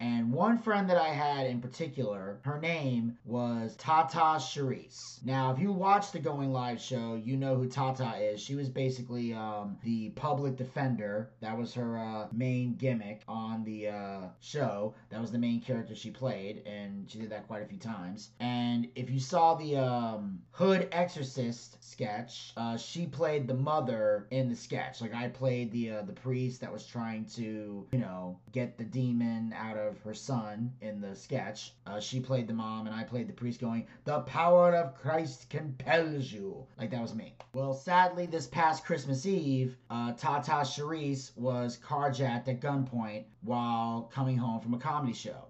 And 0.00 0.32
one 0.32 0.56
friend 0.56 0.88
that 0.88 0.96
I 0.96 1.08
had 1.08 1.46
in 1.46 1.60
particular, 1.60 2.38
her 2.44 2.58
name 2.58 3.18
was 3.26 3.76
Tata 3.76 4.40
Charisse. 4.40 5.22
Now, 5.24 5.52
if 5.52 5.58
you 5.58 5.72
watch 5.72 6.10
the 6.10 6.18
Going 6.18 6.52
Live 6.52 6.80
show, 6.80 7.20
you 7.22 7.36
know 7.36 7.54
who 7.54 7.68
Tata 7.68 8.16
is. 8.16 8.40
She 8.40 8.54
was 8.54 8.70
basically 8.70 9.34
um, 9.34 9.76
the 9.84 10.08
public 10.10 10.56
defender. 10.56 11.30
That 11.40 11.58
was 11.58 11.74
her 11.74 11.98
uh, 11.98 12.28
main 12.32 12.76
gimmick 12.76 13.20
on 13.28 13.62
the 13.64 13.88
uh, 13.88 14.20
show. 14.40 14.94
That 15.10 15.20
was 15.20 15.32
the 15.32 15.38
main 15.38 15.60
character 15.60 15.94
she 15.94 16.10
played, 16.10 16.62
and 16.66 17.10
she 17.10 17.18
did 17.18 17.30
that 17.30 17.46
quite 17.46 17.62
a 17.62 17.66
few 17.66 17.78
times. 17.78 18.30
And 18.40 18.88
if 18.94 19.10
you 19.10 19.20
saw 19.20 19.54
the 19.54 19.76
um, 19.76 20.40
Hood 20.52 20.88
Exorcist 20.92 21.76
sketch, 21.84 22.52
uh, 22.56 22.78
she 22.78 23.06
played 23.06 23.46
the 23.46 23.54
mother 23.54 24.26
in 24.30 24.48
the 24.48 24.56
sketch. 24.56 25.02
Like 25.02 25.14
I 25.14 25.28
played 25.28 25.72
the 25.72 25.90
uh, 25.90 26.02
the 26.02 26.12
priest 26.14 26.62
that 26.62 26.72
was 26.72 26.86
trying 26.86 27.26
to, 27.36 27.86
you 27.92 27.98
know, 27.98 28.38
get 28.52 28.78
the 28.78 28.84
demon 28.84 29.52
out 29.56 29.76
of 29.76 29.89
her 30.04 30.14
son 30.14 30.72
in 30.80 31.00
the 31.00 31.14
sketch. 31.14 31.74
Uh, 31.86 32.00
she 32.00 32.20
played 32.20 32.46
the 32.46 32.54
mom, 32.54 32.86
and 32.86 32.94
I 32.94 33.04
played 33.04 33.28
the 33.28 33.32
priest 33.32 33.60
going, 33.60 33.86
The 34.04 34.20
power 34.20 34.74
of 34.74 34.94
Christ 34.94 35.50
compels 35.50 36.32
you. 36.32 36.66
Like 36.78 36.90
that 36.90 37.02
was 37.02 37.14
me. 37.14 37.34
Well, 37.54 37.74
sadly, 37.74 38.26
this 38.26 38.46
past 38.46 38.84
Christmas 38.84 39.26
Eve, 39.26 39.76
uh, 39.90 40.12
Tata 40.12 40.64
Charisse 40.64 41.36
was 41.36 41.78
carjacked 41.78 42.48
at 42.48 42.60
gunpoint 42.60 43.24
while 43.42 44.10
coming 44.12 44.36
home 44.36 44.60
from 44.60 44.74
a 44.74 44.78
comedy 44.78 45.12
show. 45.12 45.49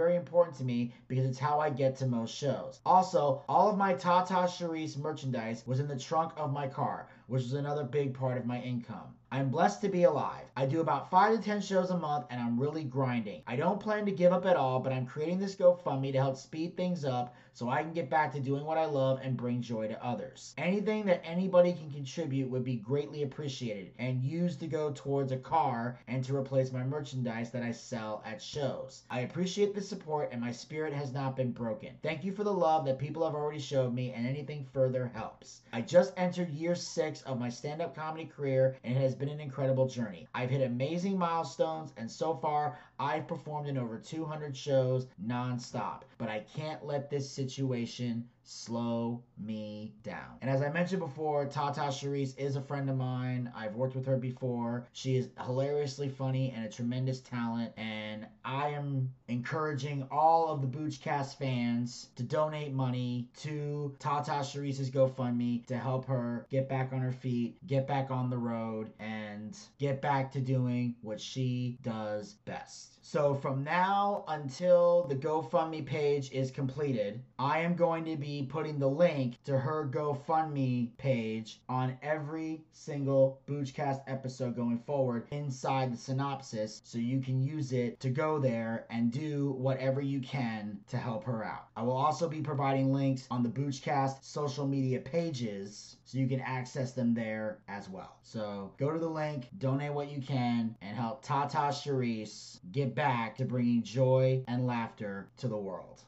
important 0.09 0.57
to 0.57 0.63
me 0.63 0.93
because 1.07 1.25
it's 1.25 1.39
how 1.39 1.59
I 1.59 1.69
get 1.69 1.95
to 1.97 2.05
most 2.05 2.35
shows. 2.35 2.79
Also, 2.85 3.43
all 3.47 3.69
of 3.69 3.77
my 3.77 3.93
Tata 3.93 4.33
Charisse 4.33 4.97
merchandise 4.97 5.63
was 5.65 5.79
in 5.79 5.87
the 5.87 5.97
trunk 5.97 6.33
of 6.37 6.51
my 6.51 6.67
car, 6.67 7.07
which 7.27 7.43
is 7.43 7.53
another 7.53 7.83
big 7.83 8.13
part 8.13 8.37
of 8.37 8.45
my 8.45 8.61
income. 8.61 9.15
I'm 9.33 9.49
blessed 9.49 9.81
to 9.81 9.89
be 9.89 10.03
alive. 10.03 10.45
I 10.57 10.65
do 10.65 10.81
about 10.81 11.09
5 11.09 11.37
to 11.37 11.41
10 11.41 11.61
shows 11.61 11.89
a 11.89 11.97
month 11.97 12.25
and 12.29 12.41
I'm 12.41 12.59
really 12.59 12.83
grinding. 12.83 13.43
I 13.47 13.55
don't 13.55 13.79
plan 13.79 14.05
to 14.05 14.11
give 14.11 14.33
up 14.33 14.45
at 14.45 14.57
all, 14.57 14.79
but 14.79 14.91
I'm 14.91 15.05
creating 15.05 15.39
this 15.39 15.55
GoFundMe 15.55 16.11
to 16.11 16.17
help 16.17 16.35
speed 16.35 16.75
things 16.75 17.05
up 17.05 17.33
so 17.53 17.69
I 17.69 17.83
can 17.83 17.93
get 17.93 18.09
back 18.09 18.31
to 18.33 18.39
doing 18.39 18.65
what 18.65 18.77
I 18.77 18.85
love 18.85 19.19
and 19.23 19.37
bring 19.37 19.61
joy 19.61 19.87
to 19.87 20.05
others. 20.05 20.53
Anything 20.57 21.05
that 21.05 21.21
anybody 21.25 21.73
can 21.73 21.91
contribute 21.91 22.49
would 22.49 22.63
be 22.63 22.75
greatly 22.75 23.23
appreciated 23.23 23.91
and 23.99 24.23
used 24.23 24.59
to 24.59 24.67
go 24.67 24.91
towards 24.93 25.31
a 25.31 25.37
car 25.37 25.99
and 26.07 26.23
to 26.23 26.35
replace 26.35 26.71
my 26.71 26.83
merchandise 26.83 27.51
that 27.51 27.63
I 27.63 27.71
sell 27.71 28.23
at 28.25 28.41
shows. 28.41 29.03
I 29.09 29.21
appreciate 29.21 29.75
the 29.75 29.81
support 29.81 30.29
and 30.31 30.41
my 30.41 30.51
spirit 30.51 30.93
has 30.93 31.11
not 31.11 31.35
been 31.35 31.51
broken. 31.51 31.91
Thank 32.01 32.23
you 32.23 32.31
for 32.31 32.43
the 32.43 32.53
love 32.53 32.85
that 32.85 32.99
people 32.99 33.25
have 33.25 33.35
already 33.35 33.59
showed 33.59 33.93
me 33.93 34.13
and 34.13 34.25
anything 34.25 34.65
further 34.73 35.11
helps. 35.13 35.61
I 35.73 35.81
just 35.81 36.13
entered 36.17 36.49
year 36.49 36.75
6 36.75 37.21
of 37.23 37.39
my 37.39 37.49
stand-up 37.49 37.95
comedy 37.95 38.25
career 38.25 38.75
and 38.83 38.97
it 38.97 39.01
has 39.01 39.15
been 39.15 39.29
an 39.29 39.41
incredible 39.41 39.87
journey. 39.87 40.27
I've 40.33 40.49
hit 40.49 40.61
amazing 40.61 41.17
milestones, 41.17 41.93
and 41.97 42.09
so 42.09 42.35
far, 42.35 42.79
I've 43.01 43.27
performed 43.27 43.67
in 43.67 43.79
over 43.79 43.97
200 43.97 44.55
shows 44.55 45.07
nonstop. 45.25 46.03
But 46.19 46.29
I 46.29 46.41
can't 46.55 46.85
let 46.85 47.09
this 47.09 47.27
situation 47.27 48.27
slow 48.51 49.23
me 49.37 49.93
down. 50.03 50.37
And 50.41 50.49
as 50.49 50.61
I 50.61 50.69
mentioned 50.69 50.99
before, 50.99 51.45
Tata 51.45 51.81
Charisse 51.81 52.37
is 52.37 52.55
a 52.55 52.61
friend 52.61 52.89
of 52.89 52.97
mine. 52.97 53.51
I've 53.55 53.75
worked 53.75 53.95
with 53.95 54.05
her 54.05 54.17
before. 54.17 54.87
She 54.91 55.15
is 55.15 55.29
hilariously 55.45 56.09
funny 56.09 56.51
and 56.55 56.65
a 56.65 56.69
tremendous 56.69 57.21
talent. 57.21 57.71
And 57.77 58.27
I 58.43 58.69
am 58.69 59.13
encouraging 59.29 60.07
all 60.11 60.49
of 60.49 60.61
the 60.61 60.67
Boochcast 60.67 61.37
fans 61.37 62.09
to 62.17 62.23
donate 62.23 62.73
money 62.73 63.29
to 63.37 63.95
Tata 63.99 64.31
Charisse's 64.31 64.91
GoFundMe 64.91 65.65
to 65.67 65.77
help 65.77 66.05
her 66.05 66.45
get 66.49 66.67
back 66.67 66.91
on 66.91 66.99
her 66.99 67.11
feet, 67.13 67.55
get 67.65 67.87
back 67.87 68.11
on 68.11 68.29
the 68.29 68.37
road, 68.37 68.91
and 68.99 69.57
get 69.79 70.01
back 70.01 70.31
to 70.33 70.41
doing 70.41 70.95
what 71.01 71.21
she 71.21 71.77
does 71.81 72.33
best. 72.45 72.97
So 73.03 73.33
from 73.33 73.63
now 73.63 74.23
until 74.27 75.07
the 75.07 75.15
GoFundMe 75.15 75.85
page 75.85 76.31
is 76.31 76.51
completed, 76.51 77.23
I 77.41 77.61
am 77.61 77.73
going 77.73 78.05
to 78.05 78.17
be 78.17 78.45
putting 78.47 78.77
the 78.77 78.87
link 78.87 79.43
to 79.45 79.57
her 79.57 79.89
GoFundMe 79.91 80.95
page 80.97 81.59
on 81.67 81.97
every 82.03 82.61
single 82.71 83.41
Boochcast 83.47 84.03
episode 84.05 84.55
going 84.55 84.77
forward 84.77 85.25
inside 85.31 85.91
the 85.91 85.97
synopsis 85.97 86.81
so 86.83 86.99
you 86.99 87.19
can 87.19 87.41
use 87.41 87.73
it 87.73 87.99
to 88.01 88.11
go 88.11 88.37
there 88.37 88.85
and 88.91 89.11
do 89.11 89.55
whatever 89.57 90.01
you 90.01 90.19
can 90.19 90.81
to 90.89 90.97
help 90.97 91.23
her 91.23 91.43
out. 91.43 91.69
I 91.75 91.81
will 91.81 91.97
also 91.97 92.29
be 92.29 92.41
providing 92.41 92.93
links 92.93 93.25
on 93.31 93.41
the 93.41 93.49
Boochcast 93.49 94.23
social 94.23 94.67
media 94.67 94.99
pages 94.99 95.97
so 96.05 96.19
you 96.19 96.27
can 96.27 96.41
access 96.41 96.91
them 96.91 97.15
there 97.15 97.57
as 97.67 97.89
well. 97.89 98.17
So 98.21 98.71
go 98.77 98.91
to 98.91 98.99
the 98.99 99.09
link, 99.09 99.47
donate 99.57 99.93
what 99.93 100.11
you 100.11 100.21
can, 100.21 100.75
and 100.79 100.95
help 100.95 101.23
Tata 101.23 101.73
Charisse 101.73 102.59
get 102.71 102.93
back 102.93 103.35
to 103.37 103.45
bringing 103.45 103.81
joy 103.81 104.43
and 104.47 104.67
laughter 104.67 105.27
to 105.37 105.47
the 105.47 105.57
world. 105.57 106.01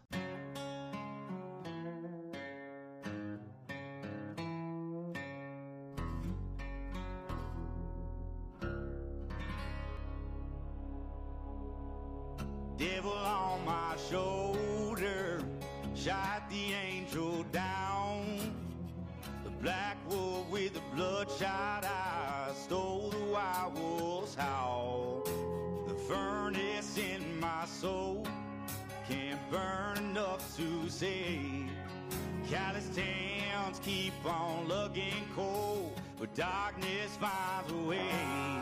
Save. 30.90 31.70
Callous 32.50 32.88
towns 32.96 33.80
keep 33.84 34.14
on 34.26 34.68
looking 34.68 35.26
cold, 35.36 36.00
but 36.20 36.34
darkness 36.36 37.18
finds 37.20 37.72
a 37.72 37.88
way. 37.88 38.54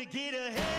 To 0.00 0.06
get 0.06 0.32
ahead, 0.32 0.69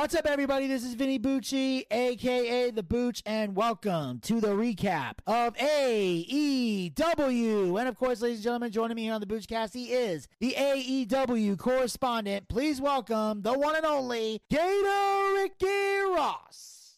What's 0.00 0.14
up, 0.14 0.24
everybody? 0.24 0.66
This 0.66 0.82
is 0.82 0.94
Vinny 0.94 1.18
Bucci, 1.18 1.84
aka 1.90 2.70
The 2.70 2.82
Booch, 2.82 3.22
and 3.26 3.54
welcome 3.54 4.18
to 4.20 4.40
the 4.40 4.48
recap 4.48 5.16
of 5.26 5.54
AEW. 5.56 6.98
And 7.78 7.86
of 7.86 7.98
course, 7.98 8.22
ladies 8.22 8.38
and 8.38 8.44
gentlemen, 8.44 8.72
joining 8.72 8.94
me 8.94 9.02
here 9.02 9.12
on 9.12 9.20
the 9.20 9.26
Boochcast, 9.26 9.74
he 9.74 9.92
is 9.92 10.26
the 10.40 10.54
AEW 10.56 11.58
correspondent. 11.58 12.48
Please 12.48 12.80
welcome 12.80 13.42
the 13.42 13.52
one 13.52 13.76
and 13.76 13.84
only 13.84 14.40
Gator 14.48 15.34
Ricky 15.34 15.98
Ross. 16.16 16.96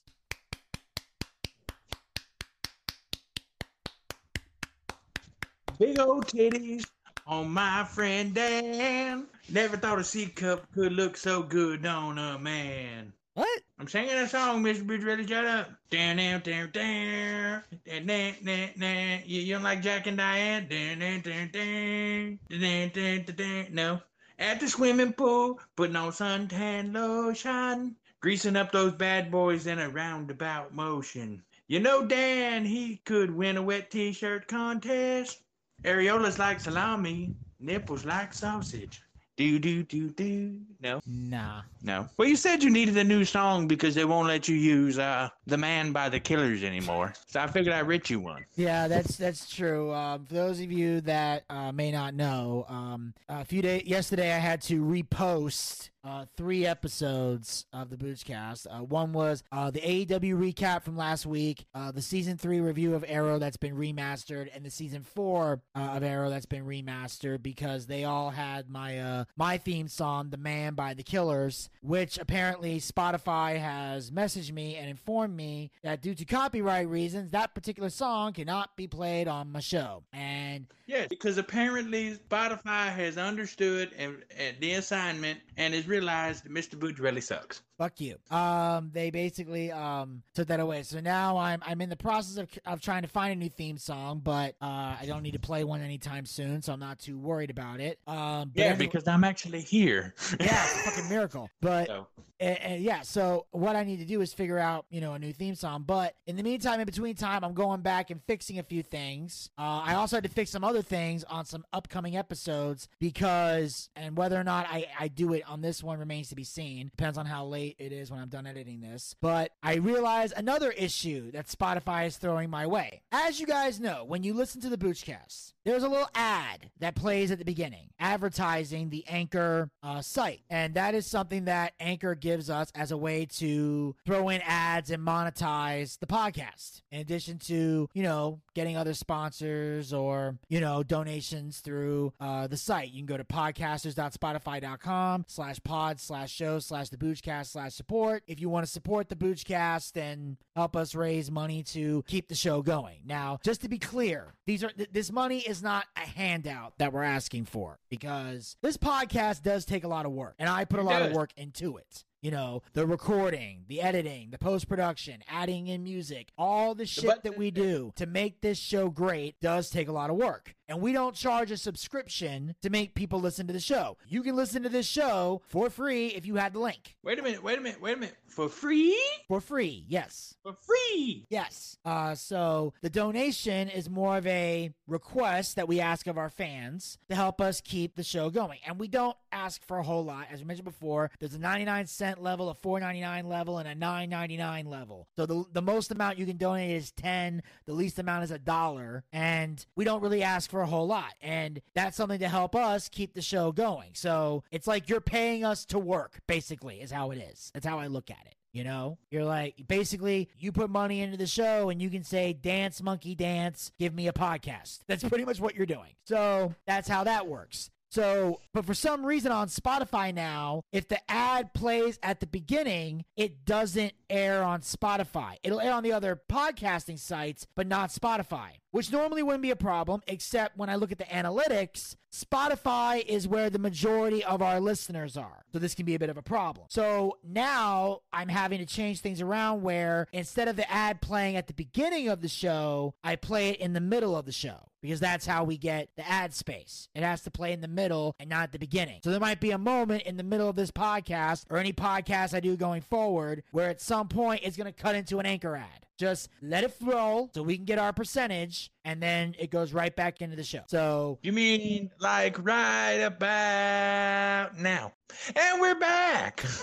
Big 5.76 5.98
old 5.98 6.28
titties 6.28 6.86
on 7.26 7.50
my 7.50 7.82
friend 7.82 8.32
Dan. 8.32 9.26
Never 9.48 9.76
thought 9.76 9.98
a 9.98 10.04
C 10.04 10.26
cup 10.26 10.70
could 10.72 10.92
look 10.92 11.16
so 11.16 11.42
good 11.42 11.84
on 11.84 12.18
a 12.18 12.38
man. 12.38 13.12
What? 13.34 13.62
I'm 13.78 13.88
singing 13.88 14.12
a 14.12 14.28
song, 14.28 14.62
Mr. 14.62 14.86
Bridge. 14.86 15.02
Ready 15.02 15.26
Shut 15.26 15.44
up. 15.44 15.70
Dan, 15.90 16.18
dan, 16.18 16.40
dan, 16.42 16.70
dan, 16.70 17.62
dan, 18.06 18.34
dan, 18.44 18.70
dan. 18.78 19.22
You, 19.24 19.40
you 19.40 19.54
don't 19.54 19.62
like 19.62 19.82
Jack 19.82 20.06
and 20.06 20.18
Diane? 20.18 20.68
Dan, 20.68 20.98
dan, 20.98 21.20
dan, 21.22 21.50
dan, 21.50 22.38
dan, 22.48 22.90
dan, 22.90 23.24
dan, 23.24 23.34
dan. 23.34 23.66
No. 23.74 24.00
At 24.38 24.60
the 24.60 24.68
swimming 24.68 25.12
pool, 25.14 25.60
putting 25.76 25.96
on 25.96 26.12
suntan 26.12 26.92
lotion, 26.92 27.96
greasing 28.20 28.56
up 28.56 28.70
those 28.70 28.92
bad 28.92 29.30
boys 29.30 29.66
in 29.66 29.78
a 29.78 29.88
roundabout 29.88 30.74
motion. 30.74 31.42
You 31.68 31.80
know, 31.80 32.04
Dan, 32.04 32.64
he 32.64 32.96
could 33.04 33.30
win 33.30 33.56
a 33.56 33.62
wet 33.62 33.90
t-shirt 33.90 34.46
contest. 34.46 35.40
Areolas 35.84 36.38
like 36.38 36.60
salami, 36.60 37.34
nipples 37.60 38.04
like 38.04 38.34
sausage. 38.34 39.02
Do 39.36 39.58
do 39.58 39.82
do 39.82 40.10
do. 40.10 40.60
No, 40.80 41.00
Nah. 41.06 41.62
no. 41.82 42.08
Well, 42.18 42.28
you 42.28 42.36
said 42.36 42.62
you 42.62 42.70
needed 42.70 42.96
a 42.98 43.04
new 43.04 43.24
song 43.24 43.66
because 43.66 43.94
they 43.94 44.04
won't 44.04 44.28
let 44.28 44.46
you 44.46 44.54
use 44.56 44.98
uh 44.98 45.28
"The 45.46 45.58
Man" 45.58 45.92
by 45.92 46.08
the 46.08 46.20
Killers 46.20 46.62
anymore. 46.62 47.12
So 47.26 47.40
I 47.40 47.46
figured 47.46 47.74
I'd 47.74 47.86
writ 47.86 48.10
you 48.10 48.20
one. 48.20 48.44
Yeah, 48.56 48.88
that's 48.88 49.16
that's 49.16 49.48
true. 49.48 49.92
Um, 49.92 50.26
for 50.26 50.34
those 50.34 50.60
of 50.60 50.70
you 50.70 51.00
that 51.02 51.44
uh, 51.50 51.72
may 51.72 51.90
not 51.90 52.14
know, 52.14 52.64
um, 52.68 53.14
a 53.28 53.44
few 53.44 53.62
days 53.62 53.84
yesterday 53.84 54.32
I 54.32 54.38
had 54.38 54.62
to 54.62 54.82
repost 54.82 55.90
uh, 56.04 56.24
three 56.36 56.66
episodes 56.66 57.66
of 57.72 57.90
the 57.90 57.96
Boochcast. 57.96 58.66
Uh, 58.66 58.84
one 58.84 59.12
was 59.12 59.42
uh, 59.52 59.70
the 59.70 59.80
AEW 59.80 60.34
recap 60.34 60.82
from 60.82 60.96
last 60.96 61.26
week, 61.26 61.64
uh, 61.74 61.92
the 61.92 62.02
season 62.02 62.36
three 62.36 62.60
review 62.60 62.94
of 62.94 63.04
Arrow 63.06 63.38
that's 63.38 63.56
been 63.56 63.76
remastered, 63.76 64.48
and 64.54 64.64
the 64.64 64.70
season 64.70 65.02
four 65.02 65.62
uh, 65.74 65.78
of 65.78 66.02
Arrow 66.02 66.28
that's 66.28 66.46
been 66.46 66.64
remastered 66.64 67.42
because 67.42 67.86
they 67.86 68.04
all 68.04 68.30
had 68.30 68.68
my 68.68 68.98
uh, 68.98 69.24
my 69.36 69.58
theme 69.58 69.88
song, 69.88 70.30
"The 70.30 70.36
Man" 70.36 70.74
by 70.74 70.94
the 70.94 71.02
Killers, 71.02 71.70
which 71.82 72.18
apparently 72.18 72.80
Spotify 72.80 73.58
has 73.58 74.10
messaged 74.10 74.52
me 74.52 74.76
and 74.76 74.90
informed 74.90 75.31
me 75.32 75.70
that 75.82 76.02
due 76.02 76.14
to 76.14 76.24
copyright 76.24 76.88
reasons, 76.88 77.30
that 77.32 77.54
particular 77.54 77.90
song 77.90 78.32
cannot 78.32 78.76
be 78.76 78.86
played 78.86 79.28
on 79.28 79.50
my 79.52 79.60
show. 79.60 80.04
And 80.12 80.66
Yes, 80.86 81.06
because 81.08 81.38
apparently 81.38 82.16
Spotify 82.16 82.92
has 82.92 83.16
understood 83.16 83.92
and, 83.96 84.22
and 84.36 84.56
the 84.60 84.72
assignment 84.74 85.40
and 85.56 85.72
has 85.72 85.88
realized 85.88 86.44
Mr. 86.44 86.78
Booch 86.78 86.98
really 86.98 87.22
sucks. 87.22 87.62
Fuck 87.78 88.00
you. 88.00 88.16
Um, 88.30 88.90
they 88.92 89.10
basically 89.10 89.72
um 89.72 90.22
took 90.34 90.48
that 90.48 90.60
away. 90.60 90.82
So 90.82 91.00
now 91.00 91.38
I'm 91.38 91.62
I'm 91.66 91.80
in 91.80 91.88
the 91.88 91.96
process 91.96 92.36
of, 92.36 92.48
of 92.66 92.80
trying 92.80 93.02
to 93.02 93.08
find 93.08 93.32
a 93.32 93.36
new 93.36 93.48
theme 93.48 93.78
song, 93.78 94.20
but 94.22 94.54
uh, 94.60 94.96
I 95.00 95.04
don't 95.06 95.22
need 95.22 95.32
to 95.32 95.38
play 95.40 95.64
one 95.64 95.80
anytime 95.82 96.26
soon, 96.26 96.62
so 96.62 96.72
I'm 96.72 96.80
not 96.80 96.98
too 96.98 97.18
worried 97.18 97.50
about 97.50 97.80
it. 97.80 97.98
Um, 98.06 98.50
but 98.54 98.60
Yeah, 98.60 98.64
anyway- 98.66 98.86
because 98.86 99.08
I'm 99.08 99.24
actually 99.24 99.62
here. 99.62 100.14
yeah, 100.38 100.64
it's 100.64 100.86
a 100.86 100.90
fucking 100.90 101.08
miracle. 101.08 101.48
But 101.60 101.86
So, 101.86 102.06
and, 102.40 102.58
and 102.60 102.82
yeah, 102.82 103.02
so 103.02 103.46
what 103.52 103.76
I 103.76 103.84
need 103.84 103.98
to 104.00 104.04
do 104.04 104.20
is 104.20 104.34
figure 104.34 104.58
out, 104.58 104.84
you 104.90 105.00
know, 105.00 105.12
a 105.14 105.18
new 105.18 105.32
theme 105.32 105.54
song. 105.54 105.84
But 105.86 106.14
in 106.26 106.34
the 106.36 106.42
meantime, 106.42 106.80
in 106.80 106.86
between 106.86 107.14
time, 107.14 107.44
I'm 107.44 107.54
going 107.54 107.82
back 107.82 108.10
and 108.10 108.20
fixing 108.26 108.58
a 108.58 108.64
few 108.64 108.82
things. 108.82 109.48
Uh, 109.56 109.80
I 109.84 109.94
also 109.94 110.16
had 110.16 110.24
to 110.24 110.28
fix 110.30 110.50
some 110.50 110.64
other 110.64 110.82
things 110.82 111.22
on 111.24 111.44
some 111.44 111.64
upcoming 111.72 112.16
episodes 112.16 112.88
because, 112.98 113.90
and 113.94 114.16
whether 114.16 114.38
or 114.38 114.42
not 114.42 114.66
I, 114.68 114.86
I 114.98 115.06
do 115.08 115.34
it 115.34 115.44
on 115.48 115.60
this 115.60 115.84
one 115.84 116.00
remains 116.00 116.30
to 116.30 116.34
be 116.34 116.42
seen. 116.42 116.88
Depends 116.88 117.16
on 117.16 117.26
how 117.26 117.44
late 117.44 117.61
it 117.78 117.92
is 117.92 118.10
when 118.10 118.20
I'm 118.20 118.28
done 118.28 118.46
editing 118.46 118.80
this. 118.80 119.14
But 119.20 119.52
I 119.62 119.76
realize 119.76 120.32
another 120.36 120.70
issue 120.70 121.30
that 121.32 121.46
Spotify 121.46 122.06
is 122.06 122.16
throwing 122.16 122.50
my 122.50 122.66
way. 122.66 123.02
As 123.10 123.40
you 123.40 123.46
guys 123.46 123.80
know, 123.80 124.04
when 124.04 124.22
you 124.22 124.34
listen 124.34 124.60
to 124.62 124.68
the 124.68 124.78
Boochcast, 124.78 125.52
there's 125.64 125.82
a 125.82 125.88
little 125.88 126.08
ad 126.14 126.70
that 126.80 126.94
plays 126.94 127.30
at 127.30 127.38
the 127.38 127.44
beginning 127.44 127.90
advertising 127.98 128.90
the 128.90 129.06
Anchor 129.08 129.70
uh, 129.82 130.02
site. 130.02 130.40
And 130.50 130.74
that 130.74 130.94
is 130.94 131.06
something 131.06 131.44
that 131.44 131.72
Anchor 131.78 132.14
gives 132.14 132.50
us 132.50 132.70
as 132.74 132.90
a 132.90 132.96
way 132.96 133.26
to 133.36 133.94
throw 134.04 134.28
in 134.28 134.40
ads 134.44 134.90
and 134.90 135.06
monetize 135.06 135.98
the 135.98 136.06
podcast. 136.06 136.82
In 136.90 137.00
addition 137.00 137.38
to, 137.40 137.88
you 137.94 138.02
know, 138.02 138.40
getting 138.54 138.76
other 138.76 138.94
sponsors 138.94 139.92
or, 139.92 140.36
you 140.48 140.60
know, 140.60 140.82
donations 140.82 141.60
through 141.60 142.12
uh, 142.20 142.46
the 142.46 142.56
site. 142.56 142.90
You 142.90 142.98
can 142.98 143.06
go 143.06 143.16
to 143.16 143.24
podcasters.spotify.com 143.24 145.24
slash 145.28 145.60
pod 145.62 146.00
slash 146.00 146.32
show 146.32 146.58
slash 146.58 146.88
the 146.88 146.96
Boochcast 146.96 147.46
slash 147.46 147.74
support. 147.74 148.22
If 148.26 148.40
you 148.40 148.48
want 148.48 148.66
to 148.66 148.72
support 148.72 149.08
the 149.08 149.16
Boochcast 149.16 149.96
and 149.96 150.36
help 150.54 150.76
us 150.76 150.94
raise 150.94 151.30
money 151.30 151.62
to 151.64 152.04
keep 152.06 152.28
the 152.28 152.34
show 152.34 152.62
going. 152.62 153.00
Now, 153.04 153.38
just 153.44 153.62
to 153.62 153.68
be 153.68 153.78
clear, 153.78 154.34
these 154.46 154.64
are 154.64 154.70
th- 154.70 154.90
this 154.92 155.10
money 155.10 155.40
is 155.40 155.62
not 155.62 155.86
a 155.96 156.00
handout 156.00 156.74
that 156.78 156.92
we're 156.92 157.02
asking 157.02 157.46
for 157.46 157.78
because 157.90 158.56
this 158.62 158.76
podcast 158.76 159.42
does 159.42 159.64
take 159.64 159.84
a 159.84 159.88
lot 159.88 160.06
of 160.06 160.12
work 160.12 160.34
and 160.38 160.48
I 160.48 160.64
put 160.64 160.80
a 160.80 160.82
lot 160.82 161.02
of 161.02 161.12
work 161.12 161.30
into 161.36 161.76
it. 161.76 162.04
You 162.22 162.30
know, 162.30 162.62
the 162.72 162.86
recording, 162.86 163.64
the 163.66 163.80
editing, 163.80 164.30
the 164.30 164.38
post 164.38 164.68
production, 164.68 165.24
adding 165.28 165.66
in 165.66 165.82
music, 165.82 166.28
all 166.38 166.76
the 166.76 166.86
shit 166.86 167.04
but- 167.04 167.24
that 167.24 167.36
we 167.36 167.50
do 167.50 167.92
to 167.96 168.06
make 168.06 168.40
this 168.40 168.58
show 168.58 168.90
great 168.90 169.40
does 169.40 169.68
take 169.70 169.88
a 169.88 169.92
lot 169.92 170.08
of 170.08 170.14
work. 170.14 170.54
And 170.72 170.80
we 170.80 170.92
don't 170.94 171.14
charge 171.14 171.50
a 171.50 171.58
subscription 171.58 172.54
to 172.62 172.70
make 172.70 172.94
people 172.94 173.20
listen 173.20 173.46
to 173.46 173.52
the 173.52 173.60
show. 173.60 173.98
You 174.08 174.22
can 174.22 174.34
listen 174.34 174.62
to 174.62 174.70
this 174.70 174.86
show 174.86 175.42
for 175.46 175.68
free 175.68 176.06
if 176.06 176.24
you 176.24 176.36
had 176.36 176.54
the 176.54 176.60
link. 176.60 176.96
Wait 177.02 177.18
a 177.18 177.22
minute, 177.22 177.42
wait 177.42 177.58
a 177.58 177.60
minute, 177.60 177.82
wait 177.82 177.98
a 177.98 178.00
minute. 178.00 178.16
For 178.26 178.48
free? 178.48 178.98
For 179.28 179.42
free, 179.42 179.84
yes. 179.86 180.34
For 180.42 180.54
free. 180.54 181.26
Yes. 181.28 181.76
Uh, 181.84 182.14
so 182.14 182.72
the 182.80 182.88
donation 182.88 183.68
is 183.68 183.90
more 183.90 184.16
of 184.16 184.26
a 184.26 184.70
request 184.86 185.56
that 185.56 185.68
we 185.68 185.80
ask 185.80 186.06
of 186.06 186.16
our 186.16 186.30
fans 186.30 186.96
to 187.10 187.14
help 187.14 187.42
us 187.42 187.60
keep 187.60 187.94
the 187.94 188.02
show 188.02 188.30
going. 188.30 188.58
And 188.66 188.80
we 188.80 188.88
don't 188.88 189.16
ask 189.32 189.62
for 189.66 189.76
a 189.76 189.82
whole 189.82 190.04
lot. 190.04 190.28
As 190.30 190.40
we 190.40 190.46
mentioned 190.46 190.64
before, 190.64 191.10
there's 191.18 191.34
a 191.34 191.38
99 191.38 191.86
cent 191.86 192.22
level, 192.22 192.48
a 192.48 192.54
4.99 192.54 193.26
level, 193.26 193.58
and 193.58 193.68
a 193.68 193.74
9.99 193.74 194.66
level. 194.66 195.08
So 195.16 195.26
the, 195.26 195.44
the 195.52 195.62
most 195.62 195.90
amount 195.90 196.16
you 196.16 196.24
can 196.24 196.38
donate 196.38 196.70
is 196.70 196.90
10. 196.92 197.42
The 197.66 197.74
least 197.74 197.98
amount 197.98 198.24
is 198.24 198.30
a 198.30 198.38
dollar. 198.38 199.04
And 199.12 199.64
we 199.76 199.84
don't 199.84 200.02
really 200.02 200.22
ask 200.22 200.50
for 200.50 200.61
a 200.62 200.66
whole 200.66 200.86
lot. 200.86 201.14
And 201.20 201.60
that's 201.74 201.96
something 201.96 202.20
to 202.20 202.28
help 202.28 202.54
us 202.54 202.88
keep 202.88 203.14
the 203.14 203.22
show 203.22 203.52
going. 203.52 203.90
So 203.94 204.44
it's 204.50 204.66
like 204.66 204.88
you're 204.88 205.00
paying 205.00 205.44
us 205.44 205.64
to 205.66 205.78
work, 205.78 206.20
basically, 206.26 206.80
is 206.80 206.90
how 206.90 207.10
it 207.10 207.18
is. 207.18 207.50
That's 207.54 207.66
how 207.66 207.78
I 207.78 207.88
look 207.88 208.10
at 208.10 208.24
it. 208.26 208.34
You 208.52 208.64
know, 208.64 208.98
you're 209.10 209.24
like 209.24 209.66
basically 209.66 210.28
you 210.38 210.52
put 210.52 210.68
money 210.68 211.00
into 211.00 211.16
the 211.16 211.26
show 211.26 211.70
and 211.70 211.80
you 211.80 211.88
can 211.88 212.04
say, 212.04 212.34
Dance, 212.34 212.82
monkey, 212.82 213.14
dance, 213.14 213.72
give 213.78 213.94
me 213.94 214.08
a 214.08 214.12
podcast. 214.12 214.80
That's 214.88 215.02
pretty 215.08 215.24
much 215.24 215.40
what 215.40 215.54
you're 215.54 215.64
doing. 215.64 215.94
So 216.04 216.54
that's 216.66 216.88
how 216.88 217.04
that 217.04 217.26
works. 217.26 217.70
So, 217.92 218.40
but 218.54 218.64
for 218.64 218.72
some 218.72 219.04
reason 219.04 219.32
on 219.32 219.48
Spotify 219.48 220.14
now, 220.14 220.62
if 220.72 220.88
the 220.88 220.98
ad 221.10 221.52
plays 221.52 221.98
at 222.02 222.20
the 222.20 222.26
beginning, 222.26 223.04
it 223.18 223.44
doesn't 223.44 223.92
air 224.08 224.42
on 224.42 224.62
Spotify. 224.62 225.34
It'll 225.42 225.60
air 225.60 225.74
on 225.74 225.82
the 225.82 225.92
other 225.92 226.18
podcasting 226.26 226.98
sites, 226.98 227.46
but 227.54 227.66
not 227.66 227.90
Spotify, 227.90 228.52
which 228.72 228.90
normally 228.90 229.22
wouldn't 229.22 229.42
be 229.42 229.50
a 229.50 229.56
problem, 229.56 230.02
except 230.08 230.56
when 230.56 230.68
I 230.68 230.74
look 230.74 230.90
at 230.90 230.98
the 230.98 231.04
analytics, 231.04 231.94
Spotify 232.12 233.04
is 233.06 233.26
where 233.26 233.48
the 233.48 233.58
majority 233.58 234.22
of 234.22 234.42
our 234.42 234.60
listeners 234.60 235.16
are. 235.16 235.44
So 235.52 235.58
this 235.58 235.74
can 235.74 235.86
be 235.86 235.94
a 235.94 235.98
bit 235.98 236.10
of 236.10 236.18
a 236.18 236.22
problem. 236.22 236.66
So 236.68 237.16
now 237.24 238.00
I'm 238.12 238.28
having 238.28 238.58
to 238.58 238.66
change 238.66 239.00
things 239.00 239.20
around 239.20 239.62
where 239.62 240.08
instead 240.12 240.48
of 240.48 240.56
the 240.56 240.70
ad 240.70 241.00
playing 241.00 241.36
at 241.36 241.46
the 241.46 241.54
beginning 241.54 242.08
of 242.08 242.20
the 242.20 242.28
show, 242.28 242.94
I 243.02 243.16
play 243.16 243.50
it 243.50 243.60
in 243.60 243.72
the 243.72 243.80
middle 243.80 244.16
of 244.16 244.26
the 244.26 244.32
show 244.32 244.68
because 244.82 245.00
that's 245.00 245.24
how 245.24 245.44
we 245.44 245.56
get 245.56 245.88
the 245.96 246.06
ad 246.06 246.34
space. 246.34 246.88
It 246.94 247.02
has 247.02 247.22
to 247.22 247.30
play 247.30 247.52
in 247.52 247.60
the 247.60 247.68
middle 247.68 248.14
and 248.18 248.28
not 248.28 248.44
at 248.44 248.52
the 248.52 248.58
beginning. 248.58 249.00
So 249.04 249.10
there 249.10 249.20
might 249.20 249.40
be 249.40 249.52
a 249.52 249.58
moment 249.58 250.02
in 250.02 250.16
the 250.16 250.22
middle 250.22 250.48
of 250.48 250.56
this 250.56 250.70
podcast 250.70 251.44
or 251.48 251.56
any 251.56 251.72
podcast 251.72 252.34
I 252.34 252.40
do 252.40 252.56
going 252.56 252.82
forward 252.82 253.42
where 253.52 253.70
at 253.70 253.80
some 253.80 254.08
point 254.08 254.40
it's 254.42 254.56
going 254.56 254.72
to 254.72 254.82
cut 254.82 254.94
into 254.94 255.18
an 255.18 255.26
anchor 255.26 255.56
ad. 255.56 255.86
Just 255.98 256.30
let 256.40 256.64
it 256.64 256.72
flow 256.72 257.30
so 257.34 257.42
we 257.42 257.56
can 257.56 257.64
get 257.64 257.78
our 257.78 257.92
percentage 257.92 258.70
and 258.84 259.02
then 259.02 259.34
it 259.38 259.50
goes 259.50 259.72
right 259.72 259.94
back 259.94 260.20
into 260.22 260.36
the 260.36 260.42
show. 260.44 260.62
So 260.68 261.18
You 261.22 261.32
mean 261.32 261.90
like 262.00 262.42
right 262.44 262.94
about 262.94 264.58
now? 264.58 264.92
And 265.36 265.60
we're 265.60 265.78
back. 265.78 266.44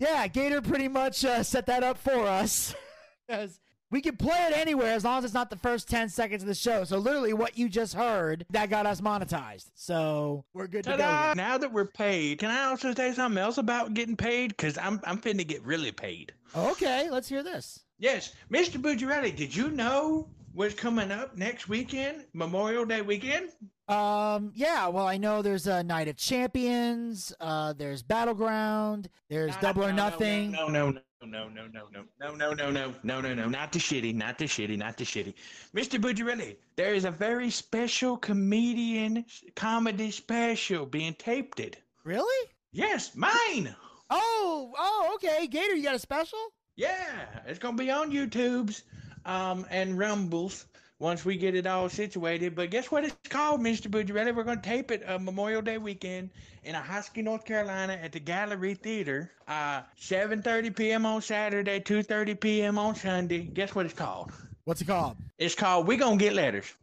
Yeah, 0.00 0.28
Gator 0.28 0.62
pretty 0.62 0.86
much 0.86 1.24
uh, 1.24 1.42
set 1.42 1.66
that 1.66 1.82
up 1.82 1.98
for 1.98 2.24
us. 2.26 2.72
Because 3.26 3.58
we 3.90 4.00
can 4.00 4.16
play 4.16 4.48
it 4.50 4.56
anywhere 4.56 4.92
as 4.92 5.04
long 5.04 5.18
as 5.18 5.24
it's 5.24 5.34
not 5.34 5.50
the 5.50 5.56
first 5.56 5.88
10 5.88 6.08
seconds 6.08 6.42
of 6.42 6.48
the 6.48 6.54
show. 6.54 6.84
So, 6.84 6.98
literally, 6.98 7.32
what 7.32 7.56
you 7.56 7.68
just 7.68 7.94
heard, 7.94 8.44
that 8.50 8.70
got 8.70 8.86
us 8.86 9.00
monetized. 9.00 9.70
So, 9.74 10.44
we're 10.54 10.66
good 10.66 10.84
to 10.84 10.90
go. 10.90 10.96
Ta-da! 10.96 11.26
here. 11.26 11.34
Now 11.34 11.58
that 11.58 11.72
we're 11.72 11.86
paid, 11.86 12.38
can 12.38 12.50
I 12.50 12.64
also 12.64 12.94
say 12.94 13.12
something 13.12 13.38
else 13.38 13.58
about 13.58 13.94
getting 13.94 14.16
paid? 14.16 14.48
Because 14.48 14.76
I'm 14.78 15.00
I'm 15.04 15.18
finna 15.18 15.46
get 15.46 15.62
really 15.64 15.92
paid. 15.92 16.32
Okay, 16.56 17.10
let's 17.10 17.28
hear 17.28 17.42
this. 17.42 17.84
Yes, 17.98 18.34
Mr. 18.50 18.80
Bucciarelli, 18.80 19.34
did 19.34 19.54
you 19.54 19.70
know 19.70 20.28
what's 20.52 20.74
coming 20.74 21.10
up 21.10 21.36
next 21.36 21.68
weekend, 21.68 22.24
Memorial 22.32 22.84
Day 22.84 23.02
weekend? 23.02 23.50
Um, 23.88 24.52
yeah, 24.54 24.86
well, 24.88 25.06
I 25.06 25.16
know 25.16 25.40
there's 25.40 25.66
a 25.66 25.82
Night 25.82 26.08
of 26.08 26.16
Champions, 26.16 27.32
uh, 27.40 27.72
there's 27.72 28.02
Battleground, 28.02 29.08
there's 29.30 29.56
Double 29.56 29.84
or 29.84 29.92
Nothing. 29.92 30.52
No, 30.52 30.68
no, 30.68 30.90
no, 30.90 31.00
no, 31.26 31.48
no, 31.48 31.66
no, 31.66 31.88
no, 31.92 32.04
no, 32.20 32.34
no, 32.34 32.54
no, 32.54 32.70
no, 32.70 32.94
no, 33.02 33.20
no, 33.20 33.34
no, 33.34 33.48
not 33.48 33.72
the 33.72 33.78
shitty, 33.78 34.14
not 34.14 34.38
the 34.38 34.44
shitty, 34.44 34.78
not 34.78 34.96
the 34.96 35.04
shitty. 35.04 35.34
Mr. 35.74 36.00
Bucciarelli, 36.00 36.56
there 36.76 36.94
is 36.94 37.04
a 37.04 37.10
very 37.10 37.50
special 37.50 38.16
comedian 38.16 39.24
comedy 39.56 40.10
special 40.10 40.86
being 40.86 41.14
taped. 41.14 41.58
It. 41.60 41.76
Really? 42.04 42.48
Yes, 42.72 43.16
mine. 43.16 43.74
Oh, 44.10 44.72
oh, 44.78 45.12
okay. 45.16 45.48
Gator, 45.48 45.74
you 45.74 45.82
got 45.82 45.96
a 45.96 45.98
special? 45.98 46.38
Yeah, 46.76 47.26
it's 47.46 47.58
gonna 47.58 47.76
be 47.76 47.90
on 47.90 48.12
YouTube's 48.12 48.84
um 49.26 49.66
and 49.70 49.98
Rumbles 49.98 50.66
once 50.98 51.24
we 51.24 51.36
get 51.36 51.54
it 51.54 51.66
all 51.66 51.88
situated. 51.88 52.54
But 52.54 52.70
guess 52.70 52.90
what 52.90 53.04
it's 53.04 53.16
called, 53.28 53.60
Mr. 53.60 53.88
Bucciarelli? 53.88 54.34
We're 54.34 54.44
gonna 54.44 54.60
tape 54.60 54.90
it 54.90 55.02
uh, 55.08 55.18
Memorial 55.18 55.62
Day 55.62 55.78
weekend 55.78 56.30
in 56.64 56.74
a 56.74 56.80
Ahoskie, 56.80 57.22
North 57.22 57.44
Carolina 57.44 57.98
at 58.02 58.12
the 58.12 58.20
Gallery 58.20 58.74
Theater. 58.74 59.30
Uh 59.46 59.82
7:30 60.00 60.74
p.m. 60.74 61.06
on 61.06 61.22
Saturday, 61.22 61.80
2:30 61.80 62.40
p.m. 62.40 62.78
on 62.78 62.94
Sunday. 62.94 63.42
Guess 63.42 63.74
what 63.74 63.86
it's 63.86 63.94
called? 63.94 64.32
What's 64.64 64.80
it 64.82 64.86
called? 64.86 65.16
It's 65.38 65.54
called 65.54 65.86
We 65.86 65.96
Gonna 65.96 66.16
Get 66.16 66.34
Letters. 66.34 66.74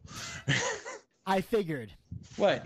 I 1.26 1.40
figured. 1.40 1.92
what? 2.36 2.64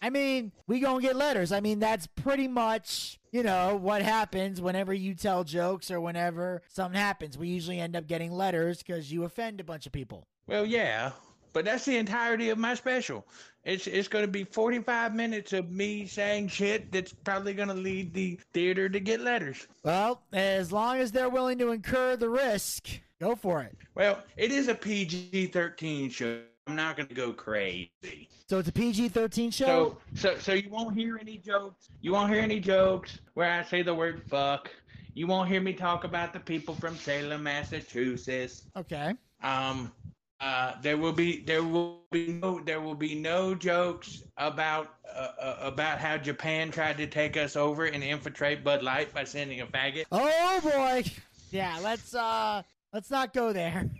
I 0.00 0.10
mean, 0.10 0.52
we 0.68 0.78
gonna 0.78 1.02
get 1.02 1.16
letters. 1.16 1.50
I 1.50 1.58
mean, 1.60 1.80
that's 1.80 2.06
pretty 2.06 2.46
much, 2.46 3.18
you 3.32 3.42
know, 3.42 3.74
what 3.74 4.00
happens 4.00 4.60
whenever 4.60 4.94
you 4.94 5.14
tell 5.14 5.42
jokes 5.42 5.90
or 5.90 6.00
whenever 6.00 6.62
something 6.68 6.98
happens. 7.00 7.36
We 7.36 7.48
usually 7.48 7.80
end 7.80 7.96
up 7.96 8.06
getting 8.06 8.30
letters 8.30 8.78
because 8.78 9.10
you 9.10 9.24
offend 9.24 9.60
a 9.60 9.64
bunch 9.64 9.86
of 9.86 9.92
people. 9.92 10.28
Well, 10.48 10.64
yeah, 10.64 11.12
but 11.52 11.64
that's 11.64 11.84
the 11.84 11.96
entirety 11.96 12.48
of 12.48 12.58
my 12.58 12.74
special. 12.74 13.26
It's 13.64 13.86
it's 13.86 14.08
going 14.08 14.24
to 14.24 14.30
be 14.30 14.44
45 14.44 15.14
minutes 15.14 15.52
of 15.52 15.70
me 15.70 16.06
saying 16.06 16.48
shit 16.48 16.90
that's 16.90 17.12
probably 17.12 17.52
going 17.52 17.68
to 17.68 17.74
lead 17.74 18.14
the 18.14 18.40
theater 18.54 18.88
to 18.88 18.98
get 18.98 19.20
letters. 19.20 19.66
Well, 19.82 20.22
as 20.32 20.72
long 20.72 20.98
as 20.98 21.12
they're 21.12 21.28
willing 21.28 21.58
to 21.58 21.72
incur 21.72 22.16
the 22.16 22.30
risk, 22.30 22.88
go 23.20 23.36
for 23.36 23.60
it. 23.60 23.76
Well, 23.94 24.22
it 24.38 24.50
is 24.50 24.68
a 24.68 24.74
PG-13 24.74 26.10
show. 26.10 26.40
I'm 26.66 26.76
not 26.76 26.96
going 26.96 27.08
to 27.08 27.14
go 27.14 27.32
crazy. 27.32 28.28
So 28.48 28.58
it's 28.58 28.68
a 28.68 28.72
PG 28.72 29.10
13 29.10 29.50
show? 29.50 29.66
So 29.66 29.98
so 30.14 30.38
so 30.38 30.52
you 30.54 30.70
won't 30.70 30.96
hear 30.96 31.18
any 31.18 31.36
jokes. 31.36 31.90
You 32.00 32.12
won't 32.12 32.32
hear 32.32 32.40
any 32.40 32.60
jokes 32.60 33.18
where 33.34 33.50
I 33.50 33.62
say 33.64 33.82
the 33.82 33.94
word 33.94 34.22
fuck. 34.28 34.70
You 35.12 35.26
won't 35.26 35.48
hear 35.50 35.60
me 35.60 35.74
talk 35.74 36.04
about 36.04 36.32
the 36.32 36.40
people 36.40 36.74
from 36.74 36.96
Salem, 36.96 37.42
Massachusetts. 37.42 38.62
okay. 38.76 39.14
Um, 39.42 39.92
uh, 40.40 40.74
there 40.82 40.96
will 40.96 41.12
be 41.12 41.40
there 41.40 41.62
will 41.62 42.02
be 42.10 42.28
no 42.28 42.60
there 42.60 42.80
will 42.80 42.94
be 42.94 43.14
no 43.14 43.54
jokes 43.54 44.22
about 44.36 44.94
uh, 45.14 45.28
uh, 45.40 45.56
about 45.60 45.98
how 45.98 46.16
Japan 46.16 46.70
tried 46.70 46.96
to 46.98 47.06
take 47.06 47.36
us 47.36 47.56
over 47.56 47.86
and 47.86 48.04
infiltrate 48.04 48.62
Bud 48.62 48.82
Light 48.82 49.12
by 49.12 49.24
sending 49.24 49.60
a 49.60 49.66
faggot. 49.66 50.04
Oh 50.12 50.60
boy. 50.62 51.04
Yeah, 51.50 51.78
let's 51.82 52.14
uh 52.14 52.62
let's 52.92 53.10
not 53.10 53.32
go 53.32 53.52
there. 53.52 53.90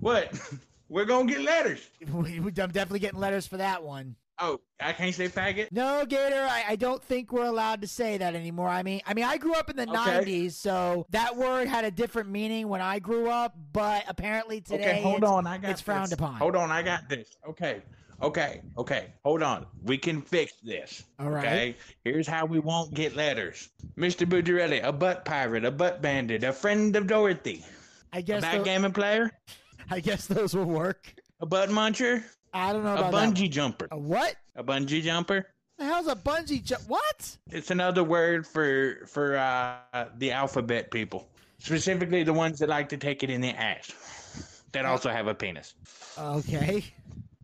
What? 0.00 0.38
We're 0.88 1.06
gonna 1.06 1.26
get 1.26 1.40
letters. 1.40 1.88
We, 2.06 2.38
we, 2.40 2.50
I'm 2.50 2.70
definitely 2.70 2.98
getting 2.98 3.18
letters 3.18 3.46
for 3.46 3.56
that 3.56 3.82
one. 3.82 4.14
Oh, 4.38 4.60
I 4.80 4.92
can't 4.92 5.14
say 5.14 5.28
faggot. 5.28 5.68
No, 5.70 6.04
Gator, 6.06 6.42
I, 6.50 6.64
I 6.70 6.76
don't 6.76 7.02
think 7.02 7.32
we're 7.32 7.44
allowed 7.46 7.80
to 7.82 7.86
say 7.86 8.18
that 8.18 8.34
anymore. 8.34 8.68
I 8.68 8.82
mean, 8.82 9.00
I 9.06 9.14
mean, 9.14 9.24
I 9.24 9.36
grew 9.36 9.54
up 9.54 9.70
in 9.70 9.76
the 9.76 9.82
Okay. 9.82 9.94
'90s, 9.94 10.52
so 10.52 11.06
that 11.10 11.36
word 11.36 11.68
had 11.68 11.84
a 11.84 11.90
different 11.90 12.28
meaning 12.30 12.68
when 12.68 12.80
I 12.80 12.98
grew 12.98 13.28
up. 13.28 13.54
But 13.72 14.04
apparently 14.08 14.60
today, 14.60 14.82
okay, 14.90 15.02
hold 15.02 15.22
on. 15.24 15.46
I 15.46 15.58
got 15.58 15.70
it's 15.70 15.80
frowned 15.80 16.06
this. 16.06 16.14
upon. 16.14 16.34
Hold 16.36 16.56
on, 16.56 16.70
I 16.72 16.82
got 16.82 17.08
this. 17.08 17.28
Okay, 17.48 17.82
okay, 18.22 18.62
okay. 18.78 19.12
Hold 19.24 19.42
on. 19.42 19.66
We 19.84 19.98
can 19.98 20.20
fix 20.22 20.54
this. 20.62 21.04
All 21.20 21.30
right. 21.30 21.44
Okay. 21.44 21.76
Here's 22.04 22.26
how 22.26 22.46
we 22.46 22.58
won't 22.58 22.94
get 22.94 23.14
letters. 23.14 23.68
Mr. 23.96 24.26
Bucciarelli, 24.26 24.82
a 24.82 24.92
butt 24.92 25.24
pirate, 25.24 25.64
a 25.64 25.70
butt 25.70 26.00
bandit, 26.02 26.42
a 26.42 26.52
friend 26.52 26.96
of 26.96 27.06
Dorothy, 27.06 27.64
I 28.12 28.18
a 28.18 28.22
guess 28.22 28.42
tho- 28.42 28.48
backgammon 28.48 28.92
player, 28.92 29.30
I 29.90 30.00
guess 30.00 30.26
those 30.26 30.54
will 30.56 30.64
work. 30.64 31.14
a 31.40 31.46
butt 31.46 31.68
muncher, 31.68 32.24
I 32.52 32.72
don't 32.72 32.84
know 32.84 32.90
a 32.96 33.08
about 33.08 33.12
that. 33.12 33.34
bungee 33.34 33.50
jumper. 33.50 33.88
A 33.90 33.98
what? 33.98 34.36
A 34.56 34.62
bungee 34.64 35.02
jumper. 35.02 35.46
The 35.78 35.84
hell's 35.84 36.06
a 36.06 36.14
bungee 36.14 36.62
jump? 36.62 36.82
What? 36.86 37.36
It's 37.50 37.70
another 37.70 38.04
word 38.04 38.46
for 38.46 39.06
for 39.06 39.36
uh, 39.36 40.06
the 40.18 40.30
alphabet 40.32 40.90
people, 40.90 41.28
specifically 41.58 42.22
the 42.22 42.32
ones 42.32 42.58
that 42.58 42.68
like 42.68 42.88
to 42.90 42.96
take 42.96 43.22
it 43.22 43.30
in 43.30 43.40
the 43.40 43.50
ass, 43.50 44.62
that 44.72 44.84
also 44.84 45.10
have 45.10 45.26
a 45.26 45.34
penis. 45.34 45.74
Okay. 46.18 46.84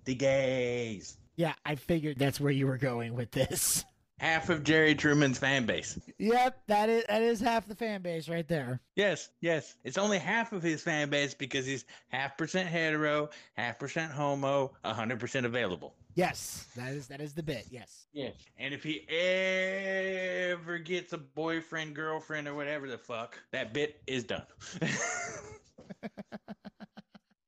The 0.05 0.15
gays. 0.15 1.17
Yeah, 1.37 1.55
I 1.65 1.75
figured 1.77 2.19
that's 2.19 2.41
where 2.41 2.53
you 2.53 2.67
were 2.67 2.79
going 2.79 3.15
with 3.15 3.31
this. 3.31 3.85
Half 4.19 4.51
of 4.51 4.63
Jerry 4.65 4.95
Truman's 4.95 5.39
fan 5.39 5.65
base. 5.67 5.99
Yep, 6.19 6.63
that 6.67 6.89
is 6.89 7.05
that 7.09 7.23
is 7.23 7.41
half 7.41 7.67
the 7.67 7.75
fan 7.75 8.03
base 8.03 8.29
right 8.29 8.47
there. 8.47 8.81
Yes, 8.95 9.31
yes. 9.41 9.77
It's 9.85 9.99
only 9.99 10.19
half 10.19 10.53
of 10.53 10.63
his 10.63 10.83
fan 10.83 11.09
base 11.09 11.35
because 11.35 11.65
he's 11.65 11.85
half 12.09 12.37
percent 12.37 12.69
hetero, 12.69 13.31
half 13.55 13.79
percent 13.79 14.13
homo, 14.13 14.73
hundred 14.85 15.19
percent 15.21 15.47
available. 15.47 15.95
Yes, 16.15 16.67
that 16.77 16.93
is 16.93 17.07
that 17.09 17.21
is 17.21 17.33
the 17.35 17.43
bit. 17.43 17.67
Yes. 17.71 18.07
Yes. 18.13 18.35
And 18.59 18.75
if 18.75 18.83
he 18.83 19.07
ever 19.09 20.79
gets 20.79 21.13
a 21.13 21.19
boyfriend, 21.19 21.95
girlfriend, 21.95 22.49
or 22.49 22.55
whatever 22.55 22.89
the 22.89 22.99
fuck, 22.99 23.39
that 23.53 23.73
bit 23.73 24.03
is 24.07 24.25
done. 24.25 24.43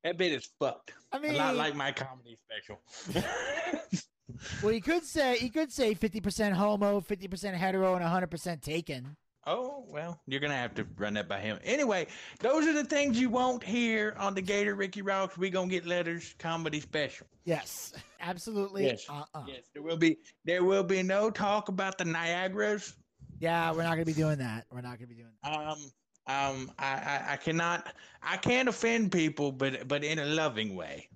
that 0.03 0.17
bit 0.17 0.31
is 0.31 0.49
fucked. 0.57 0.93
I 1.11 1.19
mean, 1.19 1.35
lot 1.35 1.55
like 1.57 1.75
my 1.75 1.91
comedy 1.91 2.37
special. 2.37 2.79
well, 4.63 4.71
you 4.71 4.81
could 4.81 5.03
say 5.03 5.37
you 5.39 5.49
could 5.51 5.71
say 5.71 5.93
fifty 5.93 6.21
percent 6.21 6.55
homo, 6.55 7.01
fifty 7.01 7.27
percent 7.27 7.55
hetero, 7.57 7.95
and 7.95 8.03
hundred 8.03 8.31
percent 8.31 8.61
taken. 8.61 9.15
oh, 9.47 9.83
well, 9.89 10.19
you're 10.27 10.39
going 10.39 10.51
to 10.51 10.57
have 10.57 10.75
to 10.75 10.85
run 10.97 11.15
that 11.15 11.27
by 11.27 11.39
him. 11.39 11.57
Anyway, 11.63 12.05
those 12.41 12.67
are 12.67 12.73
the 12.73 12.83
things 12.83 13.19
you 13.19 13.27
won't 13.29 13.63
hear 13.63 14.13
on 14.19 14.35
the 14.35 14.41
Gator 14.41 14.75
Ricky 14.75 15.01
Ross. 15.01 15.35
We 15.35 15.49
going 15.49 15.67
to 15.67 15.75
get 15.75 15.85
letters 15.87 16.35
comedy 16.37 16.79
special. 16.79 17.25
Yes, 17.43 17.93
absolutely. 18.19 18.85
Yes. 18.85 19.05
Uh-uh. 19.09 19.43
Yes, 19.47 19.63
there 19.73 19.81
will 19.81 19.97
be 19.97 20.17
there 20.45 20.63
will 20.63 20.83
be 20.83 21.01
no 21.01 21.31
talk 21.31 21.69
about 21.69 21.97
the 21.97 22.03
Niagaras. 22.03 22.93
Yeah, 23.39 23.71
we're 23.71 23.81
not 23.81 23.93
gonna 23.93 24.05
be 24.05 24.13
doing 24.13 24.37
that. 24.37 24.67
We're 24.71 24.81
not 24.81 24.99
gonna 24.99 25.07
be 25.07 25.15
doing 25.15 25.31
that. 25.41 25.51
Um, 25.51 25.79
um, 26.27 26.71
I, 26.77 26.85
I, 26.93 27.33
I 27.33 27.35
cannot, 27.37 27.91
I 28.21 28.37
can't 28.37 28.69
offend 28.69 29.11
people, 29.11 29.51
but 29.51 29.87
but 29.87 30.03
in 30.03 30.19
a 30.19 30.25
loving 30.25 30.75
way. 30.75 31.09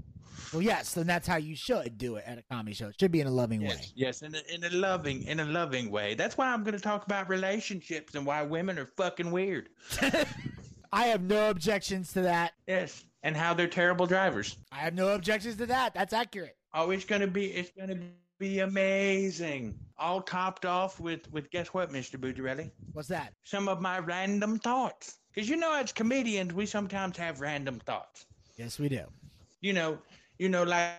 Well, 0.56 0.64
yes, 0.64 0.94
then 0.94 1.06
that's 1.06 1.28
how 1.28 1.36
you 1.36 1.54
should 1.54 1.98
do 1.98 2.16
it 2.16 2.24
at 2.26 2.38
a 2.38 2.44
comedy 2.50 2.74
show. 2.74 2.88
It 2.88 2.96
should 2.98 3.12
be 3.12 3.20
in 3.20 3.28
a 3.28 3.32
loving 3.32 3.60
way. 3.60 3.76
Yes, 3.76 3.92
yes, 3.94 4.22
in 4.22 4.34
a, 4.36 4.54
in 4.54 4.64
a 4.64 4.70
loving, 4.78 5.24
in 5.24 5.42
a 5.42 5.46
loving 5.46 5.92
way. 5.92 6.14
That's 6.14 6.38
why 6.38 6.48
I'm 6.48 6.64
going 6.64 6.76
to 6.78 6.80
talk 6.82 7.06
about 7.06 7.28
relationships 7.28 8.16
and 8.16 8.26
why 8.26 8.42
women 8.42 8.80
are 8.80 8.86
fucking 8.96 9.32
weird. 9.32 9.68
I 10.94 11.08
have 11.08 11.24
no 11.24 11.50
objections 11.50 12.14
to 12.14 12.22
that. 12.22 12.54
Yes, 12.68 13.04
and 13.22 13.36
how 13.36 13.54
they're 13.54 13.68
terrible 13.68 14.06
drivers. 14.06 14.56
I 14.72 14.78
have 14.78 14.94
no 14.94 15.10
objections 15.10 15.58
to 15.58 15.66
that. 15.66 15.94
That's 15.94 16.14
accurate. 16.14 16.56
Oh, 16.74 16.92
it's 16.92 17.04
gonna 17.04 17.28
be, 17.28 17.48
it's 17.48 17.72
gonna 17.78 18.00
be 18.40 18.60
amazing. 18.60 19.78
All 19.98 20.22
topped 20.22 20.66
off 20.66 21.02
with 21.02 21.30
with 21.34 21.52
guess 21.52 21.74
what, 21.74 21.92
Mister 21.92 22.18
Bucciarelli? 22.18 22.72
What's 22.94 23.10
that? 23.10 23.34
Some 23.44 23.68
of 23.68 23.82
my 23.82 24.00
random 24.00 24.58
thoughts. 24.60 25.18
Because 25.34 25.50
you 25.50 25.58
know, 25.58 25.74
as 25.76 25.92
comedians, 25.92 26.54
we 26.54 26.66
sometimes 26.66 27.18
have 27.18 27.42
random 27.42 27.82
thoughts. 27.86 28.26
Yes, 28.56 28.80
we 28.80 28.88
do. 28.88 29.02
you 29.60 29.74
know, 29.74 29.98
you 30.38 30.50
know, 30.50 30.64
like 30.64 30.94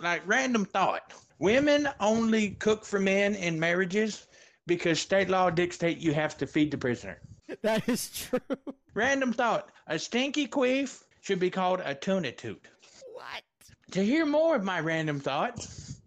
like 0.00 0.22
random 0.26 0.64
thought. 0.64 1.12
Women 1.38 1.88
only 2.00 2.50
cook 2.50 2.84
for 2.84 2.98
men 2.98 3.34
in 3.34 3.60
marriages 3.60 4.26
because 4.66 5.00
state 5.00 5.28
law 5.28 5.50
dictate 5.50 5.98
you 5.98 6.12
have 6.14 6.36
to 6.38 6.46
feed 6.46 6.70
the 6.70 6.78
prisoner. 6.78 7.20
That 7.62 7.88
is 7.88 8.10
true. 8.10 8.74
Random 8.94 9.32
thought. 9.32 9.70
A 9.86 9.98
stinky 10.00 10.48
queef 10.48 11.04
should 11.20 11.38
be 11.38 11.50
called 11.50 11.80
a 11.84 11.94
tuna 11.94 12.32
toot. 12.32 12.66
What? 13.12 13.42
To 13.92 14.04
hear 14.04 14.26
more 14.26 14.56
of 14.56 14.64
my 14.64 14.80
random 14.80 15.20
thoughts, 15.20 16.00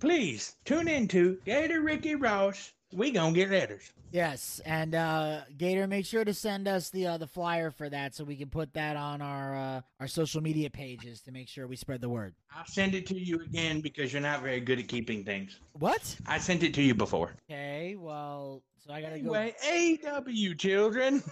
please 0.00 0.56
tune 0.64 0.88
into 0.88 1.38
Gator 1.44 1.82
Ricky 1.82 2.14
Ross. 2.14 2.72
We 2.92 3.10
gonna 3.10 3.32
get 3.32 3.50
letters. 3.50 3.92
Yes, 4.12 4.60
and 4.66 4.94
uh, 4.94 5.40
Gator, 5.56 5.86
make 5.86 6.04
sure 6.04 6.22
to 6.22 6.34
send 6.34 6.68
us 6.68 6.90
the 6.90 7.06
uh, 7.06 7.16
the 7.16 7.26
flyer 7.26 7.70
for 7.70 7.88
that 7.88 8.14
so 8.14 8.24
we 8.24 8.36
can 8.36 8.50
put 8.50 8.74
that 8.74 8.96
on 8.96 9.22
our 9.22 9.56
uh, 9.56 9.80
our 10.00 10.06
social 10.06 10.42
media 10.42 10.68
pages 10.68 11.22
to 11.22 11.32
make 11.32 11.48
sure 11.48 11.66
we 11.66 11.76
spread 11.76 12.02
the 12.02 12.10
word. 12.10 12.34
I'll 12.54 12.66
send 12.66 12.94
it 12.94 13.06
to 13.06 13.18
you 13.18 13.40
again 13.40 13.80
because 13.80 14.12
you're 14.12 14.20
not 14.20 14.42
very 14.42 14.60
good 14.60 14.78
at 14.78 14.86
keeping 14.86 15.24
things. 15.24 15.58
What? 15.78 16.14
I 16.26 16.36
sent 16.38 16.62
it 16.62 16.74
to 16.74 16.82
you 16.82 16.94
before. 16.94 17.32
Okay, 17.50 17.96
well, 17.98 18.62
so 18.86 18.92
I 18.92 19.00
gotta 19.00 19.14
Anyway, 19.14 19.54
AW 20.06 20.54
children. 20.58 21.22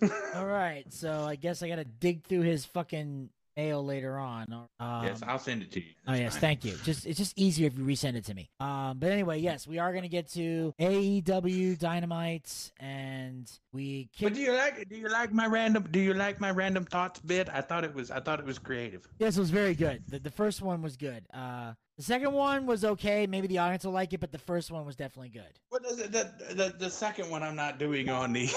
All 0.36 0.46
right, 0.46 0.84
so 0.90 1.24
I 1.24 1.34
guess 1.34 1.60
I 1.60 1.68
gotta 1.68 1.84
dig 1.84 2.22
through 2.22 2.42
his 2.42 2.64
fucking 2.64 3.30
mail 3.56 3.84
later 3.84 4.18
on. 4.18 4.46
Um, 4.78 5.04
yes, 5.04 5.22
I'll 5.26 5.38
send 5.38 5.62
it 5.62 5.72
to 5.72 5.80
you. 5.80 5.92
Oh 6.06 6.14
yes, 6.14 6.32
fine. 6.32 6.40
thank 6.40 6.64
you. 6.64 6.74
Just 6.84 7.06
it's 7.06 7.18
just 7.18 7.36
easier 7.38 7.66
if 7.66 7.76
you 7.76 7.84
resend 7.84 8.14
it 8.14 8.24
to 8.26 8.34
me. 8.34 8.50
Um, 8.60 8.98
but 8.98 9.10
anyway, 9.10 9.38
yes, 9.40 9.66
we 9.66 9.78
are 9.78 9.92
gonna 9.92 10.08
get 10.08 10.30
to 10.32 10.74
AEW 10.78 11.78
Dynamite, 11.78 12.72
and 12.78 13.50
we 13.76 14.08
But 14.20 14.34
do 14.34 14.40
you 14.40 14.52
like 14.52 14.88
do 14.88 14.96
you 14.96 15.08
like 15.08 15.32
my 15.32 15.46
random 15.46 15.86
do 15.90 16.00
you 16.00 16.14
like 16.14 16.40
my 16.40 16.50
random 16.50 16.84
thoughts 16.84 17.20
bit? 17.20 17.48
I 17.52 17.60
thought 17.60 17.84
it 17.84 17.94
was 17.94 18.10
I 18.10 18.20
thought 18.20 18.40
it 18.40 18.46
was 18.46 18.58
creative. 18.58 19.06
Yes, 19.18 19.36
it 19.36 19.40
was 19.40 19.50
very 19.50 19.74
good. 19.74 20.02
The, 20.08 20.18
the 20.18 20.30
first 20.30 20.62
one 20.62 20.82
was 20.82 20.96
good. 20.96 21.24
Uh, 21.32 21.74
the 21.96 22.02
second 22.02 22.32
one 22.32 22.66
was 22.66 22.84
okay. 22.84 23.26
Maybe 23.26 23.46
the 23.46 23.58
audience 23.58 23.84
will 23.84 23.92
like 23.92 24.12
it, 24.12 24.20
but 24.20 24.32
the 24.32 24.38
first 24.38 24.70
one 24.70 24.84
was 24.84 24.96
definitely 24.96 25.30
good. 25.30 25.52
What 25.68 25.82
it? 25.84 26.12
The, 26.12 26.32
the 26.54 26.74
the 26.78 26.90
second 26.90 27.30
one 27.30 27.42
I'm 27.42 27.56
not 27.56 27.78
doing 27.78 28.08
on 28.08 28.32
the 28.32 28.50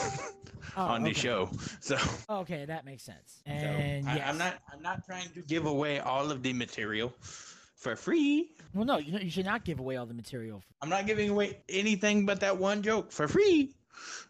Oh, 0.75 0.81
on 0.95 1.03
the 1.03 1.13
show. 1.13 1.49
So, 1.79 1.97
so 1.97 2.39
Okay, 2.41 2.65
that 2.65 2.85
makes 2.85 3.03
sense. 3.03 3.41
And 3.45 4.07
I, 4.07 4.15
yes. 4.15 4.25
I'm 4.27 4.37
not 4.37 4.55
I'm 4.73 4.81
not 4.81 5.05
trying 5.05 5.29
to 5.29 5.41
give 5.41 5.65
away 5.65 5.99
all 5.99 6.31
of 6.31 6.43
the 6.43 6.53
material 6.53 7.13
for 7.75 7.95
free. 7.95 8.51
Well, 8.73 8.85
no, 8.85 8.97
you 8.97 9.11
know, 9.13 9.19
you 9.19 9.31
should 9.31 9.45
not 9.45 9.63
give 9.63 9.79
away 9.79 9.95
all 9.95 10.05
the 10.05 10.13
material. 10.13 10.61
I'm 10.81 10.89
not 10.89 11.07
giving 11.07 11.29
away 11.29 11.59
anything 11.69 12.25
but 12.25 12.41
that 12.41 12.57
one 12.57 12.81
joke 12.83 13.11
for 13.11 13.27
free. 13.27 13.73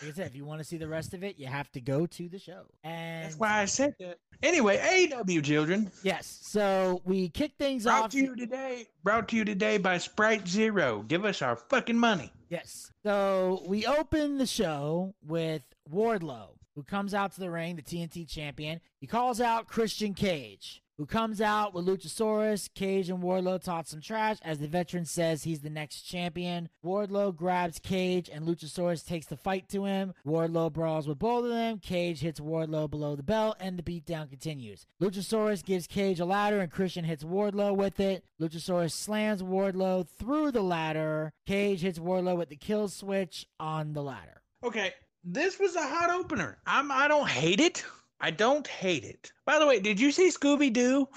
Like 0.00 0.10
I 0.10 0.14
said, 0.14 0.26
if 0.26 0.34
you 0.36 0.44
want 0.44 0.60
to 0.60 0.64
see 0.64 0.76
the 0.76 0.88
rest 0.88 1.14
of 1.14 1.24
it, 1.24 1.38
you 1.38 1.46
have 1.46 1.70
to 1.72 1.80
go 1.80 2.06
to 2.06 2.28
the 2.28 2.38
show. 2.38 2.62
And 2.84 3.24
That's 3.24 3.38
why 3.38 3.60
I 3.60 3.64
said 3.64 3.94
that. 3.98 4.18
Anyway, 4.42 5.10
AW 5.12 5.40
children, 5.40 5.90
yes, 6.04 6.38
so 6.42 7.02
we 7.04 7.28
kick 7.28 7.52
things 7.58 7.84
brought 7.84 8.04
off. 8.04 8.10
to 8.10 8.18
you 8.18 8.36
today. 8.36 8.86
Brought 9.02 9.28
to 9.28 9.36
you 9.36 9.44
today 9.44 9.78
by 9.78 9.98
Sprite 9.98 10.46
Zero. 10.46 11.02
Give 11.08 11.24
us 11.24 11.42
our 11.42 11.56
fucking 11.56 11.98
money. 11.98 12.32
Yes. 12.48 12.92
So 13.02 13.62
we 13.66 13.84
open 13.86 14.38
the 14.38 14.46
show 14.46 15.14
with 15.26 15.62
Wardlow, 15.92 16.50
who 16.76 16.82
comes 16.84 17.14
out 17.14 17.32
to 17.32 17.40
the 17.40 17.50
ring, 17.50 17.74
the 17.76 17.82
TNT 17.82 18.28
champion. 18.28 18.80
He 19.00 19.06
calls 19.08 19.40
out 19.40 19.66
Christian 19.66 20.14
Cage, 20.14 20.82
who 20.98 21.06
comes 21.06 21.40
out 21.40 21.72
with 21.72 21.86
Luchasaurus. 21.86 22.68
Cage 22.74 23.08
and 23.08 23.22
Wardlow 23.22 23.62
talk 23.62 23.86
some 23.86 24.00
trash 24.00 24.36
as 24.42 24.58
the 24.58 24.66
veteran 24.66 25.04
says 25.04 25.44
he's 25.44 25.60
the 25.60 25.70
next 25.70 26.02
champion. 26.02 26.68
Wardlow 26.84 27.34
grabs 27.34 27.78
Cage 27.78 28.28
and 28.28 28.46
Luchasaurus 28.46 29.06
takes 29.06 29.26
the 29.26 29.36
fight 29.36 29.68
to 29.70 29.84
him. 29.84 30.12
Wardlow 30.26 30.72
brawls 30.72 31.08
with 31.08 31.18
both 31.18 31.44
of 31.44 31.50
them. 31.50 31.78
Cage 31.78 32.20
hits 32.20 32.40
Wardlow 32.40 32.90
below 32.90 33.14
the 33.16 33.22
belt 33.22 33.56
and 33.60 33.78
the 33.78 33.82
beatdown 33.82 34.28
continues. 34.28 34.86
Luchasaurus 35.00 35.64
gives 35.64 35.86
Cage 35.86 36.20
a 36.20 36.24
ladder 36.24 36.60
and 36.60 36.70
Christian 36.70 37.04
hits 37.04 37.24
Wardlow 37.24 37.76
with 37.76 38.00
it. 38.00 38.24
Luchasaurus 38.40 38.92
slams 38.92 39.42
Wardlow 39.42 40.06
through 40.08 40.50
the 40.50 40.62
ladder. 40.62 41.32
Cage 41.46 41.82
hits 41.82 41.98
Wardlow 41.98 42.36
with 42.36 42.48
the 42.48 42.56
kill 42.56 42.88
switch 42.88 43.46
on 43.60 43.92
the 43.92 44.02
ladder. 44.02 44.42
Okay, 44.64 44.92
this 45.22 45.60
was 45.60 45.76
a 45.76 45.86
hot 45.86 46.10
opener. 46.10 46.58
I'm 46.66 46.90
I 46.90 47.06
don't 47.06 47.28
hate 47.28 47.60
it. 47.60 47.84
I 48.20 48.30
don't 48.30 48.66
hate 48.66 49.04
it. 49.04 49.32
By 49.44 49.58
the 49.58 49.66
way, 49.66 49.78
did 49.80 50.00
you 50.00 50.10
see 50.10 50.30
Scooby 50.30 50.72
Doo? 50.72 51.08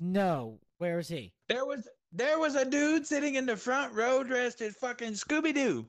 No, 0.00 0.58
where 0.78 0.98
is 0.98 1.08
he? 1.08 1.32
there 1.48 1.66
was 1.66 1.86
there 2.12 2.38
was 2.38 2.56
a 2.56 2.64
dude 2.64 3.06
sitting 3.06 3.34
in 3.36 3.46
the 3.46 3.56
front 3.56 3.92
row 3.94 4.24
dressed 4.24 4.60
as 4.62 4.74
fucking 4.76 5.12
Scooby 5.12 5.54
Doo. 5.54 5.86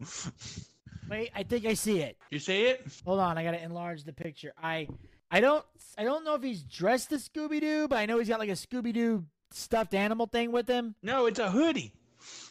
Wait, 1.10 1.32
I 1.36 1.43
think 1.43 1.65
I 1.65 1.73
see 1.73 1.99
it. 2.01 2.17
You 2.30 2.39
see 2.39 2.63
it? 2.65 2.86
Hold 3.06 3.19
on, 3.19 3.38
I 3.38 3.43
gotta 3.43 3.62
enlarge 3.62 4.04
the 4.04 4.13
picture. 4.13 4.54
I, 4.62 4.88
I 5.32 5.39
don't, 5.39 5.65
I 5.97 6.04
don't 6.04 6.23
know 6.23 6.36
if 6.36 6.43
he's 6.43 6.63
dressed 6.63 7.12
as 7.12 7.27
Scooby 7.27 7.60
Doo, 7.60 7.88
but 7.88 7.97
I 7.97 8.06
know 8.06 8.19
he's 8.19 8.27
got 8.30 8.39
like 8.39 8.49
a 8.49 8.54
Scooby 8.54 8.93
Doo 8.93 9.25
stuffed 9.51 9.93
animal 9.93 10.27
thing 10.27 10.51
with 10.51 10.67
him. 10.67 10.95
No, 11.01 11.25
it's 11.25 11.39
a 11.39 11.49
hoodie. 11.49 11.93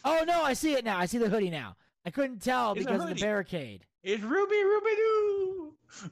Oh 0.03 0.23
no, 0.27 0.43
I 0.43 0.53
see 0.53 0.73
it 0.73 0.83
now. 0.83 0.97
I 0.97 1.05
see 1.05 1.17
the 1.17 1.29
hoodie 1.29 1.49
now. 1.49 1.75
I 2.05 2.09
couldn't 2.09 2.41
tell 2.41 2.73
It's 2.73 2.83
because 2.85 3.01
of 3.03 3.09
the 3.09 3.15
barricade. 3.15 3.85
It's 4.03 4.21
Ruby 4.23 4.63
Ruby 4.63 4.95
Doo. 4.95 5.73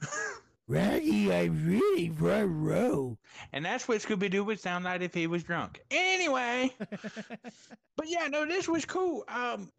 Raggy, 0.70 1.32
I'm 1.32 1.66
really 1.66 2.08
front 2.10 2.48
row. 2.52 3.18
and 3.52 3.64
that's 3.64 3.88
what 3.88 3.98
Scooby 4.00 4.30
Doo 4.30 4.44
would 4.44 4.60
sound 4.60 4.84
like 4.84 5.00
if 5.00 5.12
he 5.12 5.26
was 5.26 5.42
drunk. 5.42 5.80
Anyway, 5.90 6.72
but 7.96 8.06
yeah, 8.06 8.28
no, 8.28 8.46
this 8.46 8.68
was 8.68 8.84
cool. 8.84 9.24
Um, 9.28 9.70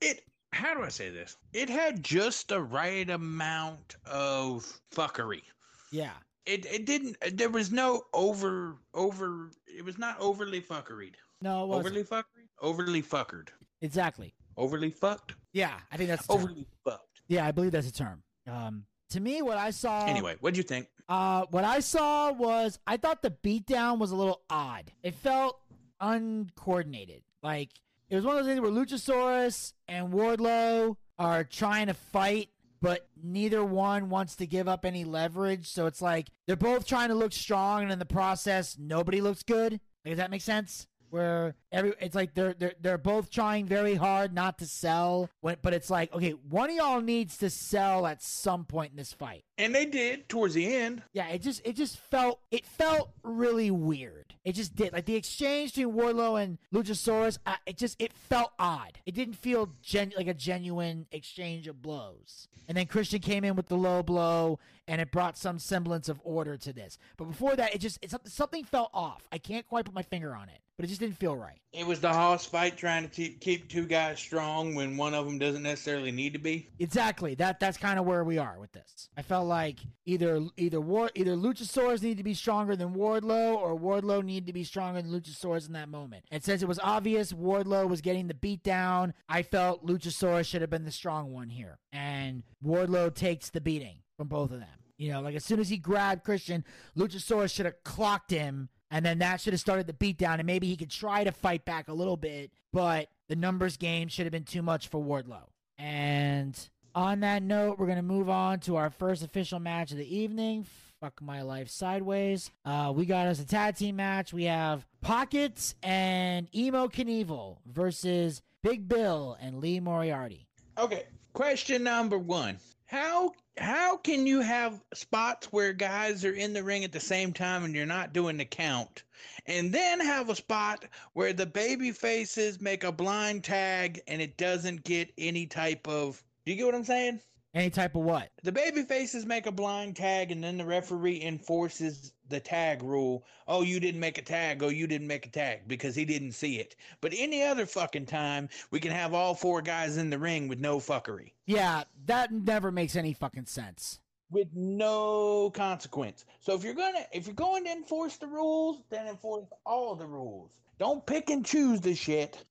it. 0.00 0.20
How 0.52 0.72
do 0.72 0.82
I 0.82 0.88
say 0.88 1.10
this? 1.10 1.36
It 1.52 1.68
had 1.68 2.00
just 2.04 2.48
the 2.48 2.62
right 2.62 3.10
amount 3.10 3.96
of 4.06 4.64
fuckery. 4.94 5.42
yeah, 5.90 6.12
It 6.46 6.64
it 6.66 6.86
didn't. 6.86 7.16
There 7.36 7.50
was 7.50 7.72
no 7.72 8.02
over 8.12 8.76
over. 8.94 9.50
It 9.66 9.84
was 9.84 9.98
not 9.98 10.16
overly 10.20 10.60
fuckeried. 10.60 11.14
no, 11.42 11.64
it 11.64 11.66
wasn't. 11.66 11.86
Overly 11.96 12.04
fuckery. 12.04 12.46
Overly 12.60 13.02
fuckered. 13.02 13.48
exactly. 13.82 14.32
Overly 14.56 14.90
fucked. 14.90 15.34
Yeah, 15.52 15.72
I 15.90 15.96
think 15.96 16.08
that's 16.10 16.24
the 16.28 16.34
term. 16.34 16.42
Overly 16.44 16.66
fucked. 16.84 17.20
Yeah, 17.26 17.46
I 17.48 17.50
believe 17.50 17.72
that's 17.72 17.88
a 17.88 17.92
term. 17.92 18.22
Um, 18.46 18.84
to 19.14 19.20
me, 19.20 19.42
what 19.42 19.56
I 19.56 19.70
saw. 19.70 20.06
Anyway, 20.06 20.36
what'd 20.40 20.56
you 20.56 20.62
think? 20.62 20.88
Uh, 21.08 21.46
what 21.50 21.64
I 21.64 21.80
saw 21.80 22.32
was 22.32 22.78
I 22.86 22.96
thought 22.96 23.22
the 23.22 23.34
beatdown 23.42 23.98
was 23.98 24.10
a 24.10 24.16
little 24.16 24.42
odd. 24.50 24.92
It 25.02 25.14
felt 25.14 25.58
uncoordinated. 26.00 27.22
Like 27.42 27.70
it 28.10 28.16
was 28.16 28.24
one 28.24 28.36
of 28.36 28.44
those 28.44 28.52
things 28.54 28.60
where 28.60 28.70
Luchasaurus 28.70 29.72
and 29.88 30.12
Wardlow 30.12 30.96
are 31.18 31.44
trying 31.44 31.86
to 31.86 31.94
fight, 31.94 32.48
but 32.80 33.08
neither 33.22 33.64
one 33.64 34.08
wants 34.08 34.36
to 34.36 34.46
give 34.46 34.68
up 34.68 34.84
any 34.84 35.04
leverage. 35.04 35.68
So 35.68 35.86
it's 35.86 36.02
like 36.02 36.28
they're 36.46 36.56
both 36.56 36.86
trying 36.86 37.08
to 37.08 37.14
look 37.14 37.32
strong, 37.32 37.82
and 37.82 37.92
in 37.92 37.98
the 37.98 38.04
process, 38.04 38.76
nobody 38.78 39.20
looks 39.20 39.42
good. 39.42 39.72
Like, 40.04 40.12
does 40.12 40.18
that 40.18 40.30
make 40.30 40.42
sense? 40.42 40.86
Where 41.14 41.54
every 41.70 41.94
it's 42.00 42.16
like 42.16 42.34
they're 42.34 42.54
they're 42.58 42.74
they're 42.80 42.98
both 42.98 43.30
trying 43.30 43.66
very 43.66 43.94
hard 43.94 44.34
not 44.34 44.58
to 44.58 44.66
sell, 44.66 45.30
when, 45.42 45.58
but 45.62 45.72
it's 45.72 45.88
like 45.88 46.12
okay, 46.12 46.30
one 46.30 46.70
of 46.70 46.74
y'all 46.74 47.00
needs 47.00 47.36
to 47.36 47.50
sell 47.50 48.04
at 48.04 48.20
some 48.20 48.64
point 48.64 48.90
in 48.90 48.96
this 48.96 49.12
fight. 49.12 49.44
And 49.56 49.72
they 49.72 49.86
did 49.86 50.28
towards 50.28 50.54
the 50.54 50.74
end. 50.74 51.04
Yeah, 51.12 51.28
it 51.28 51.40
just 51.40 51.62
it 51.64 51.76
just 51.76 51.98
felt 51.98 52.40
it 52.50 52.66
felt 52.66 53.12
really 53.22 53.70
weird. 53.70 54.34
It 54.44 54.56
just 54.56 54.74
did 54.74 54.92
like 54.92 55.06
the 55.06 55.14
exchange 55.14 55.72
between 55.76 55.94
Wardlow 55.94 56.42
and 56.42 56.58
Luchasaurus. 56.74 57.38
Uh, 57.46 57.54
it 57.64 57.78
just 57.78 57.94
it 58.02 58.12
felt 58.12 58.50
odd. 58.58 58.98
It 59.06 59.14
didn't 59.14 59.34
feel 59.34 59.70
gen- 59.82 60.14
like 60.16 60.26
a 60.26 60.34
genuine 60.34 61.06
exchange 61.12 61.68
of 61.68 61.80
blows. 61.80 62.48
And 62.66 62.76
then 62.76 62.86
Christian 62.86 63.20
came 63.20 63.44
in 63.44 63.56
with 63.56 63.68
the 63.68 63.76
low 63.76 64.02
blow, 64.02 64.58
and 64.88 65.00
it 65.00 65.12
brought 65.12 65.36
some 65.36 65.58
semblance 65.58 66.08
of 66.08 66.20
order 66.24 66.56
to 66.56 66.72
this. 66.72 66.98
But 67.16 67.26
before 67.26 67.56
that, 67.56 67.74
it 67.74 67.78
just 67.78 67.98
it, 68.02 68.12
something 68.26 68.64
felt 68.64 68.90
off. 68.92 69.28
I 69.30 69.38
can't 69.38 69.66
quite 69.66 69.84
put 69.84 69.94
my 69.94 70.02
finger 70.02 70.34
on 70.34 70.48
it, 70.48 70.60
but 70.76 70.84
it 70.84 70.88
just 70.88 71.00
didn't 71.00 71.18
feel 71.18 71.36
right. 71.36 71.58
It 71.72 71.86
was 71.86 72.00
the 72.00 72.12
Hoss 72.12 72.44
fight 72.44 72.76
trying 72.76 73.02
to 73.02 73.08
keep, 73.08 73.40
keep 73.40 73.68
two 73.68 73.86
guys 73.86 74.18
strong 74.18 74.74
when 74.74 74.96
one 74.96 75.14
of 75.14 75.26
them 75.26 75.38
doesn't 75.38 75.62
necessarily 75.62 76.12
need 76.12 76.32
to 76.34 76.38
be. 76.38 76.68
Exactly. 76.78 77.34
That 77.34 77.58
that's 77.58 77.76
kind 77.76 77.98
of 77.98 78.06
where 78.06 78.24
we 78.24 78.38
are 78.38 78.58
with 78.58 78.72
this. 78.72 79.08
I 79.16 79.22
felt 79.22 79.46
like 79.46 79.80
either 80.04 80.40
either 80.56 80.80
War 80.80 81.10
either 81.14 81.32
Luchasaurus 81.36 82.02
needed 82.02 82.18
to 82.18 82.24
be 82.24 82.34
stronger 82.34 82.76
than 82.76 82.94
Wardlow, 82.94 83.56
or 83.56 83.78
Wardlow 83.78 84.24
needed 84.24 84.46
to 84.46 84.52
be 84.52 84.64
stronger 84.64 85.02
than 85.02 85.10
Luchasaurus 85.10 85.66
in 85.66 85.72
that 85.72 85.88
moment. 85.88 86.24
And 86.30 86.42
since 86.42 86.62
it 86.62 86.68
was 86.68 86.78
obvious 86.82 87.32
Wardlow 87.32 87.88
was 87.88 88.00
getting 88.00 88.28
the 88.28 88.34
beat 88.34 88.62
down, 88.62 89.14
I 89.28 89.42
felt 89.42 89.86
Luchasaurus 89.86 90.46
should 90.46 90.60
have 90.60 90.70
been 90.70 90.84
the 90.84 90.92
strong 90.92 91.32
one 91.32 91.48
here, 91.48 91.78
and 91.92 92.42
Wardlow 92.64 93.14
takes 93.14 93.50
the 93.50 93.60
beating 93.60 93.98
from 94.16 94.28
both 94.28 94.52
of 94.52 94.60
them. 94.60 94.68
You 94.96 95.10
know, 95.10 95.20
like 95.20 95.34
as 95.34 95.44
soon 95.44 95.58
as 95.58 95.68
he 95.68 95.76
grabbed 95.76 96.22
Christian, 96.22 96.64
Luchasaurus 96.96 97.52
should 97.52 97.66
have 97.66 97.82
clocked 97.82 98.30
him, 98.30 98.68
and 98.94 99.04
then 99.04 99.18
that 99.18 99.40
should 99.40 99.52
have 99.52 99.60
started 99.60 99.88
the 99.88 99.92
beatdown, 99.92 100.34
and 100.34 100.46
maybe 100.46 100.68
he 100.68 100.76
could 100.76 100.88
try 100.88 101.24
to 101.24 101.32
fight 101.32 101.64
back 101.64 101.88
a 101.88 101.92
little 101.92 102.16
bit, 102.16 102.52
but 102.72 103.08
the 103.28 103.34
numbers 103.34 103.76
game 103.76 104.06
should 104.06 104.24
have 104.24 104.30
been 104.30 104.44
too 104.44 104.62
much 104.62 104.86
for 104.86 105.02
Wardlow. 105.02 105.48
And 105.78 106.56
on 106.94 107.18
that 107.20 107.42
note, 107.42 107.76
we're 107.76 107.88
gonna 107.88 108.02
move 108.02 108.30
on 108.30 108.60
to 108.60 108.76
our 108.76 108.90
first 108.90 109.24
official 109.24 109.58
match 109.58 109.90
of 109.90 109.98
the 109.98 110.16
evening. 110.16 110.64
Fuck 111.00 111.20
my 111.20 111.42
life 111.42 111.68
sideways. 111.70 112.52
Uh, 112.64 112.92
we 112.94 113.04
got 113.04 113.26
us 113.26 113.40
a 113.40 113.44
tag 113.44 113.74
team 113.74 113.96
match. 113.96 114.32
We 114.32 114.44
have 114.44 114.86
Pockets 115.00 115.74
and 115.82 116.46
Emo 116.54 116.86
Knievel 116.86 117.58
versus 117.66 118.42
Big 118.62 118.88
Bill 118.88 119.36
and 119.40 119.58
Lee 119.58 119.80
Moriarty. 119.80 120.46
Okay, 120.78 121.06
question 121.32 121.82
number 121.82 122.16
one: 122.16 122.58
How 122.86 123.32
how 123.56 123.96
can 123.96 124.26
you 124.26 124.40
have 124.40 124.82
spots 124.92 125.46
where 125.52 125.72
guys 125.72 126.24
are 126.24 126.34
in 126.34 126.52
the 126.52 126.62
ring 126.62 126.84
at 126.84 126.92
the 126.92 127.00
same 127.00 127.32
time 127.32 127.64
and 127.64 127.74
you're 127.74 127.86
not 127.86 128.12
doing 128.12 128.36
the 128.36 128.44
count, 128.44 129.04
and 129.46 129.72
then 129.72 130.00
have 130.00 130.28
a 130.28 130.36
spot 130.36 130.84
where 131.12 131.32
the 131.32 131.46
baby 131.46 131.92
faces 131.92 132.60
make 132.60 132.84
a 132.84 132.92
blind 132.92 133.44
tag 133.44 134.00
and 134.06 134.20
it 134.20 134.36
doesn't 134.36 134.84
get 134.84 135.12
any 135.16 135.46
type 135.46 135.86
of? 135.88 136.22
Do 136.44 136.52
you 136.52 136.58
get 136.58 136.66
what 136.66 136.74
I'm 136.74 136.84
saying? 136.84 137.20
Any 137.54 137.70
type 137.70 137.94
of 137.94 138.02
what? 138.02 138.30
The 138.42 138.50
baby 138.50 138.82
faces 138.82 139.24
make 139.24 139.46
a 139.46 139.52
blind 139.52 139.94
tag 139.94 140.32
and 140.32 140.42
then 140.42 140.58
the 140.58 140.64
referee 140.64 141.22
enforces 141.22 142.12
the 142.28 142.40
tag 142.40 142.82
rule. 142.82 143.24
Oh, 143.46 143.62
you 143.62 143.78
didn't 143.78 144.00
make 144.00 144.18
a 144.18 144.22
tag. 144.22 144.64
Oh, 144.64 144.70
you 144.70 144.88
didn't 144.88 145.06
make 145.06 145.26
a 145.26 145.30
tag 145.30 145.68
because 145.68 145.94
he 145.94 146.04
didn't 146.04 146.32
see 146.32 146.58
it. 146.58 146.74
But 147.00 147.12
any 147.16 147.44
other 147.44 147.64
fucking 147.64 148.06
time, 148.06 148.48
we 148.72 148.80
can 148.80 148.90
have 148.90 149.14
all 149.14 149.36
four 149.36 149.62
guys 149.62 149.98
in 149.98 150.10
the 150.10 150.18
ring 150.18 150.48
with 150.48 150.58
no 150.58 150.78
fuckery. 150.78 151.30
Yeah, 151.46 151.84
that 152.06 152.32
never 152.32 152.72
makes 152.72 152.96
any 152.96 153.12
fucking 153.12 153.46
sense. 153.46 154.00
With 154.32 154.48
no 154.52 155.50
consequence. 155.50 156.24
So 156.40 156.54
if 156.54 156.64
you're 156.64 156.74
gonna 156.74 157.06
if 157.12 157.26
you're 157.26 157.34
going 157.34 157.66
to 157.66 157.70
enforce 157.70 158.16
the 158.16 158.26
rules, 158.26 158.82
then 158.90 159.06
enforce 159.06 159.46
all 159.64 159.94
the 159.94 160.06
rules. 160.06 160.50
Don't 160.80 161.06
pick 161.06 161.30
and 161.30 161.46
choose 161.46 161.80
the 161.80 161.94
shit. 161.94 162.42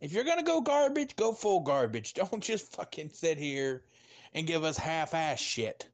If 0.00 0.12
you're 0.12 0.22
gonna 0.22 0.44
go 0.44 0.60
garbage, 0.60 1.16
go 1.16 1.32
full 1.32 1.60
garbage. 1.60 2.14
Don't 2.14 2.40
just 2.40 2.76
fucking 2.76 3.10
sit 3.12 3.38
here 3.38 3.82
and 4.34 4.46
give 4.46 4.64
us 4.64 4.76
half 4.76 5.14
ass 5.14 5.40
shit. 5.40 5.88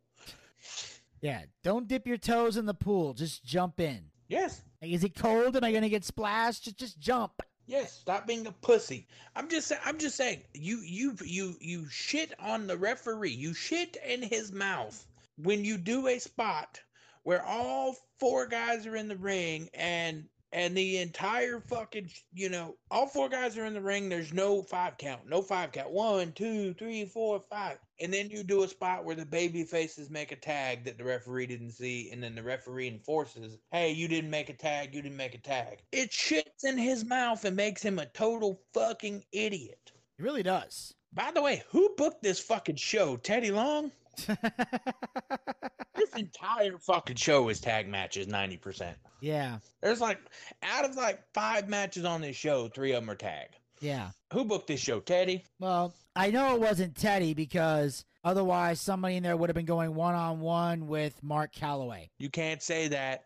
Yeah, 1.21 1.43
don't 1.63 1.89
dip 1.89 2.07
your 2.07 2.19
toes 2.19 2.57
in 2.57 2.67
the 2.67 2.75
pool. 2.75 3.15
Just 3.15 3.45
jump 3.45 3.81
in. 3.81 4.11
Yes. 4.29 4.61
Like, 4.83 4.91
is 4.91 5.05
it 5.05 5.15
cold? 5.15 5.57
Am 5.57 5.65
I 5.65 5.73
gonna 5.73 5.89
get 5.89 6.05
splashed? 6.05 6.65
Just 6.65 6.79
just 6.79 6.99
jump. 6.99 7.43
Yes, 7.67 7.93
stop 7.93 8.27
being 8.27 8.47
a 8.47 8.53
pussy. 8.53 9.07
I'm 9.35 9.49
just 9.49 9.73
I'm 9.85 9.99
just 9.99 10.17
saying 10.17 10.43
you 10.53 10.81
you 10.85 11.17
you 11.25 11.55
you 11.61 11.89
shit 11.89 12.35
on 12.39 12.67
the 12.67 12.77
referee. 12.77 13.31
You 13.31 13.55
shit 13.55 13.97
in 14.07 14.23
his 14.23 14.53
mouth 14.53 15.07
when 15.37 15.65
you 15.65 15.79
do 15.79 16.09
a 16.09 16.19
spot 16.19 16.81
where 17.23 17.43
all 17.45 17.97
four 18.21 18.47
guys 18.47 18.87
are 18.87 18.97
in 18.97 19.09
the 19.09 19.17
ring 19.17 19.71
and 19.73 20.25
and 20.55 20.75
the 20.77 20.99
entire 20.99 21.61
fucking 21.61 22.09
you 22.33 22.49
know 22.49 22.77
all 22.91 23.07
four 23.09 23.29
guys 23.29 23.59
are 23.59 23.67
in 23.67 23.75
the 23.75 23.81
ring. 23.83 24.09
There's 24.09 24.33
no 24.33 24.63
five 24.63 24.97
count 24.97 25.29
no 25.29 25.43
five 25.43 25.73
count. 25.73 25.91
One 25.91 26.33
two 26.33 26.73
three 26.75 27.05
four 27.05 27.43
five. 27.51 27.79
And 28.01 28.13
then 28.13 28.31
you 28.31 28.43
do 28.43 28.63
a 28.65 28.69
spot 28.69 29.05
where 29.05 29.15
the 29.15 29.25
baby 29.27 29.63
faces 29.65 30.11
make 30.11 30.33
a 30.33 30.37
tag 30.37 30.85
that 30.85 30.97
the 30.99 31.05
referee 31.05 31.47
didn't 31.47 31.73
see 31.73 32.11
and 32.13 32.23
then 32.23 32.35
the 32.35 32.43
referee 32.43 32.89
enforces 32.89 33.59
hey 33.73 33.93
you 33.93 34.09
didn't 34.09 34.31
make 34.31 34.49
a 34.49 34.55
tag 34.55 34.95
you 34.95 35.03
didn't 35.03 35.19
make 35.19 35.35
a 35.35 35.39
tag. 35.39 35.83
It 35.93 36.11
shits 36.11 36.65
in 36.65 36.79
his 36.79 37.05
mouth 37.05 37.45
and 37.45 37.57
makes 37.57 37.83
him 37.83 37.99
a 37.99 38.07
total 38.07 38.61
fucking 38.73 39.25
idiot. 39.33 39.93
It 40.19 40.23
really 40.23 40.45
does. 40.45 40.95
by 41.13 41.33
the 41.35 41.43
way 41.43 41.65
who 41.71 41.95
booked 41.97 42.23
this 42.23 42.41
fucking 42.41 42.77
show? 42.77 43.17
Teddy 43.17 43.51
long 43.51 43.91
this 45.95 46.11
entire 46.17 46.79
fucking 46.79 47.17
show 47.17 47.49
is 47.49 47.61
tag 47.61 47.89
matches 47.89 48.27
90% 48.27 48.95
yeah, 49.25 49.59
there's 49.81 50.03
like 50.03 50.19
out 50.63 50.85
of 50.85 50.97
like 50.97 51.23
five 51.33 51.67
matches 51.69 52.05
on 52.05 52.21
this 52.21 52.37
show, 52.37 52.69
three 52.69 52.93
of 52.93 53.01
them 53.03 53.11
are 53.11 53.15
tag. 53.15 53.49
yeah. 53.81 54.11
Who 54.35 54.45
booked 54.45 54.67
this 54.67 54.81
show? 54.81 55.01
Teddy. 55.01 55.45
Well, 55.59 55.95
I 56.15 56.31
know 56.31 56.55
it 56.55 56.61
wasn't 56.61 56.95
Teddy 56.95 57.33
because 57.33 58.05
otherwise 58.23 58.81
somebody 58.83 59.17
in 59.17 59.23
there 59.23 59.37
would 59.37 59.49
have 59.49 59.55
been 59.55 59.65
going 59.65 59.95
one 59.95 60.15
on 60.15 60.41
one 60.41 60.89
with 60.89 61.15
Mark 61.23 61.53
Calloway. 61.53 62.11
You 62.19 62.29
can't 62.29 62.63
say 62.63 62.89
that. 62.89 63.23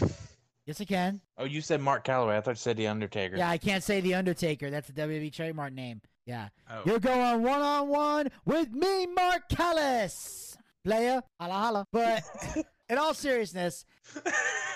Yes, 0.66 0.80
I 0.80 0.86
can. 0.86 1.20
oh, 1.36 1.44
you 1.44 1.60
said 1.60 1.82
Mark 1.82 2.04
Calloway. 2.04 2.38
I 2.38 2.40
thought 2.40 2.52
you 2.52 2.56
said 2.56 2.78
the 2.78 2.86
Undertaker. 2.86 3.36
Yeah, 3.36 3.50
I 3.50 3.58
can't 3.58 3.84
say 3.84 4.00
the 4.00 4.14
Undertaker. 4.14 4.70
That's 4.70 4.88
a 4.88 4.94
WWE 4.94 5.30
trademark 5.30 5.74
name. 5.74 6.00
Yeah. 6.24 6.48
Oh. 6.70 6.80
You're 6.86 7.00
going 7.00 7.42
one 7.42 7.60
on 7.60 7.88
one 7.88 8.30
with 8.46 8.70
me, 8.72 9.04
Mark 9.08 9.42
Callis. 9.50 10.53
Player, 10.84 11.22
holla 11.40 11.54
holla. 11.54 11.86
But 11.92 12.22
in 12.88 12.98
all 12.98 13.14
seriousness, 13.14 13.84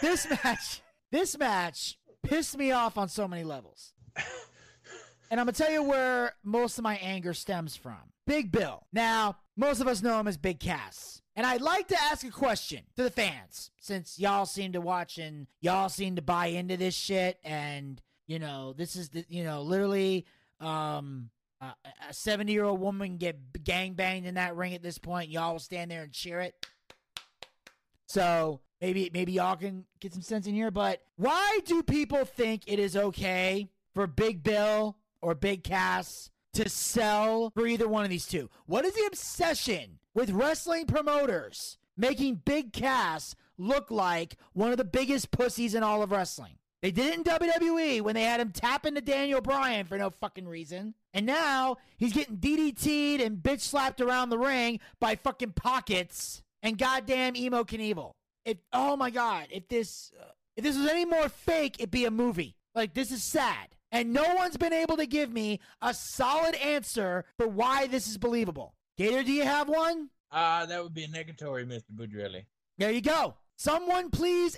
this 0.01 0.29
match, 0.31 0.83
this 1.13 1.39
match 1.39 1.99
pissed 2.23 2.57
me 2.57 2.73
off 2.73 2.97
on 2.97 3.09
so 3.09 3.29
many 3.29 3.45
levels. 3.45 3.93
And 5.31 5.39
I'm 5.39 5.45
gonna 5.45 5.53
tell 5.53 5.71
you 5.71 5.83
where 5.83 6.33
most 6.43 6.79
of 6.79 6.85
my 6.85 6.97
anger 6.97 7.35
stems 7.35 7.77
from. 7.77 7.99
Big 8.27 8.51
Bill. 8.51 8.87
Now, 8.93 9.37
most 9.57 9.81
of 9.81 9.89
us 9.89 10.03
know 10.03 10.19
him 10.19 10.29
as 10.29 10.37
Big 10.37 10.61
Cass. 10.61 11.23
And 11.37 11.47
I'd 11.47 11.61
like 11.61 11.89
to 11.89 12.03
ask 12.03 12.27
a 12.27 12.31
question 12.31 12.83
to 12.97 13.03
the 13.03 13.11
fans, 13.11 13.71
since 13.79 14.19
y'all 14.19 14.47
seem 14.47 14.73
to 14.73 14.81
watch 14.81 15.19
and 15.19 15.47
y'all 15.61 15.89
seem 15.89 16.17
to 16.17 16.23
buy 16.23 16.47
into 16.47 16.77
this 16.77 16.95
shit. 16.95 17.39
And, 17.45 18.01
you 18.27 18.39
know, 18.39 18.73
this 18.73 18.97
is 18.97 19.11
the, 19.11 19.25
you 19.29 19.45
know, 19.45 19.63
literally, 19.63 20.27
um, 20.61 21.31
uh, 21.61 21.73
a 22.09 22.15
70 22.15 22.53
year 22.53 22.65
old 22.65 22.81
woman 22.81 23.17
get 23.17 23.65
gang 23.65 23.95
banged 23.95 24.27
in 24.27 24.35
that 24.35 24.57
ring 24.57 24.75
at 24.75 24.83
this 24.83 24.99
point. 24.99 25.31
Y'all 25.31 25.53
will 25.53 25.59
stand 25.59 25.91
there 25.91 26.03
and 26.03 26.13
cheer 26.13 26.41
it. 26.41 26.55
So 28.07 28.61
maybe 28.81 29.11
maybe 29.13 29.33
y'all 29.33 29.57
can 29.57 29.85
get 30.01 30.13
some 30.13 30.23
sense 30.23 30.47
in 30.47 30.55
here. 30.55 30.71
But 30.71 31.03
why 31.17 31.61
do 31.65 31.83
people 31.83 32.25
think 32.25 32.63
it 32.67 32.79
is 32.79 32.97
okay 32.97 33.69
for 33.95 34.07
Big 34.07 34.43
Bill 34.43 34.97
or 35.21 35.35
Big 35.35 35.65
Cass 35.65 36.31
to 36.55 36.69
sell 36.69 37.51
for 37.55 37.67
either 37.67 37.89
one 37.89 38.05
of 38.05 38.11
these 38.11 38.27
two? 38.27 38.49
What 38.67 38.85
is 38.85 38.95
the 38.95 39.07
obsession 39.07 39.99
with 40.15 40.31
wrestling 40.31 40.87
promoters 40.87 41.79
making 41.97 42.43
Big 42.45 42.73
Cass 42.73 43.35
look 43.59 43.91
like 43.91 44.37
one 44.53 44.71
of 44.71 44.79
the 44.79 44.85
biggest 44.85 45.31
pussies 45.31 45.75
in 45.75 45.83
all 45.83 46.03
of 46.03 46.13
wrestling? 46.13 46.58
They 46.81 46.93
did 46.93 47.07
it 47.07 47.19
in 47.19 47.25
WWE 47.25 48.03
when 48.03 48.15
they 48.15 48.23
had 48.23 48.41
him 48.41 48.53
tap 48.53 48.87
into 48.87 49.01
Daniel 49.01 49.41
Bryan 49.41 49.85
for 49.87 49.99
no 49.99 50.11
fucking 50.11 50.47
reason. 50.47 50.95
And 51.13 51.27
now 51.27 51.79
he's 51.97 52.13
getting 52.13 52.37
DDT'd 52.37 53.21
and 53.21 53.39
bitch 53.39 53.61
slapped 53.61 54.01
around 54.01 54.31
the 54.31 54.39
ring 54.39 54.79
by 55.01 55.17
fucking 55.17 55.53
pockets 55.53 56.43
and 56.63 56.79
goddamn 56.79 57.35
emo 57.37 57.65
Knievel. 57.65 58.13
If 58.45 58.59
oh 58.73 58.97
my 58.97 59.11
god, 59.11 59.49
if 59.51 59.69
this 59.69 60.13
uh, 60.21 60.31
if 60.57 60.65
this 60.65 60.77
was 60.77 60.87
any 60.87 61.05
more 61.05 61.29
fake, 61.29 61.77
it'd 61.79 61.91
be 61.91 62.05
a 62.05 62.11
movie. 62.11 62.57
Like 62.75 62.95
this 62.95 63.11
is 63.11 63.25
sad. 63.25 63.75
And 63.91 64.13
no 64.13 64.35
one's 64.37 64.57
been 64.57 64.73
able 64.73 64.99
to 64.99 65.07
give 65.07 65.33
me 65.33 65.61
a 65.81 65.95
solid 65.95 66.55
answer 66.57 67.25
for 67.39 67.49
why 67.49 67.87
this 67.87 68.07
is 68.07 68.19
believable. 68.19 68.75
Gator, 68.97 69.23
do 69.23 69.33
you 69.33 69.45
have 69.45 69.69
one? 69.69 70.11
Uh, 70.31 70.67
that 70.67 70.83
would 70.83 70.93
be 70.95 71.05
a 71.05 71.09
negatory, 71.09 71.67
Mr. 71.67 71.85
Budrelli. 71.95 72.45
There 72.77 72.91
you 72.91 73.01
go. 73.01 73.35
Someone 73.57 74.11
please 74.11 74.57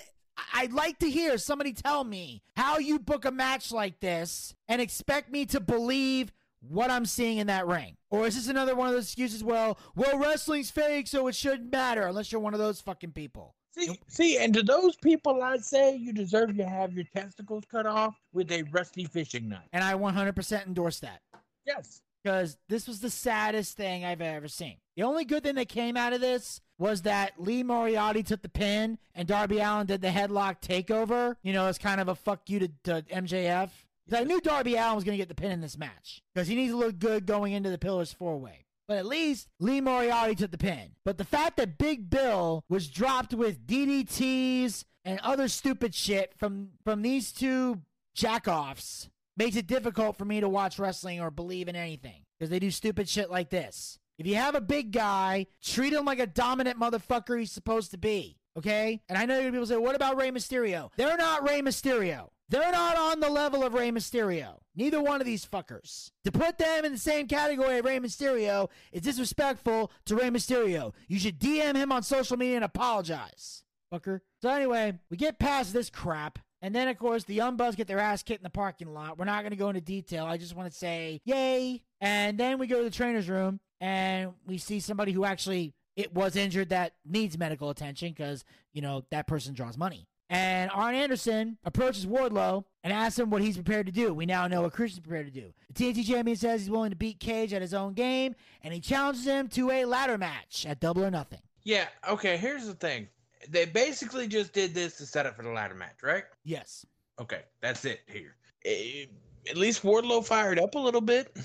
I'd 0.55 0.73
like 0.73 0.99
to 0.99 1.11
hear 1.11 1.39
somebody 1.39 1.73
tell 1.73 2.05
me 2.05 2.43
how 2.57 2.79
you 2.79 2.99
book 2.99 3.25
a 3.25 3.31
match 3.31 3.73
like 3.73 4.01
this 4.01 4.55
and 4.69 4.81
expect 4.81 5.31
me 5.31 5.47
to 5.47 5.61
believe 5.61 6.33
what 6.61 6.91
I'm 6.91 7.07
seeing 7.07 7.39
in 7.39 7.47
that 7.47 7.67
ring. 7.67 7.97
Or 8.11 8.27
is 8.27 8.35
this 8.35 8.49
another 8.49 8.75
one 8.75 8.89
of 8.89 8.95
those 8.95 9.05
excuses, 9.05 9.43
well, 9.43 9.79
well, 9.95 10.19
wrestling's 10.19 10.71
fake, 10.71 11.07
so 11.07 11.27
it 11.29 11.35
shouldn't 11.35 11.73
matter 11.73 12.03
unless 12.03 12.31
you're 12.31 12.41
one 12.41 12.55
of 12.55 12.61
those 12.61 12.81
fucking 12.81 13.13
people. 13.13 13.55
See, 13.73 13.99
see, 14.09 14.37
and 14.39 14.53
to 14.55 14.63
those 14.63 14.97
people, 14.97 15.43
I 15.43 15.57
say 15.59 15.95
you 15.97 16.13
deserve 16.13 16.57
to 16.57 16.65
have 16.69 16.93
your 16.93 17.05
testicles 17.15 17.65
cut 17.71 17.87
off 17.87 18.17
with 18.33 18.51
a 18.51 18.65
rusty 18.65 19.05
fishing 19.05 19.49
knife. 19.49 19.69
And 19.73 19.85
I 19.85 19.95
100% 19.95 20.67
endorse 20.67 21.01
that. 21.01 21.21
Yes. 21.65 22.03
because 22.23 22.59
this 22.69 22.87
was 22.89 23.01
the 23.01 23.11
saddest 23.11 23.77
thing 23.77 24.05
I've 24.05 24.21
ever 24.21 24.49
seen. 24.49 24.77
The 24.97 25.05
only 25.05 25.25
good 25.25 25.43
thing 25.45 25.55
that 25.55 25.69
came 25.69 25.97
out 25.97 26.13
of 26.13 26.21
this 26.21 26.61
was 26.81 27.03
that 27.03 27.35
Lee 27.37 27.63
Moriarty 27.63 28.23
took 28.23 28.41
the 28.41 28.49
pin 28.49 28.99
and 29.15 29.29
Darby 29.29 29.59
Allin 29.59 29.87
did 29.87 30.01
the 30.01 30.09
headlock 30.09 30.63
takeover. 30.63 31.37
You 31.43 31.53
know, 31.53 31.69
it's 31.69 31.79
kind 31.79 32.01
of 32.01 32.09
a 32.09 32.15
fuck 32.15 32.49
you 32.49 32.61
to, 32.61 32.69
to 32.85 33.03
MJF. 33.13 33.69
I 34.13 34.25
knew 34.25 34.41
Darby 34.41 34.77
Allin 34.77 34.95
was 34.97 35.05
going 35.05 35.17
to 35.17 35.23
get 35.23 35.29
the 35.29 35.35
pin 35.35 35.53
in 35.53 35.61
this 35.61 35.77
match 35.77 36.23
because 36.35 36.49
he 36.49 36.55
needs 36.55 36.73
to 36.73 36.79
look 36.79 36.99
good 36.99 37.27
going 37.27 37.53
into 37.53 37.71
the 37.71 37.79
Pillars 37.79 38.15
four 38.15 38.39
way. 38.39 38.65
But 38.89 38.97
at 38.97 39.07
least 39.07 39.47
Lee 39.61 39.83
Moriarty 39.83 40.35
took 40.35 40.51
the 40.51 40.59
pin. 40.59 40.93
But 41.05 41.19
the 41.19 41.25
fact 41.25 41.59
that 41.59 41.79
Big 41.79 42.09
Bill 42.09 42.65
was 42.69 42.89
dropped 42.89 43.35
with 43.35 43.67
DDTs 43.67 44.85
and 45.05 45.21
other 45.21 45.49
stupid 45.49 45.95
shit 45.95 46.33
from 46.37 46.71
from 46.83 47.03
these 47.03 47.31
two 47.31 47.83
jackoffs 48.17 49.09
makes 49.37 49.55
it 49.55 49.67
difficult 49.67 50.17
for 50.17 50.25
me 50.25 50.41
to 50.41 50.49
watch 50.49 50.79
wrestling 50.79 51.21
or 51.21 51.31
believe 51.31 51.69
in 51.69 51.77
anything 51.77 52.25
because 52.39 52.51
they 52.51 52.59
do 52.59 52.71
stupid 52.71 53.09
shit 53.09 53.31
like 53.31 53.51
this. 53.51 54.00
If 54.21 54.27
you 54.27 54.35
have 54.35 54.55
a 54.55 54.61
big 54.61 54.93
guy, 54.93 55.47
treat 55.63 55.95
him 55.95 56.05
like 56.05 56.19
a 56.19 56.27
dominant 56.27 56.79
motherfucker 56.79 57.39
he's 57.39 57.51
supposed 57.51 57.91
to 57.93 57.97
be. 57.99 58.37
Okay? 58.55 59.01
And 59.09 59.17
I 59.17 59.25
know 59.25 59.43
people 59.51 59.65
say, 59.65 59.79
what 59.79 59.97
about 59.97 60.19
Rey 60.19 60.31
Mysterio? 60.31 60.91
They're 60.99 61.17
not 61.17 61.49
Rey 61.49 61.63
Mysterio. 61.63 62.29
They're 62.51 62.71
not 62.71 62.99
on 62.99 63.21
the 63.21 63.31
level 63.31 63.65
of 63.65 63.73
Rey 63.73 63.91
Mysterio. 63.91 64.59
Neither 64.77 65.01
one 65.01 65.23
of 65.23 65.27
these 65.27 65.47
fuckers. 65.47 66.11
To 66.25 66.33
put 66.33 66.59
them 66.59 66.85
in 66.85 66.93
the 66.93 66.99
same 66.99 67.29
category 67.29 67.79
of 67.79 67.87
Rey 67.87 67.99
Mysterio 67.99 68.69
is 68.93 69.01
disrespectful 69.01 69.91
to 70.05 70.17
Rey 70.17 70.29
Mysterio. 70.29 70.93
You 71.09 71.19
should 71.19 71.39
DM 71.39 71.75
him 71.75 71.91
on 71.91 72.03
social 72.03 72.37
media 72.37 72.57
and 72.57 72.65
apologize. 72.65 73.63
Fucker. 73.91 74.21
So 74.43 74.51
anyway, 74.51 74.99
we 75.11 75.17
get 75.17 75.39
past 75.39 75.73
this 75.73 75.89
crap. 75.89 76.39
And 76.61 76.75
then, 76.75 76.89
of 76.89 76.99
course, 76.99 77.25
the 77.25 77.41
Bucks 77.57 77.75
get 77.75 77.87
their 77.87 77.99
ass 77.99 78.23
kicked 78.23 78.41
in 78.41 78.45
the 78.45 78.51
parking 78.51 78.93
lot. 78.93 79.17
We're 79.17 79.25
not 79.25 79.41
going 79.41 79.53
to 79.53 79.57
go 79.57 79.71
into 79.71 79.81
detail. 79.81 80.27
I 80.27 80.37
just 80.37 80.55
want 80.55 80.71
to 80.71 80.77
say, 80.77 81.23
yay. 81.25 81.81
And 82.03 82.37
then 82.37 82.59
we 82.59 82.67
go 82.67 82.79
to 82.79 82.85
the 82.85 82.91
trainer's 82.91 83.31
room 83.31 83.61
and 83.81 84.33
we 84.47 84.59
see 84.59 84.81
somebody 84.81 85.13
who 85.13 85.25
actually 85.25 85.75
it 85.97 86.15
was 86.15 86.37
injured 86.37 86.71
that 86.71 86.95
needs 87.05 87.37
medical 87.37 87.71
attention 87.71 88.11
because, 88.11 88.45
you 88.73 88.81
know, 88.81 89.05
that 89.11 89.27
person 89.27 89.55
draws 89.55 89.77
money. 89.77 90.07
And 90.31 90.71
Arn 90.73 90.95
Anderson 90.95 91.59
approaches 91.65 92.07
Wardlow 92.07 92.65
and 92.85 92.93
asks 92.93 93.19
him 93.19 93.31
what 93.31 93.43
he's 93.43 93.57
prepared 93.57 93.87
to 93.87 93.93
do. 93.93 94.15
We 94.15 94.27
now 94.27 94.47
know 94.47 94.63
what 94.63 94.73
Christian's 94.73 95.05
prepared 95.05 95.27
to 95.27 95.33
do. 95.33 95.53
The 95.75 95.93
TNT 95.93 96.07
champion 96.07 96.37
says 96.37 96.61
he's 96.61 96.71
willing 96.71 96.91
to 96.91 96.97
beat 96.97 97.19
Cage 97.19 97.53
at 97.53 97.61
his 97.61 97.75
own 97.75 97.95
game, 97.95 98.37
and 98.63 98.73
he 98.73 98.81
challenges 98.81 99.25
him 99.27 99.49
to 99.49 99.73
a 99.73 99.85
ladder 99.85 100.17
match 100.17 100.65
at 100.69 100.79
Double 100.79 101.05
or 101.05 101.11
Nothing. 101.11 101.41
Yeah. 101.65 101.87
Okay. 102.09 102.37
Here's 102.37 102.67
the 102.67 102.75
thing. 102.75 103.09
They 103.49 103.65
basically 103.65 104.29
just 104.29 104.53
did 104.53 104.73
this 104.73 104.97
to 104.99 105.07
set 105.07 105.27
up 105.27 105.35
for 105.35 105.43
the 105.43 105.51
ladder 105.51 105.75
match, 105.75 105.97
right? 106.03 106.25
Yes. 106.45 106.87
Okay, 107.21 107.43
that's 107.61 107.85
it 107.85 108.01
here. 108.07 108.37
Eh, 108.65 109.07
at 109.49 109.57
least 109.57 109.83
Wardlow 109.83 110.25
fired 110.25 110.59
up 110.59 110.75
a 110.75 110.79
little 110.79 111.01
bit. 111.01 111.37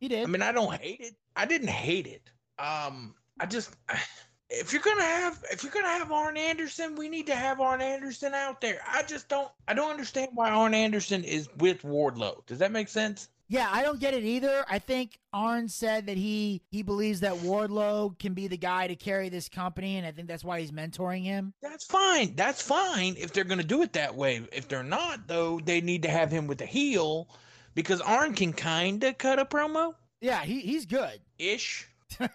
He 0.00 0.08
did. 0.08 0.24
I 0.24 0.26
mean, 0.26 0.42
I 0.42 0.52
don't 0.52 0.74
hate 0.80 1.00
it. 1.00 1.14
I 1.36 1.46
didn't 1.46 1.68
hate 1.68 2.06
it. 2.06 2.30
Um, 2.58 3.14
I 3.40 3.46
just 3.46 3.74
if 4.50 4.72
you're 4.72 4.82
gonna 4.82 5.02
have 5.02 5.42
if 5.50 5.62
you're 5.62 5.72
gonna 5.72 5.88
have 5.88 6.12
Arn 6.12 6.36
Anderson, 6.36 6.94
we 6.94 7.08
need 7.08 7.26
to 7.26 7.34
have 7.34 7.60
Arn 7.60 7.80
Anderson 7.80 8.34
out 8.34 8.60
there. 8.60 8.80
I 8.86 9.02
just 9.02 9.28
don't 9.28 9.50
I 9.68 9.74
don't 9.74 9.90
understand 9.90 10.30
why 10.34 10.50
Arn 10.50 10.74
Anderson 10.74 11.24
is 11.24 11.48
with 11.58 11.82
Wardlow. 11.82 12.46
Does 12.46 12.58
that 12.58 12.72
make 12.72 12.88
sense? 12.88 13.28
Yeah, 13.48 13.68
I 13.70 13.82
don't 13.82 14.00
get 14.00 14.14
it 14.14 14.24
either. 14.24 14.64
I 14.70 14.78
think 14.78 15.18
Arn 15.32 15.68
said 15.68 16.06
that 16.06 16.16
he 16.16 16.62
he 16.70 16.82
believes 16.82 17.20
that 17.20 17.34
Wardlow 17.34 18.18
can 18.18 18.32
be 18.32 18.48
the 18.48 18.56
guy 18.56 18.86
to 18.86 18.96
carry 18.96 19.28
this 19.28 19.48
company, 19.48 19.98
and 19.98 20.06
I 20.06 20.12
think 20.12 20.28
that's 20.28 20.44
why 20.44 20.60
he's 20.60 20.72
mentoring 20.72 21.24
him. 21.24 21.52
That's 21.60 21.84
fine. 21.84 22.34
That's 22.36 22.62
fine 22.62 23.16
if 23.18 23.32
they're 23.32 23.44
gonna 23.44 23.62
do 23.62 23.82
it 23.82 23.92
that 23.92 24.14
way. 24.14 24.42
If 24.50 24.68
they're 24.68 24.82
not, 24.82 25.28
though, 25.28 25.60
they 25.62 25.80
need 25.80 26.02
to 26.02 26.10
have 26.10 26.30
him 26.30 26.46
with 26.46 26.62
a 26.62 26.66
heel 26.66 27.28
because 27.74 28.00
Arn 28.00 28.34
can 28.34 28.52
kinda 28.52 29.12
cut 29.14 29.38
a 29.38 29.44
promo 29.44 29.94
Yeah, 30.20 30.42
he 30.44 30.60
he's 30.60 30.86
good. 30.86 31.20
ish. 31.38 31.88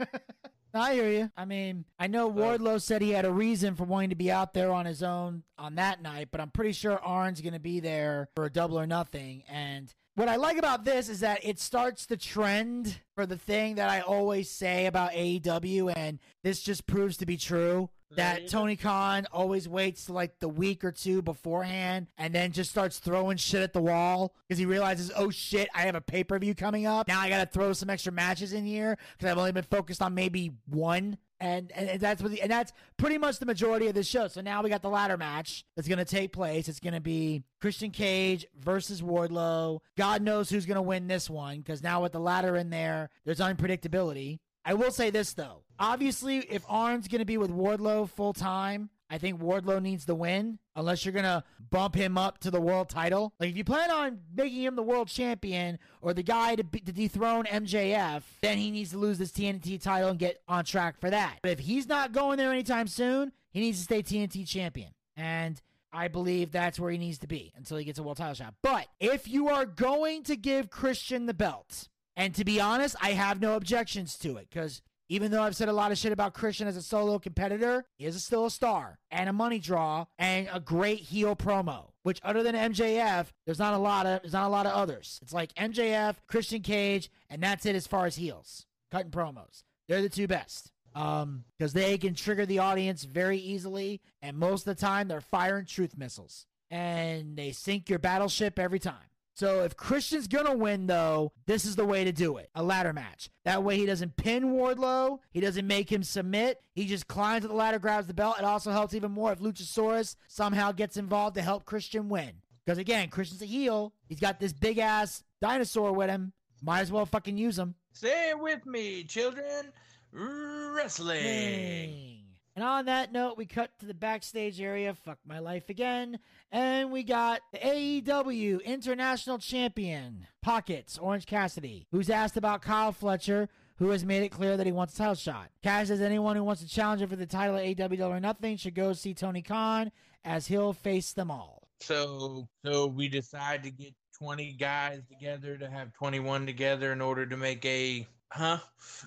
I 0.73 0.93
hear 0.93 1.09
you. 1.09 1.31
I 1.35 1.45
mean, 1.45 1.85
I 1.97 2.05
know 2.07 2.31
Wardlow 2.31 2.79
said 2.79 3.01
he 3.01 3.09
had 3.09 3.25
a 3.25 3.31
reason 3.31 3.75
for 3.75 3.85
wanting 3.85 4.11
to 4.11 4.15
be 4.15 4.31
out 4.31 4.53
there 4.53 4.71
on 4.71 4.85
his 4.85 5.01
own 5.01 5.41
on 5.57 5.75
that 5.75 5.99
night, 6.01 6.27
but 6.31 6.39
I'm 6.39 6.51
pretty 6.51 6.73
sure 6.73 6.99
Arn's 6.99 7.41
going 7.41 7.53
to 7.53 7.59
be 7.59 7.79
there 7.79 8.29
for 8.35 8.45
a 8.45 8.51
double 8.51 8.79
or 8.79 8.85
nothing. 8.85 9.43
And 9.49 9.91
what 10.13 10.29
I 10.29 10.35
like 10.35 10.57
about 10.57 10.85
this 10.85 11.09
is 11.09 11.21
that 11.21 11.39
it 11.43 11.59
starts 11.59 12.05
the 12.05 12.17
trend 12.17 12.99
for 13.15 13.25
the 13.25 13.37
thing 13.37 13.75
that 13.75 13.89
I 13.89 14.01
always 14.01 14.47
say 14.51 14.85
about 14.85 15.13
AEW, 15.13 15.91
and 15.95 16.19
this 16.43 16.61
just 16.61 16.85
proves 16.85 17.17
to 17.17 17.25
be 17.25 17.37
true. 17.37 17.89
That 18.15 18.39
mm-hmm. 18.39 18.47
Tony 18.47 18.75
Khan 18.75 19.27
always 19.31 19.69
waits 19.69 20.05
to 20.05 20.13
like 20.13 20.39
the 20.39 20.49
week 20.49 20.83
or 20.83 20.91
two 20.91 21.21
beforehand 21.21 22.07
and 22.17 22.33
then 22.33 22.51
just 22.51 22.71
starts 22.71 22.97
throwing 22.97 23.37
shit 23.37 23.61
at 23.61 23.73
the 23.73 23.81
wall 23.81 24.33
because 24.47 24.57
he 24.57 24.65
realizes, 24.65 25.11
oh 25.15 25.29
shit, 25.29 25.69
I 25.75 25.81
have 25.81 25.95
a 25.95 26.01
pay 26.01 26.23
per 26.23 26.39
view 26.39 26.55
coming 26.55 26.87
up. 26.87 27.07
Now 27.07 27.19
I 27.19 27.29
got 27.29 27.39
to 27.39 27.45
throw 27.45 27.71
some 27.73 27.89
extra 27.89 28.11
matches 28.11 28.53
in 28.53 28.65
here 28.65 28.97
because 29.17 29.31
I've 29.31 29.37
only 29.37 29.51
been 29.51 29.63
focused 29.63 30.01
on 30.01 30.15
maybe 30.15 30.53
one. 30.67 31.17
And, 31.41 31.71
and 31.71 32.01
that's 32.01 32.21
what 32.21 32.31
the, 32.31 32.41
and 32.41 32.51
that's 32.51 32.73
pretty 32.97 33.17
much 33.17 33.39
the 33.39 33.45
majority 33.45 33.87
of 33.87 33.93
this 33.93 34.07
show. 34.07 34.27
So 34.27 34.41
now 34.41 34.61
we 34.61 34.69
got 34.69 34.81
the 34.81 34.89
ladder 34.89 35.15
match 35.15 35.63
that's 35.75 35.87
going 35.87 35.99
to 35.99 36.05
take 36.05 36.33
place. 36.33 36.67
It's 36.67 36.81
going 36.81 36.95
to 36.95 36.99
be 36.99 37.43
Christian 37.61 37.91
Cage 37.91 38.45
versus 38.59 39.01
Wardlow. 39.01 39.79
God 39.97 40.21
knows 40.21 40.49
who's 40.49 40.65
going 40.65 40.75
to 40.75 40.81
win 40.81 41.07
this 41.07 41.29
one 41.29 41.59
because 41.59 41.81
now 41.81 42.01
with 42.01 42.11
the 42.11 42.19
ladder 42.19 42.57
in 42.57 42.71
there, 42.71 43.09
there's 43.23 43.39
unpredictability. 43.39 44.39
I 44.65 44.73
will 44.73 44.91
say 44.91 45.09
this 45.09 45.33
though. 45.33 45.63
Obviously, 45.79 46.37
if 46.37 46.63
Arn's 46.67 47.07
going 47.07 47.19
to 47.19 47.25
be 47.25 47.37
with 47.37 47.51
Wardlow 47.51 48.09
full 48.09 48.33
time, 48.33 48.89
I 49.09 49.17
think 49.17 49.41
Wardlow 49.41 49.81
needs 49.81 50.05
the 50.05 50.13
win 50.13 50.59
unless 50.75 51.03
you're 51.03 51.13
going 51.13 51.23
to 51.23 51.43
bump 51.71 51.95
him 51.95 52.17
up 52.17 52.39
to 52.39 52.51
the 52.51 52.61
world 52.61 52.89
title. 52.89 53.33
Like 53.39 53.49
if 53.49 53.57
you 53.57 53.63
plan 53.63 53.89
on 53.89 54.19
making 54.35 54.61
him 54.61 54.75
the 54.75 54.83
world 54.83 55.07
champion 55.07 55.79
or 56.01 56.13
the 56.13 56.23
guy 56.23 56.55
to, 56.55 56.63
be, 56.63 56.79
to 56.81 56.91
dethrone 56.91 57.45
MJF, 57.45 58.21
then 58.41 58.57
he 58.57 58.69
needs 58.69 58.91
to 58.91 58.97
lose 58.97 59.17
this 59.17 59.31
TNT 59.31 59.81
title 59.81 60.09
and 60.09 60.19
get 60.19 60.41
on 60.47 60.63
track 60.63 60.99
for 60.99 61.09
that. 61.09 61.39
But 61.41 61.51
if 61.51 61.59
he's 61.59 61.87
not 61.87 62.11
going 62.11 62.37
there 62.37 62.51
anytime 62.51 62.87
soon, 62.87 63.31
he 63.51 63.61
needs 63.61 63.79
to 63.79 63.83
stay 63.83 64.03
TNT 64.03 64.47
champion. 64.47 64.89
And 65.17 65.59
I 65.91 66.07
believe 66.07 66.51
that's 66.51 66.79
where 66.79 66.91
he 66.91 66.97
needs 66.97 67.17
to 67.19 67.27
be 67.27 67.51
until 67.55 67.77
he 67.77 67.85
gets 67.85 67.97
a 67.97 68.03
world 68.03 68.17
title 68.17 68.35
shot. 68.35 68.53
But 68.61 68.87
if 68.99 69.27
you 69.27 69.49
are 69.49 69.65
going 69.65 70.23
to 70.23 70.35
give 70.35 70.69
Christian 70.69 71.25
the 71.25 71.33
belt, 71.33 71.87
and 72.19 72.35
to 72.35 72.43
be 72.43 72.59
honest, 72.59 72.97
I 73.01 73.11
have 73.11 73.39
no 73.39 73.55
objections 73.55 74.17
to 74.17 74.35
it 74.35 74.49
because 74.49 74.81
even 75.07 75.31
though 75.31 75.41
I've 75.41 75.55
said 75.55 75.69
a 75.69 75.73
lot 75.73 75.93
of 75.93 75.97
shit 75.97 76.11
about 76.11 76.33
Christian 76.33 76.67
as 76.67 76.75
a 76.75 76.81
solo 76.81 77.17
competitor, 77.17 77.85
he 77.97 78.05
is 78.05 78.21
still 78.21 78.45
a 78.45 78.51
star 78.51 78.99
and 79.09 79.29
a 79.29 79.33
money 79.33 79.57
draw 79.57 80.05
and 80.19 80.49
a 80.51 80.59
great 80.59 80.99
heel 80.99 81.33
promo. 81.33 81.91
Which, 82.03 82.19
other 82.21 82.43
than 82.43 82.55
MJF, 82.55 83.27
there's 83.45 83.57
not 83.57 83.73
a 83.73 83.77
lot 83.77 84.05
of 84.05 84.21
there's 84.21 84.33
not 84.33 84.47
a 84.47 84.49
lot 84.49 84.65
of 84.65 84.73
others. 84.73 85.17
It's 85.21 85.31
like 85.31 85.53
MJF, 85.53 86.15
Christian 86.27 86.61
Cage, 86.61 87.09
and 87.29 87.41
that's 87.41 87.65
it 87.65 87.75
as 87.75 87.87
far 87.87 88.05
as 88.05 88.17
heels 88.17 88.65
cutting 88.91 89.11
promos. 89.11 89.63
They're 89.87 90.01
the 90.01 90.09
two 90.09 90.27
best 90.27 90.71
um 90.95 91.45
because 91.57 91.71
they 91.71 91.97
can 91.97 92.15
trigger 92.15 92.45
the 92.45 92.59
audience 92.59 93.05
very 93.05 93.37
easily, 93.37 94.01
and 94.21 94.37
most 94.37 94.67
of 94.67 94.75
the 94.75 94.81
time 94.81 95.07
they're 95.07 95.21
firing 95.21 95.65
truth 95.65 95.97
missiles 95.97 96.45
and 96.69 97.37
they 97.37 97.51
sink 97.51 97.89
your 97.89 97.99
battleship 97.99 98.59
every 98.59 98.79
time. 98.79 99.08
So 99.39 99.63
if 99.63 99.75
Christian's 99.77 100.27
gonna 100.27 100.53
win, 100.53 100.85
though, 100.85 101.31
this 101.45 101.63
is 101.63 101.77
the 101.77 101.85
way 101.85 102.03
to 102.03 102.11
do 102.11 102.35
it: 102.35 102.49
a 102.55 102.61
ladder 102.61 102.91
match. 102.91 103.29
That 103.45 103.63
way, 103.63 103.77
he 103.77 103.85
doesn't 103.85 104.17
pin 104.17 104.51
Wardlow, 104.51 105.19
he 105.31 105.39
doesn't 105.39 105.65
make 105.65 105.89
him 105.89 106.03
submit. 106.03 106.61
He 106.73 106.85
just 106.85 107.07
climbs 107.07 107.45
up 107.45 107.51
the 107.51 107.55
ladder, 107.55 107.79
grabs 107.79 108.07
the 108.07 108.13
belt. 108.13 108.35
It 108.37 108.43
also 108.43 108.71
helps 108.71 108.93
even 108.93 109.13
more 109.13 109.31
if 109.31 109.39
Luchasaurus 109.39 110.17
somehow 110.27 110.73
gets 110.73 110.97
involved 110.97 111.35
to 111.35 111.41
help 111.41 111.63
Christian 111.63 112.09
win. 112.09 112.33
Because 112.65 112.79
again, 112.79 113.07
Christian's 113.07 113.41
a 113.41 113.45
heel. 113.45 113.93
He's 114.09 114.19
got 114.19 114.41
this 114.41 114.51
big 114.51 114.77
ass 114.77 115.23
dinosaur 115.39 115.93
with 115.93 116.09
him. 116.09 116.33
Might 116.61 116.81
as 116.81 116.91
well 116.91 117.05
fucking 117.05 117.37
use 117.37 117.57
him. 117.57 117.75
Say 117.93 118.31
it 118.31 118.39
with 118.41 118.65
me, 118.65 119.05
children. 119.05 119.71
Wrestling. 120.11 122.18
And 122.59 122.67
on 122.67 122.87
that 122.87 123.13
note, 123.13 123.37
we 123.37 123.45
cut 123.45 123.71
to 123.79 123.85
the 123.85 123.93
backstage 123.93 124.59
area. 124.59 124.93
Fuck 124.93 125.19
my 125.25 125.39
life 125.39 125.69
again. 125.69 126.19
And 126.51 126.91
we 126.91 127.03
got 127.03 127.39
the 127.53 127.57
AEW 127.59 128.65
International 128.65 129.37
Champion, 129.37 130.27
Pockets, 130.41 130.97
Orange 130.97 131.25
Cassidy, 131.25 131.87
who's 131.91 132.09
asked 132.09 132.35
about 132.35 132.61
Kyle 132.61 132.91
Fletcher, 132.91 133.47
who 133.77 133.91
has 133.91 134.03
made 134.03 134.23
it 134.23 134.31
clear 134.33 134.57
that 134.57 134.65
he 134.65 134.73
wants 134.73 134.93
a 134.95 134.97
title 134.97 135.15
shot. 135.15 135.51
Cash 135.63 135.87
says 135.87 136.01
anyone 136.01 136.35
who 136.35 136.43
wants 136.43 136.61
to 136.61 136.67
challenge 136.67 137.01
him 137.01 137.07
for 137.07 137.15
the 137.15 137.25
title 137.25 137.55
at 137.55 137.63
AEW 137.63 138.09
or 138.09 138.19
Nothing 138.19 138.57
should 138.57 138.75
go 138.75 138.91
see 138.91 139.13
Tony 139.13 139.41
Khan, 139.41 139.89
as 140.25 140.47
he'll 140.47 140.73
face 140.73 141.13
them 141.13 141.31
all. 141.31 141.63
So, 141.79 142.49
so 142.65 142.87
we 142.87 143.07
decide 143.07 143.63
to 143.63 143.71
get 143.71 143.93
20 144.17 144.57
guys 144.59 144.99
together 145.07 145.57
to 145.57 145.69
have 145.69 145.93
21 145.93 146.45
together 146.45 146.91
in 146.91 146.99
order 146.99 147.25
to 147.25 147.37
make 147.37 147.63
a, 147.63 148.05
huh? 148.29 148.57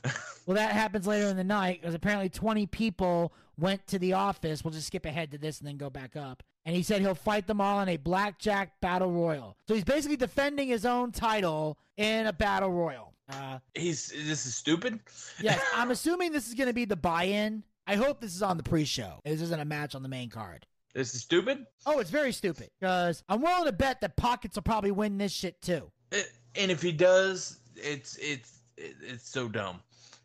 Well, 0.45 0.57
that 0.57 0.73
happens 0.73 1.07
later 1.07 1.29
in 1.29 1.37
the 1.37 1.45
night 1.45 1.81
because 1.81 1.95
apparently 1.95 2.29
20 2.29 2.67
people 2.67 3.33
went 3.59 3.87
to 3.89 3.99
the 3.99 4.13
office. 4.15 4.65
We'll 4.65 4.73
just 4.73 4.87
skip 4.87 5.07
ahead 5.07 5.31
to 5.33 5.39
this 5.39 5.59
and 5.59 5.69
then 5.69 5.77
go 5.77 5.91
back 5.91 6.17
up. 6.17 6.43
And 6.65 6.77
he 6.77 6.83
said 6.83 7.01
he'll 7.01 7.15
fight 7.15 7.47
them 7.47 7.61
all 7.61 7.81
in 7.81 7.89
a 7.89 7.97
blackjack 7.97 8.81
battle 8.81 9.11
royal. 9.11 9.57
So 9.67 9.75
he's 9.75 9.85
basically 9.85 10.17
defending 10.17 10.69
his 10.69 10.87
own 10.87 11.11
title 11.13 11.77
in 11.97 12.27
a 12.27 12.33
battle 12.33 12.71
royal. 12.71 13.13
Uh, 13.29 13.59
He's, 13.75 14.09
this 14.09 14.47
is 14.47 14.55
stupid. 14.55 15.01
yes, 15.41 15.61
I'm 15.75 15.91
assuming 15.91 16.33
this 16.33 16.49
is 16.49 16.55
going 16.55 16.67
to 16.69 16.75
be 16.75 16.85
the 16.85 16.97
buy-in 16.97 17.63
I 17.87 17.97
hope 17.97 18.21
this 18.21 18.35
is 18.37 18.43
on 18.43 18.57
the 18.57 18.63
pre-show. 18.63 19.19
This 19.25 19.41
isn't 19.41 19.61
a 19.61 19.65
match 19.65 19.95
on 19.97 20.03
the 20.05 20.09
main 20.09 20.31
card. 20.31 20.67
This 20.95 21.15
is 21.17 21.23
stupid. 21.23 21.67
Oh, 21.85 21.99
it's 21.99 22.11
very 22.11 22.31
stupid 22.33 22.69
because 22.81 23.25
I'm 23.29 23.41
willing 23.43 23.65
to 23.65 23.73
bet 23.73 24.01
that 24.03 24.17
Pockets 24.17 24.55
will 24.57 24.63
probably 24.63 24.93
win 24.93 25.19
this 25.19 25.33
shit 25.33 25.61
too. 25.63 25.91
Eh, 26.13 26.23
And 26.55 26.71
if 26.71 26.81
he 26.81 26.93
does, 26.93 27.59
it's 27.77 28.17
it's 28.19 28.61
it's 28.77 29.29
so 29.29 29.49
dumb. 29.49 29.81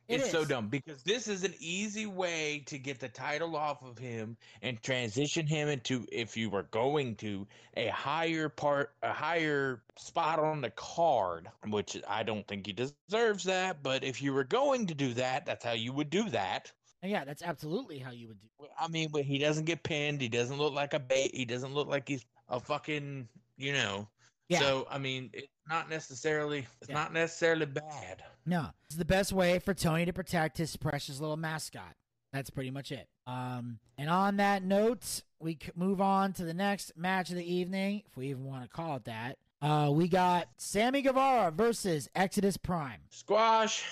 It 0.07 0.21
it's 0.21 0.29
so 0.29 0.45
dumb 0.45 0.69
because 0.69 1.03
this 1.03 1.27
is 1.27 1.43
an 1.43 1.53
easy 1.59 2.05
way 2.05 2.59
to 2.67 2.79
get 2.79 2.99
the 2.99 3.09
title 3.09 3.55
off 3.57 3.83
of 3.83 3.97
him 3.97 4.37
and 4.61 4.81
transition 4.81 5.45
him 5.45 5.67
into 5.67 6.07
if 6.11 6.37
you 6.37 6.49
were 6.49 6.63
going 6.63 7.15
to 7.17 7.45
a 7.75 7.87
higher 7.89 8.47
part 8.47 8.95
a 9.03 9.11
higher 9.11 9.83
spot 9.97 10.39
on 10.39 10.61
the 10.61 10.69
card, 10.71 11.49
which 11.67 12.01
I 12.07 12.23
don't 12.23 12.47
think 12.47 12.67
he 12.67 12.73
deserves 12.73 13.43
that, 13.45 13.83
but 13.83 14.03
if 14.03 14.21
you 14.21 14.33
were 14.33 14.45
going 14.45 14.87
to 14.87 14.95
do 14.95 15.13
that, 15.15 15.45
that's 15.45 15.63
how 15.65 15.73
you 15.73 15.91
would 15.93 16.09
do 16.09 16.29
that. 16.29 16.71
Yeah, 17.03 17.25
that's 17.25 17.43
absolutely 17.43 17.99
how 17.99 18.11
you 18.11 18.29
would 18.29 18.39
do. 18.39 18.47
I 18.79 18.87
mean, 18.87 19.09
but 19.11 19.23
he 19.23 19.37
doesn't 19.37 19.65
get 19.65 19.83
pinned, 19.83 20.21
he 20.21 20.29
doesn't 20.29 20.57
look 20.57 20.73
like 20.73 20.93
a 20.93 20.99
bait, 20.99 21.35
he 21.35 21.45
doesn't 21.45 21.73
look 21.73 21.87
like 21.87 22.07
he's 22.07 22.25
a 22.47 22.59
fucking, 22.59 23.27
you 23.57 23.73
know. 23.73 24.07
Yeah. 24.49 24.59
So, 24.59 24.87
I 24.89 24.97
mean, 24.97 25.29
it's 25.33 25.47
not 25.67 25.89
necessarily 25.89 26.65
it's 26.81 26.89
Yeah. 26.89 26.95
not 26.95 27.13
necessarily 27.13 27.65
bad. 27.65 28.23
No, 28.47 28.67
it's 28.85 28.95
the 28.95 29.03
best 29.03 29.33
way 29.33 29.59
for 29.59 29.73
Tony 29.73 30.05
to 30.05 30.13
protect 30.13 30.57
his 30.57 30.77
precious 30.77 31.19
little 31.19 31.35
mascot. 31.35 31.95
That's 32.31 32.49
pretty 32.49 32.71
much 32.71 32.93
it. 32.93 33.09
Um, 33.27 33.79
and 33.97 34.09
on 34.09 34.37
that 34.37 34.63
note, 34.63 35.21
we 35.41 35.59
move 35.75 35.99
on 35.99 36.31
to 36.33 36.45
the 36.45 36.53
next 36.53 36.93
match 36.95 37.29
of 37.29 37.35
the 37.35 37.53
evening, 37.53 38.03
if 38.07 38.15
we 38.15 38.29
even 38.29 38.45
want 38.45 38.63
to 38.63 38.69
call 38.69 38.95
it 38.95 39.03
that. 39.03 39.37
Uh, 39.61 39.89
we 39.91 40.07
got 40.07 40.47
Sammy 40.57 41.01
Guevara 41.01 41.51
versus 41.51 42.07
Exodus 42.15 42.55
Prime. 42.55 43.01
Squash. 43.09 43.83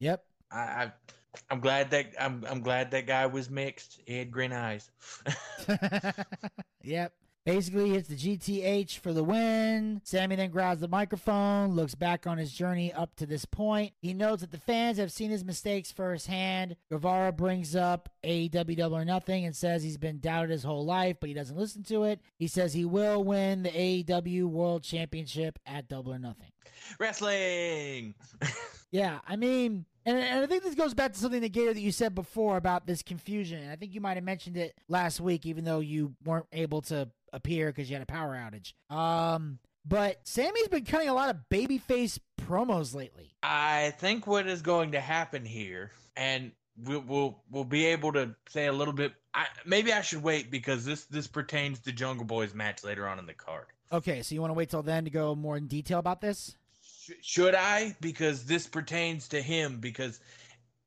Yep. 0.00 0.24
I, 0.50 0.58
I 0.58 0.92
I'm 1.48 1.60
glad 1.60 1.90
that 1.90 2.14
I'm 2.18 2.44
I'm 2.48 2.62
glad 2.62 2.90
that 2.90 3.06
guy 3.06 3.26
was 3.26 3.48
mixed. 3.48 4.00
He 4.06 4.18
had 4.18 4.32
green 4.32 4.52
eyes. 4.52 4.90
yep. 6.82 7.12
Basically, 7.46 7.90
hits 7.90 8.08
the 8.08 8.16
GTH 8.16 8.98
for 8.98 9.12
the 9.12 9.22
win. 9.22 10.00
Sammy 10.02 10.34
then 10.34 10.50
grabs 10.50 10.80
the 10.80 10.88
microphone, 10.88 11.76
looks 11.76 11.94
back 11.94 12.26
on 12.26 12.38
his 12.38 12.50
journey 12.50 12.92
up 12.92 13.14
to 13.16 13.24
this 13.24 13.44
point. 13.44 13.92
He 14.02 14.12
notes 14.12 14.40
that 14.40 14.50
the 14.50 14.58
fans 14.58 14.98
have 14.98 15.12
seen 15.12 15.30
his 15.30 15.44
mistakes 15.44 15.92
firsthand. 15.92 16.74
Guevara 16.90 17.30
brings 17.30 17.76
up 17.76 18.08
AEW 18.24 18.76
Double 18.76 18.96
or 18.96 19.04
Nothing 19.04 19.44
and 19.44 19.54
says 19.54 19.84
he's 19.84 19.96
been 19.96 20.18
doubted 20.18 20.50
his 20.50 20.64
whole 20.64 20.84
life, 20.84 21.18
but 21.20 21.28
he 21.28 21.34
doesn't 21.36 21.56
listen 21.56 21.84
to 21.84 22.02
it. 22.02 22.20
He 22.36 22.48
says 22.48 22.74
he 22.74 22.84
will 22.84 23.22
win 23.22 23.62
the 23.62 23.70
AEW 23.70 24.46
World 24.46 24.82
Championship 24.82 25.60
at 25.64 25.86
Double 25.86 26.14
or 26.14 26.18
Nothing. 26.18 26.50
Wrestling. 26.98 28.16
Yeah, 28.92 29.18
I 29.26 29.36
mean, 29.36 29.84
and, 30.04 30.16
and 30.16 30.44
I 30.44 30.46
think 30.46 30.62
this 30.62 30.74
goes 30.74 30.94
back 30.94 31.12
to 31.12 31.18
something 31.18 31.40
that 31.40 31.52
Gator 31.52 31.74
that 31.74 31.80
you 31.80 31.92
said 31.92 32.14
before 32.14 32.56
about 32.56 32.86
this 32.86 33.02
confusion. 33.02 33.60
And 33.62 33.70
I 33.70 33.76
think 33.76 33.94
you 33.94 34.00
might 34.00 34.16
have 34.16 34.24
mentioned 34.24 34.56
it 34.56 34.74
last 34.88 35.20
week, 35.20 35.44
even 35.44 35.64
though 35.64 35.80
you 35.80 36.14
weren't 36.24 36.46
able 36.52 36.82
to 36.82 37.08
appear 37.36 37.68
because 37.68 37.88
you 37.88 37.94
had 37.94 38.02
a 38.02 38.06
power 38.06 38.34
outage. 38.34 38.72
Um, 38.92 39.58
but 39.84 40.18
Sammy's 40.24 40.68
been 40.68 40.84
cutting 40.84 41.08
a 41.08 41.14
lot 41.14 41.30
of 41.30 41.36
babyface 41.48 42.18
promos 42.40 42.94
lately. 42.94 43.30
I 43.42 43.94
think 43.98 44.26
what 44.26 44.48
is 44.48 44.62
going 44.62 44.92
to 44.92 45.00
happen 45.00 45.44
here, 45.44 45.92
and 46.16 46.50
we'll 46.84 47.04
we'll, 47.06 47.38
we'll 47.50 47.64
be 47.64 47.86
able 47.86 48.12
to 48.14 48.34
say 48.48 48.66
a 48.66 48.72
little 48.72 48.94
bit. 48.94 49.12
I, 49.32 49.46
maybe 49.64 49.92
I 49.92 50.00
should 50.00 50.22
wait 50.22 50.50
because 50.50 50.84
this 50.84 51.04
this 51.04 51.28
pertains 51.28 51.78
to 51.80 51.92
Jungle 51.92 52.26
Boy's 52.26 52.54
match 52.54 52.82
later 52.82 53.06
on 53.06 53.20
in 53.20 53.26
the 53.26 53.34
card. 53.34 53.66
Okay, 53.92 54.22
so 54.22 54.34
you 54.34 54.40
want 54.40 54.50
to 54.50 54.54
wait 54.54 54.70
till 54.70 54.82
then 54.82 55.04
to 55.04 55.10
go 55.10 55.36
more 55.36 55.56
in 55.56 55.68
detail 55.68 56.00
about 56.00 56.20
this? 56.20 56.56
Sh- 56.82 57.12
should 57.22 57.54
I? 57.54 57.94
Because 58.00 58.44
this 58.44 58.66
pertains 58.66 59.28
to 59.28 59.40
him 59.40 59.78
because 59.78 60.18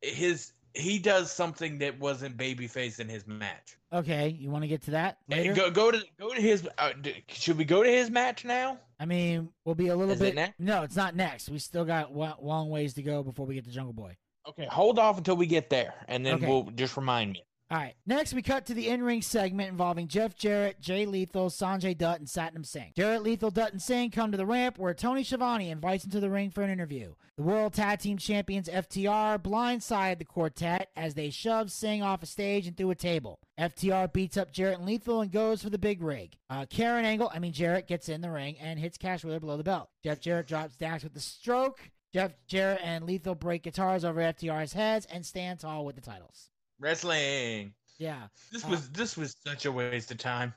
his 0.01 0.51
he 0.73 0.99
does 0.99 1.31
something 1.31 1.79
that 1.79 1.99
wasn't 1.99 2.37
babyface 2.37 2.99
in 2.99 3.07
his 3.07 3.25
match. 3.25 3.77
Okay, 3.91 4.29
you 4.39 4.51
want 4.51 4.63
to 4.63 4.67
get 4.67 4.83
to 4.83 4.91
that 4.91 5.17
Hey. 5.27 5.51
Go 5.53 5.71
go 5.71 5.89
to 5.91 5.99
go 6.19 6.33
to 6.33 6.39
his. 6.41 6.67
Uh, 6.77 6.91
should 7.27 7.57
we 7.57 7.65
go 7.65 7.81
to 7.83 7.89
his 7.89 8.09
match 8.11 8.45
now? 8.45 8.77
I 8.99 9.05
mean, 9.05 9.49
we'll 9.65 9.75
be 9.75 9.87
a 9.87 9.95
little 9.95 10.13
Is 10.13 10.19
bit. 10.19 10.35
next? 10.35 10.59
No, 10.59 10.83
it's 10.83 10.95
not 10.95 11.15
next. 11.15 11.49
We 11.49 11.57
still 11.57 11.85
got 11.85 12.11
wa- 12.11 12.35
long 12.41 12.69
ways 12.69 12.93
to 12.95 13.01
go 13.01 13.23
before 13.23 13.45
we 13.47 13.55
get 13.55 13.63
to 13.65 13.71
Jungle 13.71 13.93
Boy. 13.93 14.15
Okay, 14.47 14.65
hold 14.65 14.99
off 14.99 15.17
until 15.17 15.35
we 15.37 15.47
get 15.47 15.69
there, 15.69 15.93
and 16.07 16.25
then 16.25 16.35
Okay. 16.35 16.47
we'll 16.47 16.63
just 16.75 16.97
remind 16.97 17.31
me. 17.31 17.43
All 17.71 17.77
right. 17.77 17.93
Next, 18.07 18.33
we 18.33 18.41
cut 18.41 18.65
to 18.65 18.73
the 18.73 18.87
in-ring 18.87 19.21
segment 19.21 19.69
involving 19.69 20.07
Jeff 20.07 20.35
Jarrett, 20.35 20.81
Jay 20.81 21.05
Lethal, 21.05 21.51
Sanjay 21.51 21.95
Dutt, 21.95 22.17
and 22.17 22.27
Satnam 22.27 22.65
Singh. 22.65 22.93
Jarrett, 22.95 23.21
Lethal, 23.21 23.51
Dutt, 23.51 23.73
and 23.73 23.81
Singh 23.81 24.09
come 24.09 24.31
to 24.31 24.37
the 24.37 24.45
ramp 24.45 24.79
where 24.79 24.95
Tony 24.95 25.23
Schiavone 25.23 25.69
invites 25.69 26.03
them 26.03 26.11
to 26.13 26.19
the 26.19 26.31
ring 26.31 26.49
for 26.49 26.63
an 26.63 26.71
interview. 26.71 27.13
The 27.37 27.43
World 27.43 27.73
Tag 27.73 27.99
Team 27.99 28.17
Champions 28.17 28.69
FTR 28.69 29.37
blindside 29.37 30.17
the 30.17 30.25
quartet 30.25 30.89
as 30.95 31.13
they 31.13 31.29
shove 31.29 31.71
Singh 31.71 32.01
off 32.01 32.23
a 32.23 32.25
stage 32.25 32.65
and 32.65 32.75
through 32.75 32.89
a 32.89 32.95
table. 32.95 33.39
FTR 33.59 34.11
beats 34.11 34.35
up 34.35 34.51
Jarrett 34.51 34.79
and 34.79 34.87
Lethal 34.87 35.21
and 35.21 35.31
goes 35.31 35.61
for 35.61 35.69
the 35.69 35.77
big 35.77 36.01
rig. 36.01 36.35
Uh, 36.49 36.65
Karen 36.67 37.05
Angle, 37.05 37.31
I 37.31 37.37
mean 37.37 37.53
Jarrett, 37.53 37.87
gets 37.87 38.09
in 38.09 38.21
the 38.21 38.31
ring 38.31 38.57
and 38.59 38.79
hits 38.79 38.97
Cash 38.97 39.23
Wheeler 39.23 39.39
below 39.39 39.57
the 39.57 39.63
belt. 39.63 39.89
Jeff 40.03 40.19
Jarrett 40.19 40.47
drops 40.47 40.75
Dax 40.75 41.03
with 41.03 41.13
the 41.13 41.19
stroke. 41.19 41.91
Jeff 42.11 42.31
Jarrett 42.47 42.81
and 42.83 43.05
Lethal 43.05 43.35
break 43.35 43.61
guitars 43.61 44.03
over 44.03 44.19
FTR's 44.19 44.73
heads 44.73 45.05
and 45.05 45.23
stand 45.23 45.59
tall 45.59 45.85
with 45.85 45.93
the 45.93 46.01
titles. 46.01 46.49
Wrestling. 46.79 47.73
Yeah. 47.97 48.27
This 48.51 48.63
Uh, 48.65 48.69
was 48.69 48.89
this 48.91 49.17
was 49.17 49.35
such 49.45 49.65
a 49.65 49.71
waste 49.71 50.11
of 50.11 50.17
time. 50.17 50.53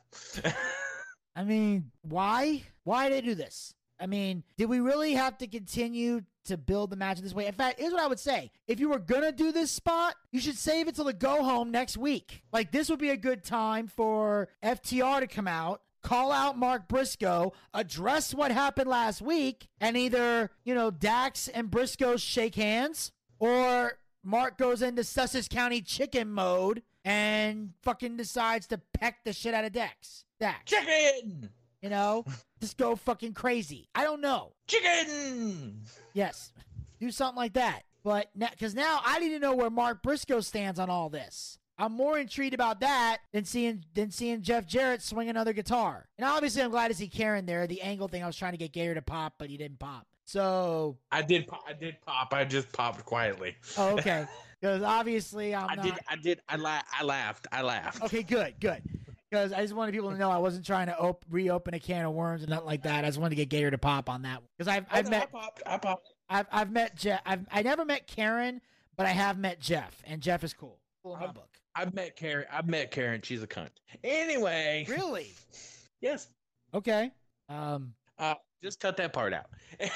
I 1.37 1.45
mean, 1.45 1.91
why? 2.03 2.63
Why 2.85 3.09
did 3.09 3.25
they 3.25 3.27
do 3.29 3.35
this? 3.35 3.75
I 3.99 4.07
mean, 4.07 4.43
did 4.57 4.67
we 4.67 4.81
really 4.81 5.15
have 5.15 5.39
to 5.39 5.47
continue 5.47 6.23
to 6.47 6.57
build 6.57 6.91
the 6.91 6.97
match 6.97 7.21
this 7.21 7.35
way? 7.35 7.47
In 7.47 7.53
fact, 7.55 7.79
here's 7.79 7.93
what 7.93 8.03
I 8.03 8.09
would 8.09 8.19
say. 8.19 8.51
If 8.67 8.81
you 8.81 8.89
were 8.89 8.99
going 8.99 9.23
to 9.23 9.33
do 9.33 9.53
this 9.53 9.71
spot, 9.71 10.17
you 10.33 10.41
should 10.41 10.59
save 10.59 10.89
it 10.89 10.97
till 10.97 11.05
the 11.05 11.13
go 11.13 11.45
home 11.45 11.71
next 11.71 11.97
week. 11.97 12.43
Like, 12.53 12.73
this 12.73 12.91
would 12.91 12.99
be 12.99 13.11
a 13.11 13.17
good 13.17 13.45
time 13.45 13.87
for 13.87 14.49
FTR 14.63 15.21
to 15.21 15.29
come 15.29 15.47
out, 15.47 15.83
call 16.03 16.33
out 16.33 16.59
Mark 16.59 16.89
Briscoe, 16.89 17.53
address 17.73 18.35
what 18.35 18.51
happened 18.51 18.91
last 18.91 19.23
week, 19.23 19.69
and 19.81 19.97
either, 19.97 20.51
you 20.65 20.75
know, 20.75 20.91
Dax 20.91 21.47
and 21.47 21.71
Briscoe 21.71 22.17
shake 22.17 22.57
hands, 22.57 23.13
or 23.39 23.99
Mark 24.25 24.57
goes 24.59 24.83
into 24.83 25.05
Sussex 25.05 25.49
County 25.49 25.81
chicken 25.81 26.31
mode 26.31 26.83
and 27.05 27.73
fucking 27.83 28.17
decides 28.17 28.67
to 28.69 28.79
peck 28.95 29.25
the 29.25 29.33
shit 29.33 29.55
out 29.55 29.65
of 29.65 29.73
Dex. 29.73 30.25
Dax. 30.39 30.71
Chicken. 30.71 31.51
You 31.81 31.91
know, 31.91 32.25
just 32.61 32.77
go 32.77 32.95
fucking 32.95 33.35
crazy. 33.35 33.89
I 33.95 34.05
don't 34.05 34.21
know. 34.21 34.53
Chicken. 34.69 35.81
Yes, 36.13 36.53
do 37.01 37.11
something 37.11 37.37
like 37.37 37.55
that. 37.55 37.83
But 38.05 38.31
now 38.35 38.49
because 38.51 38.75
now 38.75 39.01
I 39.05 39.19
need 39.19 39.31
to 39.31 39.39
know 39.39 39.55
where 39.55 39.71
Mark 39.71 40.03
Briscoe 40.03 40.41
stands 40.41 40.79
on 40.79 40.91
all 40.91 41.09
this. 41.09 41.59
I'm 41.79 41.93
more 41.93 42.19
intrigued 42.19 42.55
about 42.55 42.81
that 42.81 43.19
than 43.33 43.45
seeing 43.45 43.85
than 43.95 44.11
seeing 44.11 44.43
Jeff 44.43 44.67
Jarrett 44.67 45.03
swing 45.03 45.29
another 45.29 45.53
guitar. 45.53 46.09
And 46.19 46.25
obviously, 46.29 46.63
I'm 46.63 46.71
glad 46.71 46.89
to 46.89 46.95
see 46.95 47.09
Karen 47.09 47.47
there. 47.47 47.67
The 47.67 47.83
angle 47.83 48.09
thing 48.09 48.23
I 48.23 48.27
was 48.27 48.37
trying 48.37 48.53
to 48.53 48.59
get 48.59 48.73
Gator 48.73 48.95
to 48.95 49.03
pop, 49.03 49.35
but 49.39 49.51
he 49.51 49.57
didn't 49.57 49.79
pop. 49.79 50.07
So, 50.33 50.97
I 51.11 51.21
did. 51.21 51.47
pop- 51.47 51.65
I 51.69 51.75
did 51.75 51.97
pop. 52.07 52.33
I 52.33 52.45
just 52.47 52.73
popped 52.73 53.05
quietly. 53.05 53.55
oh, 53.77 53.91
okay. 53.99 54.27
Because 54.63 54.83
obviously, 54.85 55.57
I'm 55.57 55.69
I 55.71 55.75
not. 55.75 55.85
did. 55.85 55.95
I 56.09 56.15
did. 56.15 56.41
I 56.49 56.55
la- 56.55 56.83
I 56.97 57.03
laughed. 57.03 57.49
I 57.51 57.63
laughed. 57.63 58.01
Okay, 58.05 58.23
good, 58.23 58.55
good. 58.61 58.81
Because 59.29 59.53
I 59.53 59.61
just 59.61 59.75
wanted 59.75 59.91
people 59.91 60.13
to 60.13 60.17
know 60.17 60.31
I 60.31 60.39
wasn't 60.39 60.65
trying 60.65 60.87
to 60.87 60.97
op- 60.97 61.25
reopen 61.29 61.75
a 61.75 61.81
can 61.81 62.05
of 62.07 62.13
worms 62.13 62.43
and 62.43 62.51
nothing 62.51 62.67
like 62.67 62.85
that. 62.85 63.05
I 63.05 63.09
just 63.09 63.19
wanted 63.19 63.31
to 63.31 63.37
get 63.45 63.49
Gator 63.49 63.73
to 63.73 63.79
pop 63.79 64.09
on 64.09 64.23
that. 64.23 64.41
Because 64.57 64.69
I've 64.69 64.87
I've 64.89 65.09
I 65.09 65.11
met 65.11 65.33
popped. 65.33 65.63
I 65.67 65.79
popped. 65.79 66.15
I've 66.31 66.47
I've 66.53 66.71
met 66.71 66.95
Jeff. 66.97 67.21
I've 67.27 67.45
I 67.51 67.63
never 67.63 67.85
met 67.85 68.07
Karen, 68.07 68.61
but 68.97 69.05
I 69.05 69.09
have 69.11 69.37
met 69.37 69.59
Jeff, 69.59 70.01
and 70.07 70.23
Jeff 70.23 70.45
is 70.45 70.55
cool. 70.55 70.79
Cool 71.03 71.15
in 71.15 71.19
my 71.21 71.25
I've- 71.27 71.35
book. 71.35 71.49
I've 71.75 71.93
met 71.93 72.15
Karen. 72.15 72.47
I've 72.53 72.69
met 72.69 72.93
Karen. 72.93 73.21
She's 73.23 73.43
a 73.43 73.49
cunt. 73.49 73.71
Anyway. 74.05 74.87
Really? 74.89 75.33
Yes. 76.01 76.29
Okay. 76.73 77.11
Um. 77.49 77.95
Uh, 78.17 78.35
just 78.63 78.81
cut 78.81 78.97
that 78.99 79.13
part 79.13 79.33
out. 79.33 79.47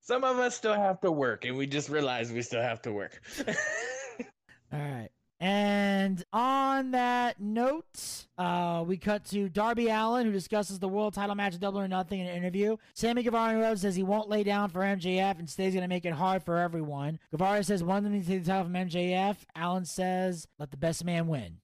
Some 0.00 0.24
of 0.24 0.38
us 0.38 0.56
still 0.56 0.74
have 0.74 1.00
to 1.00 1.12
work, 1.12 1.44
and 1.44 1.56
we 1.56 1.66
just 1.66 1.88
realized 1.88 2.34
we 2.34 2.42
still 2.42 2.62
have 2.62 2.82
to 2.82 2.92
work. 2.92 3.22
All 4.72 4.78
right. 4.78 5.08
And 5.38 6.22
on 6.32 6.92
that 6.92 7.40
note, 7.40 8.26
uh, 8.38 8.84
we 8.86 8.96
cut 8.96 9.24
to 9.26 9.48
Darby 9.48 9.88
Allin, 9.88 10.26
who 10.26 10.32
discusses 10.32 10.78
the 10.78 10.86
world 10.86 11.14
title 11.14 11.34
match, 11.34 11.58
Double 11.58 11.80
or 11.80 11.88
Nothing, 11.88 12.20
in 12.20 12.28
an 12.28 12.36
interview. 12.36 12.76
Sammy 12.94 13.24
Guevara 13.24 13.76
says 13.76 13.96
he 13.96 14.04
won't 14.04 14.28
lay 14.28 14.44
down 14.44 14.68
for 14.68 14.82
MJF 14.82 15.40
and 15.40 15.50
stays 15.50 15.72
going 15.74 15.82
to 15.82 15.88
make 15.88 16.04
it 16.04 16.12
hard 16.12 16.44
for 16.44 16.58
everyone. 16.58 17.18
Guevara 17.32 17.64
says 17.64 17.82
one 17.82 18.04
needs 18.12 18.28
to 18.28 18.38
the 18.38 18.46
title 18.46 18.64
from 18.64 18.74
MJF. 18.74 19.36
Allen 19.56 19.84
says, 19.84 20.46
let 20.60 20.70
the 20.70 20.76
best 20.76 21.04
man 21.04 21.26
win. 21.26 21.56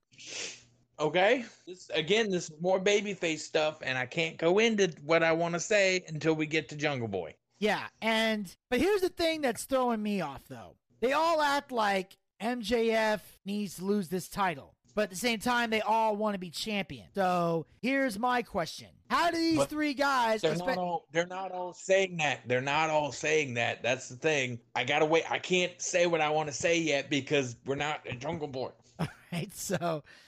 Okay. 1.01 1.45
This, 1.67 1.91
again, 1.95 2.31
this 2.31 2.51
is 2.51 2.61
more 2.61 2.81
babyface 2.81 3.41
stuff, 3.41 3.79
and 3.83 3.97
I 3.99 4.07
can't 4.07 4.37
go 4.37 4.59
into 4.59 4.93
what 5.05 5.23
I 5.23 5.33
want 5.33 5.55
to 5.55 5.61
say 5.61 6.05
until 6.09 6.35
we 6.35 6.47
get 6.47 6.69
to 6.71 6.77
Jungle 6.77 7.09
Boy. 7.09 7.35
Yeah, 7.59 7.85
and 8.01 8.55
but 8.71 8.81
here's 8.81 9.01
the 9.01 9.09
thing 9.09 9.41
that's 9.41 9.65
throwing 9.65 10.03
me 10.03 10.21
off 10.21 10.43
though. 10.49 10.77
They 11.01 11.13
all 11.13 11.41
act 11.41 11.73
like 11.73 12.17
MJF 12.41 13.21
needs 13.45 13.77
to 13.77 13.85
lose 13.85 14.09
this 14.09 14.29
title. 14.29 14.75
but 14.95 15.03
at 15.05 15.11
the 15.11 15.17
same 15.17 15.39
time, 15.39 15.71
they 15.71 15.81
all 15.81 16.17
want 16.17 16.35
to 16.35 16.39
be 16.39 16.51
champion. 16.51 17.07
So 17.15 17.67
here's 17.83 18.19
my 18.19 18.43
question: 18.43 18.89
How 19.11 19.31
do 19.31 19.37
these 19.37 19.57
But 19.59 19.71
three 19.71 19.95
guys? 19.95 20.41
They're 20.43 20.55
espe- 20.55 20.67
not 20.69 20.79
all. 20.79 21.07
They're 21.13 21.27
not 21.27 21.51
all 21.53 21.73
saying 21.75 22.17
that. 22.19 22.41
They're 22.47 22.61
not 22.61 22.91
all 22.91 23.11
saying 23.13 23.55
that. 23.55 23.83
That's 23.83 24.09
the 24.09 24.17
thing. 24.17 24.59
I 24.77 24.85
gotta 24.85 25.05
wait. 25.07 25.29
I 25.31 25.39
can't 25.41 25.81
say 25.83 26.07
what 26.07 26.21
I 26.21 26.31
want 26.31 26.49
to 26.49 26.55
say 26.55 26.79
yet 26.79 27.11
because 27.11 27.57
we're 27.67 27.75
not 27.77 28.01
a 28.09 28.15
Jungle 28.15 28.49
Boy. 28.49 28.71
right? 29.33 29.55
So, 29.55 29.77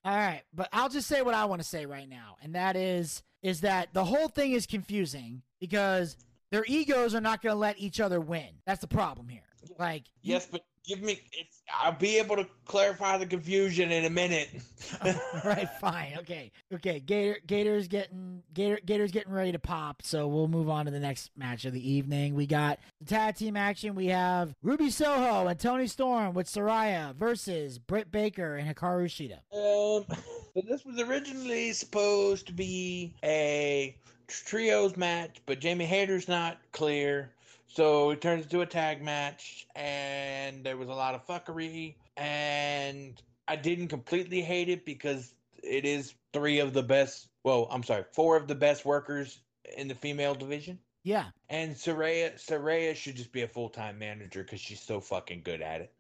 all 0.05 0.17
right, 0.17 0.43
but 0.55 0.69
I'll 0.73 0.89
just 0.89 1.09
say 1.09 1.23
what 1.23 1.35
I 1.35 1.45
want 1.47 1.63
to 1.63 1.69
say 1.69 1.87
right 1.87 2.09
now, 2.09 2.37
and 2.43 2.55
that 2.55 2.77
is 2.77 3.23
is 3.43 3.63
that 3.63 3.93
the 3.95 4.05
whole 4.05 4.29
thing 4.29 4.53
is 4.53 4.67
confusing 4.67 5.43
because 5.61 6.17
their 6.51 6.65
egos 6.67 7.15
are 7.15 7.21
not 7.21 7.41
going 7.43 7.55
to 7.55 7.59
let 7.59 7.79
each 7.79 8.01
other 8.01 8.21
win. 8.21 8.49
That's 8.67 8.81
the 8.81 8.87
problem 8.87 9.29
here. 9.29 9.41
Like, 9.79 10.05
Yes, 10.23 10.47
but 10.47 10.63
give 10.87 11.03
me. 11.03 11.21
I'll 11.83 11.93
be 11.93 12.19
able 12.19 12.37
to 12.37 12.47
clarify 12.65 13.19
the 13.19 13.27
confusion 13.27 13.91
in 13.91 14.05
a 14.05 14.11
minute. 14.11 14.49
all 15.05 15.15
right, 15.45 15.69
fine, 15.81 16.15
okay, 16.19 16.51
okay. 16.75 17.01
Gator, 17.01 17.39
Gator's 17.47 17.89
getting 17.89 18.43
Gator, 18.53 18.79
Gator's 18.85 19.13
getting 19.13 19.33
ready 19.33 19.53
to 19.53 19.59
pop, 19.59 20.03
so 20.03 20.27
we'll 20.29 20.49
move 20.49 20.69
on 20.69 20.87
to 20.87 20.91
the 20.91 21.01
next 21.01 21.31
match 21.37 21.65
of 21.65 21.73
the 21.73 21.91
evening. 21.93 22.35
We 22.35 22.47
got 22.47 22.79
the 23.01 23.07
tag 23.07 23.37
team 23.37 23.57
action. 23.57 23.95
We 23.95 24.07
have 24.07 24.55
Ruby 24.63 24.91
Soho 24.91 25.47
and 25.47 25.59
Toni 25.59 25.87
Storm 25.87 26.35
with 26.35 26.49
Saraya 26.49 27.15
versus 27.15 27.79
Britt 27.79 28.11
Baker 28.11 28.57
and 28.57 28.69
Hikaru 28.69 29.07
Shida. 29.07 29.39
Um, 29.53 30.05
so 30.55 30.63
this 30.69 30.85
was 30.85 31.01
originally 31.01 31.73
supposed 31.73 32.47
to 32.49 32.53
be 32.53 33.15
a 33.23 33.97
trios 34.27 34.97
match, 34.97 35.41
but 35.47 35.61
Jamie 35.61 35.87
Hayter's 35.87 36.29
not 36.29 36.59
clear, 36.73 37.31
so 37.73 38.11
it 38.11 38.21
turns 38.21 38.45
into 38.45 38.61
a 38.63 38.67
tag 38.67 39.03
match, 39.03 39.67
and 39.77 40.65
there 40.65 40.77
was 40.77 40.89
a 40.89 40.95
lot 40.95 41.15
of 41.15 41.27
fuckery, 41.27 41.95
and 42.17 43.21
I 43.47 43.57
didn't 43.57 43.89
completely 43.89 44.41
hate 44.41 44.69
it 44.69 44.85
because 44.85 45.35
it 45.63 45.85
is 45.85 46.15
three 46.33 46.59
of 46.59 46.73
the 46.73 46.83
best. 46.83 47.29
Well, 47.45 47.69
I'm 47.71 47.83
sorry, 47.83 48.05
four 48.13 48.37
of 48.37 48.49
the 48.49 48.55
best 48.55 48.85
workers 48.85 49.41
in 49.77 49.89
the 49.89 49.95
female 49.95 50.35
division. 50.35 50.79
Yeah, 51.03 51.27
And 51.49 51.75
Saraya, 51.75 52.35
Saraya 52.35 52.95
should 52.95 53.17
just 53.17 53.33
be 53.33 53.43
a 53.43 53.49
full 53.49 53.71
time 53.71 53.99
manager 53.99 54.43
because 54.43 54.61
she's 54.61 54.83
so 54.83 55.01
fucking 55.01 55.43
good 55.43 55.63
at 55.63 55.81
it. 55.81 55.93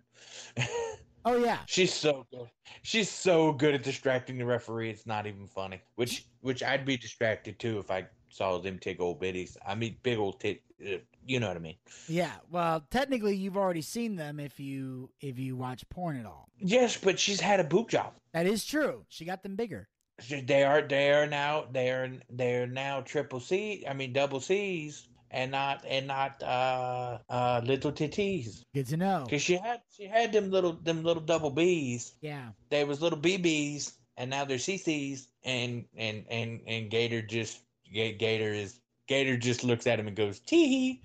oh 1.24 1.38
yeah, 1.38 1.60
She's 1.66 1.94
so 1.94 2.26
good. 2.30 2.48
She's 2.82 3.08
so 3.08 3.52
good 3.52 3.74
at 3.74 3.82
distracting 3.82 4.36
the 4.36 4.44
referee. 4.44 4.90
It's 4.90 5.06
not 5.06 5.26
even 5.26 5.46
funny. 5.46 5.80
Which 5.94 6.26
which 6.42 6.62
I'd 6.62 6.84
be 6.84 6.98
distracted 6.98 7.58
too 7.58 7.78
if 7.78 7.90
I 7.90 8.06
saw 8.28 8.58
them 8.58 8.78
take 8.78 9.00
old 9.00 9.20
biddies. 9.20 9.56
I 9.66 9.74
mean, 9.74 9.96
big 10.02 10.18
old 10.18 10.40
tit. 10.40 10.60
Uh, 10.84 10.98
You 11.24 11.38
know 11.40 11.48
what 11.48 11.56
I 11.56 11.60
mean? 11.60 11.76
yeah. 12.08 12.32
Well, 12.50 12.84
technically, 12.90 13.36
you've 13.36 13.56
already 13.56 13.82
seen 13.82 14.16
them 14.16 14.40
if 14.40 14.58
you 14.58 15.10
if 15.20 15.38
you 15.38 15.56
watch 15.56 15.88
porn 15.88 16.16
at 16.18 16.26
all. 16.26 16.48
Yes, 16.58 16.96
but 16.96 17.18
she's 17.18 17.40
had 17.40 17.60
a 17.60 17.64
boob 17.64 17.88
job. 17.90 18.14
That 18.32 18.46
is 18.46 18.64
true. 18.64 19.04
She 19.08 19.24
got 19.24 19.42
them 19.42 19.56
bigger. 19.56 19.88
They 20.28 20.64
are 20.64 20.82
they 20.82 21.12
are 21.12 21.26
now 21.26 21.64
they 21.72 21.90
are 21.90 22.10
they 22.28 22.56
are 22.56 22.66
now 22.66 23.00
triple 23.00 23.40
C. 23.40 23.84
I 23.88 23.94
mean 23.94 24.12
double 24.12 24.40
C's 24.40 25.08
and 25.30 25.50
not 25.50 25.84
and 25.88 26.06
not 26.06 26.42
uh 26.42 27.18
uh 27.28 27.60
little 27.64 27.92
titties. 27.92 28.62
Good 28.74 28.88
to 28.88 28.96
know. 28.96 29.26
Cause 29.30 29.40
she 29.42 29.56
had 29.56 29.80
she 29.96 30.06
had 30.06 30.32
them 30.32 30.50
little 30.50 30.72
them 30.72 31.02
little 31.04 31.22
double 31.22 31.50
B's. 31.50 32.14
Yeah. 32.20 32.50
They 32.68 32.84
was 32.84 33.00
little 33.00 33.18
BBs 33.18 33.92
and 34.16 34.28
now 34.30 34.44
they're 34.44 34.58
CCs 34.58 35.28
and 35.44 35.84
and 35.96 36.24
and 36.28 36.60
and 36.66 36.90
Gator 36.90 37.22
just 37.22 37.60
Ga- 37.90 38.16
Gator 38.16 38.52
is 38.52 38.78
Gator 39.10 39.36
just 39.36 39.64
looks 39.64 39.88
at 39.88 39.98
him 39.98 40.06
and 40.06 40.16
goes 40.16 40.38
tee 40.38 41.02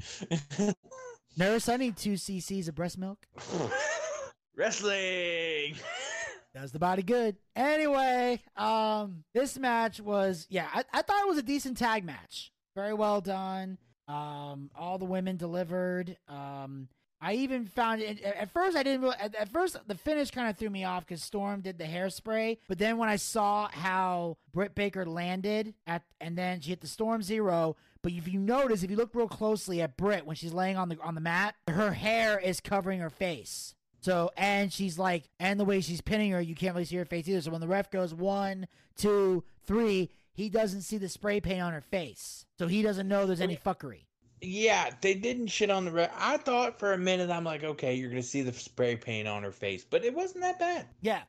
Nurse, 1.38 1.68
I 1.68 1.78
need 1.78 1.98
two 1.98 2.14
cc's 2.14 2.68
of 2.68 2.76
breast 2.76 3.00
milk. 3.00 3.18
wrestling. 4.56 5.74
Does 6.54 6.72
the 6.72 6.78
body 6.78 7.02
good. 7.02 7.36
Anyway, 7.56 8.42
um, 8.56 9.24
this 9.34 9.58
match 9.58 10.00
was 10.00 10.46
yeah, 10.52 10.68
I, 10.72 10.84
I 10.94 11.02
thought 11.02 11.20
it 11.20 11.28
was 11.28 11.40
a 11.40 11.44
decent 11.44 11.78
tag 11.78 12.06
match. 12.06 12.52
Very 12.76 12.94
well 12.94 13.22
done. 13.22 13.80
Um, 14.08 14.70
all 14.78 15.00
the 15.00 15.06
women 15.06 15.36
delivered. 15.36 16.16
Um, 16.28 16.88
I 17.22 17.34
even 17.34 17.66
found 17.66 18.02
it 18.02 18.22
at 18.22 18.36
at 18.36 18.52
first 18.52 18.78
I 18.78 18.84
didn't 18.84 19.02
really, 19.02 19.16
at, 19.20 19.34
at 19.36 19.50
first 19.50 19.78
the 19.88 19.96
finish 19.96 20.30
kind 20.30 20.48
of 20.48 20.58
threw 20.58 20.70
me 20.70 20.84
off 20.84 21.08
because 21.08 21.24
Storm 21.24 21.62
did 21.62 21.78
the 21.80 21.86
hairspray, 21.86 22.60
but 22.68 22.78
then 22.78 22.98
when 22.98 23.10
I 23.10 23.16
saw 23.16 23.68
how 23.72 24.38
Britt 24.54 24.76
Baker 24.76 25.06
landed 25.06 25.74
at 25.88 26.04
and 26.22 26.38
then 26.38 26.62
she 26.62 26.70
hit 26.70 26.82
the 26.82 26.88
Storm 26.88 27.24
Zero, 27.24 27.76
but 28.06 28.14
if 28.14 28.28
you 28.28 28.40
notice, 28.40 28.84
if 28.84 28.92
you 28.92 28.98
look 28.98 29.16
real 29.16 29.28
closely 29.28 29.82
at 29.82 29.98
Britt 29.98 30.28
when 30.28 30.36
she's 30.36 30.54
laying 30.54 30.78
on 30.78 30.90
the 30.90 30.98
on 31.02 31.16
the 31.16 31.22
mat, 31.22 31.56
her 31.68 31.92
hair 31.92 32.38
is 32.38 32.60
covering 32.60 33.00
her 33.00 33.10
face. 33.10 33.74
So 34.00 34.30
and 34.38 34.72
she's 34.72 35.00
like, 35.00 35.24
and 35.40 35.60
the 35.60 35.66
way 35.66 35.82
she's 35.82 36.02
pinning 36.02 36.30
her, 36.30 36.40
you 36.40 36.54
can't 36.54 36.76
really 36.76 36.86
see 36.86 36.98
her 36.98 37.06
face 37.06 37.28
either. 37.28 37.42
So 37.42 37.50
when 37.50 37.62
the 37.62 37.68
ref 37.68 37.90
goes 37.90 38.14
one, 38.14 38.68
two, 38.96 39.44
three, 39.66 40.12
he 40.34 40.50
doesn't 40.50 40.84
see 40.84 41.00
the 41.00 41.10
spray 41.10 41.40
paint 41.40 41.64
on 41.64 41.74
her 41.74 41.82
face, 41.82 42.46
so 42.60 42.68
he 42.68 42.84
doesn't 42.84 43.08
know 43.08 43.26
there's 43.26 43.42
any 43.42 43.58
fuckery. 43.58 44.06
Yeah, 44.40 44.92
they 45.02 45.16
didn't 45.16 45.48
shit 45.48 45.72
on 45.72 45.86
the 45.86 45.92
ref. 45.92 46.12
I 46.16 46.38
thought 46.38 46.78
for 46.78 46.94
a 46.94 47.00
minute 47.00 47.32
I'm 47.32 47.44
like, 47.44 47.64
okay, 47.64 47.96
you're 47.96 48.10
gonna 48.10 48.22
see 48.22 48.44
the 48.44 48.54
spray 48.54 48.96
paint 48.98 49.28
on 49.28 49.42
her 49.42 49.52
face, 49.52 49.84
but 49.84 50.06
it 50.06 50.14
wasn't 50.14 50.42
that 50.42 50.60
bad. 50.60 50.86
Yeah, 51.02 51.22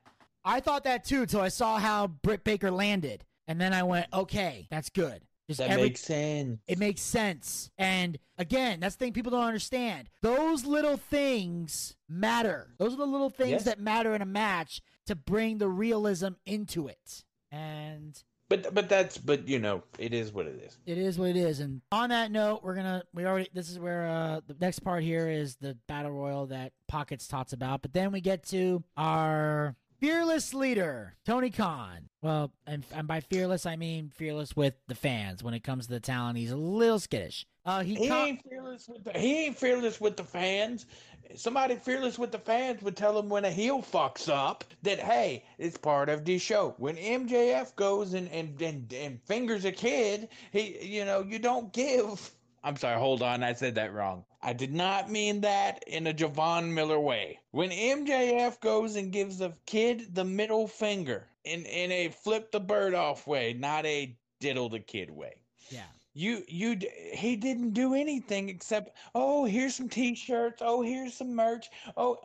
I 0.45 0.61
thought 0.61 0.85
that 0.85 1.07
too 1.07 1.24
till 1.24 1.41
I 1.41 1.49
saw 1.49 1.79
how 1.79 2.09
Britt 2.09 2.45
Baker 2.45 2.70
landed, 2.70 3.24
and 3.49 3.59
then 3.59 3.72
I 3.72 3.83
went, 3.83 4.09
okay, 4.12 4.66
that's 4.70 4.91
good. 4.91 5.22
Just 5.49 5.59
That 5.59 5.71
every- 5.71 5.85
makes 5.85 6.01
sense. 6.01 6.61
It 6.67 6.79
makes 6.79 7.01
sense. 7.01 7.71
And 7.79 8.19
again, 8.37 8.81
that's 8.81 8.97
the 8.97 9.05
thing 9.05 9.13
people 9.13 9.31
don't 9.31 9.45
understand. 9.45 10.09
Those 10.23 10.65
little 10.65 10.97
things 10.97 11.95
matter. 12.09 12.75
Those 12.79 12.95
are 12.95 12.99
the 12.99 13.07
little 13.07 13.31
things 13.31 13.51
Yes. 13.51 13.65
that 13.65 13.79
matter 13.81 14.15
in 14.15 14.23
a 14.23 14.27
match 14.27 14.83
to 15.07 15.15
bring 15.15 15.59
the 15.59 15.69
realism 15.69 16.31
into 16.47 16.89
it. 16.89 17.25
And 17.53 18.21
But 18.49 18.75
but 18.75 18.89
that's 18.89 19.19
but 19.19 19.47
you 19.49 19.59
know 19.61 19.83
it 19.99 20.13
is 20.13 20.33
what 20.33 20.47
it 20.47 20.61
is. 20.65 20.79
it 20.85 20.99
is 20.99 21.17
what 21.19 21.31
it 21.31 21.37
is. 21.37 21.61
And 21.61 21.81
on 21.93 22.11
that 22.11 22.31
note, 22.33 22.63
we're 22.65 22.75
gonna 22.75 23.05
we 23.15 23.25
already 23.25 23.49
this 23.53 23.71
is 23.71 23.79
where 23.79 24.07
uh 24.09 24.41
the 24.47 24.57
next 24.61 24.81
part 24.81 25.05
here 25.05 25.29
is 25.29 25.57
the 25.57 25.77
battle 25.87 26.11
royal 26.13 26.47
that 26.47 26.73
Pockets 26.89 27.29
talks 27.29 27.53
about. 27.53 27.83
But 27.83 27.93
then 27.93 28.11
we 28.11 28.21
get 28.21 28.43
to 28.49 28.83
our 28.97 29.77
fearless 30.01 30.55
leader, 30.55 31.15
Tony 31.25 31.51
Khan. 31.51 32.09
Well, 32.23 32.53
and, 32.67 32.85
and 32.93 33.07
by 33.07 33.21
fearless 33.21 33.67
I 33.67 33.77
mean 33.77 34.11
fearless 34.15 34.57
with 34.57 34.75
the 34.89 34.95
fans. 34.95 35.43
When 35.43 35.55
it 35.55 35.65
comes 35.65 35.87
to 35.87 35.93
the 35.93 36.01
talent, 36.01 36.39
he's 36.39 36.51
a 36.51 36.57
little 36.57 36.99
skittish. 36.99 37.47
Uh, 37.65 37.83
he, 37.83 37.97
He 37.97 38.09
con- 38.09 38.29
ain't 38.29 38.43
fearless 38.49 38.89
with 38.89 39.05
the 39.05 39.19
he 39.19 39.47
ain't 39.47 39.57
fearless 39.57 40.01
with 40.01 40.17
the 40.17 40.25
fans. 40.25 40.87
Somebody 41.35 41.75
fearless 41.75 42.19
with 42.19 42.31
the 42.31 42.39
fans 42.39 42.83
would 42.83 42.97
tell 42.97 43.19
him 43.19 43.29
when 43.29 43.45
a 43.45 43.51
heel 43.51 43.83
fucks 43.83 44.29
up 44.29 44.65
that 44.83 45.01
hey, 45.01 45.45
it's 45.59 45.77
part 45.77 46.09
of 46.09 46.25
the 46.25 46.39
show. 46.39 46.75
When 46.79 46.97
MJF 46.97 47.75
goes 47.75 48.15
and 48.15 48.29
and 48.31 48.61
and, 48.63 48.93
and 48.93 49.21
fingers 49.23 49.65
a 49.65 49.73
kid, 49.73 50.29
he 50.53 50.79
you 50.85 51.05
know 51.05 51.23
you 51.23 51.39
don't 51.39 51.73
give. 51.73 52.31
I'm 52.63 52.77
sorry, 52.77 52.99
hold 52.99 53.23
on, 53.23 53.43
I 53.43 53.53
said 53.53 53.75
that 53.77 53.93
wrong. 53.93 54.25
I 54.47 54.53
did 54.53 54.73
not 54.73 55.11
mean 55.11 55.41
that 55.41 55.83
in 55.89 56.07
a 56.07 56.15
Javon 56.15 56.73
Miller 56.73 57.01
way. 57.01 57.41
When 57.51 57.71
MJF 57.71 58.61
goes 58.61 58.95
and 58.95 59.11
gives 59.13 59.41
a 59.41 59.53
kid 59.67 60.15
the 60.15 60.25
middle 60.25 60.69
finger 60.69 61.27
in 61.45 61.67
in 61.67 61.91
a 61.91 62.11
flip 62.11 62.53
the 62.53 62.61
bird 62.61 62.95
off 62.95 63.27
way, 63.27 63.55
not 63.55 63.85
a 63.87 64.17
diddle 64.39 64.69
the 64.69 64.79
kid 64.79 65.11
way. 65.11 65.35
yeah. 65.69 65.89
You 66.15 66.45
you 66.47 66.79
he 67.13 67.35
didn't 67.35 67.73
do 67.73 67.95
anything 67.95 68.49
except 68.49 68.97
oh 69.17 69.45
here's 69.47 69.75
some 69.75 69.89
t-shirts 69.89 70.63
oh 70.65 70.81
here's 70.81 71.15
some 71.15 71.35
merch 71.35 71.69
oh 71.97 72.19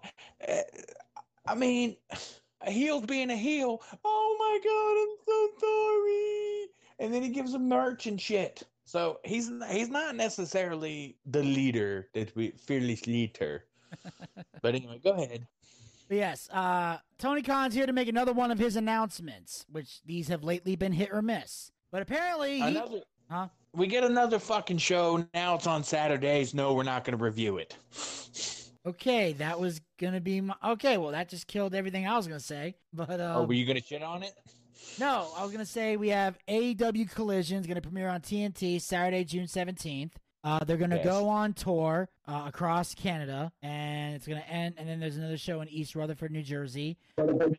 uh, 0.48 0.62
I 1.48 1.56
mean 1.56 1.98
a 2.62 2.72
heel's 2.72 3.06
being 3.08 3.32
a 3.32 3.36
heel 3.36 3.82
oh 4.06 4.36
my 4.40 4.60
god 4.70 4.96
I'm 5.02 5.16
so 5.28 5.40
sorry 5.60 6.68
and 7.00 7.14
then 7.14 7.24
he 7.24 7.30
gives 7.30 7.52
them 7.52 7.68
merch 7.68 8.06
and 8.06 8.22
shit 8.22 8.64
so 8.92 9.20
he's 9.24 9.50
he's 9.70 9.90
not 9.90 10.16
necessarily 10.16 11.16
the 11.26 11.42
leader 11.42 12.10
that 12.14 12.36
we 12.36 12.52
fearless 12.52 13.08
leader 13.08 13.64
but 14.62 14.76
anyway 14.76 15.00
go 15.02 15.12
ahead 15.12 15.48
But 16.10 16.18
yes, 16.18 16.50
uh, 16.52 16.98
Tony 17.18 17.42
Khan's 17.42 17.74
here 17.74 17.86
to 17.86 17.94
make 17.94 18.10
another 18.10 18.34
one 18.34 18.52
of 18.52 18.60
his 18.60 18.76
announcements, 18.76 19.66
which 19.72 20.02
these 20.04 20.28
have 20.28 20.44
lately 20.44 20.76
been 20.76 20.92
hit 20.92 21.08
or 21.10 21.22
miss. 21.22 21.72
But 21.90 22.02
apparently, 22.02 22.60
he, 22.60 22.68
another 22.68 23.00
huh? 23.30 23.48
we 23.74 23.88
get 23.88 24.04
another 24.04 24.38
fucking 24.38 24.80
show 24.80 25.26
now 25.34 25.56
it's 25.56 25.68
on 25.68 25.86
Saturdays 25.86 26.54
no 26.54 26.74
we're 26.74 26.84
not 26.84 27.06
going 27.06 27.18
to 27.18 27.24
review 27.24 27.60
it 27.60 27.78
Okay, 28.86 29.34
that 29.34 29.60
was 29.60 29.80
gonna 30.00 30.20
be 30.20 30.42
my. 30.42 30.56
Okay, 30.66 30.98
well, 30.98 31.12
that 31.12 31.30
just 31.30 31.46
killed 31.46 31.76
everything 31.76 32.08
I 32.08 32.18
was 32.18 32.28
gonna 32.28 32.40
say. 32.40 32.76
But 32.92 33.22
um, 33.22 33.38
oh 33.38 33.44
were 33.44 33.54
you 33.54 33.66
going 33.66 33.80
to 33.80 33.84
shit 33.84 34.02
on 34.02 34.24
it 34.24 34.34
no, 35.00 35.28
I 35.38 35.44
was 35.44 35.52
gonna 35.52 35.66
say 35.66 35.98
we 35.98 36.10
have 36.10 36.38
AEW 36.48 37.10
Collision's 37.12 37.68
gonna 37.68 37.82
premiere 37.82 38.10
on 38.10 38.22
TNT 38.22 38.80
Saturday, 38.82 39.24
June 39.24 39.48
seventeenth. 39.48 40.18
Uh, 40.44 40.64
they're 40.64 40.78
gonna 40.78 40.96
Yes. 40.96 41.06
go 41.06 41.30
on 41.30 41.54
tour 41.54 42.10
uh, 42.28 42.46
across 42.48 42.96
Canada, 42.96 43.52
and 43.62 44.16
it's 44.16 44.26
gonna 44.28 44.40
end. 44.50 44.74
And 44.78 44.90
then 44.90 45.00
there's 45.00 45.18
another 45.18 45.38
show 45.38 45.62
in 45.62 45.70
East 45.70 45.96
Rutherford, 45.96 46.32
New 46.32 46.42
Jersey. 46.42 46.98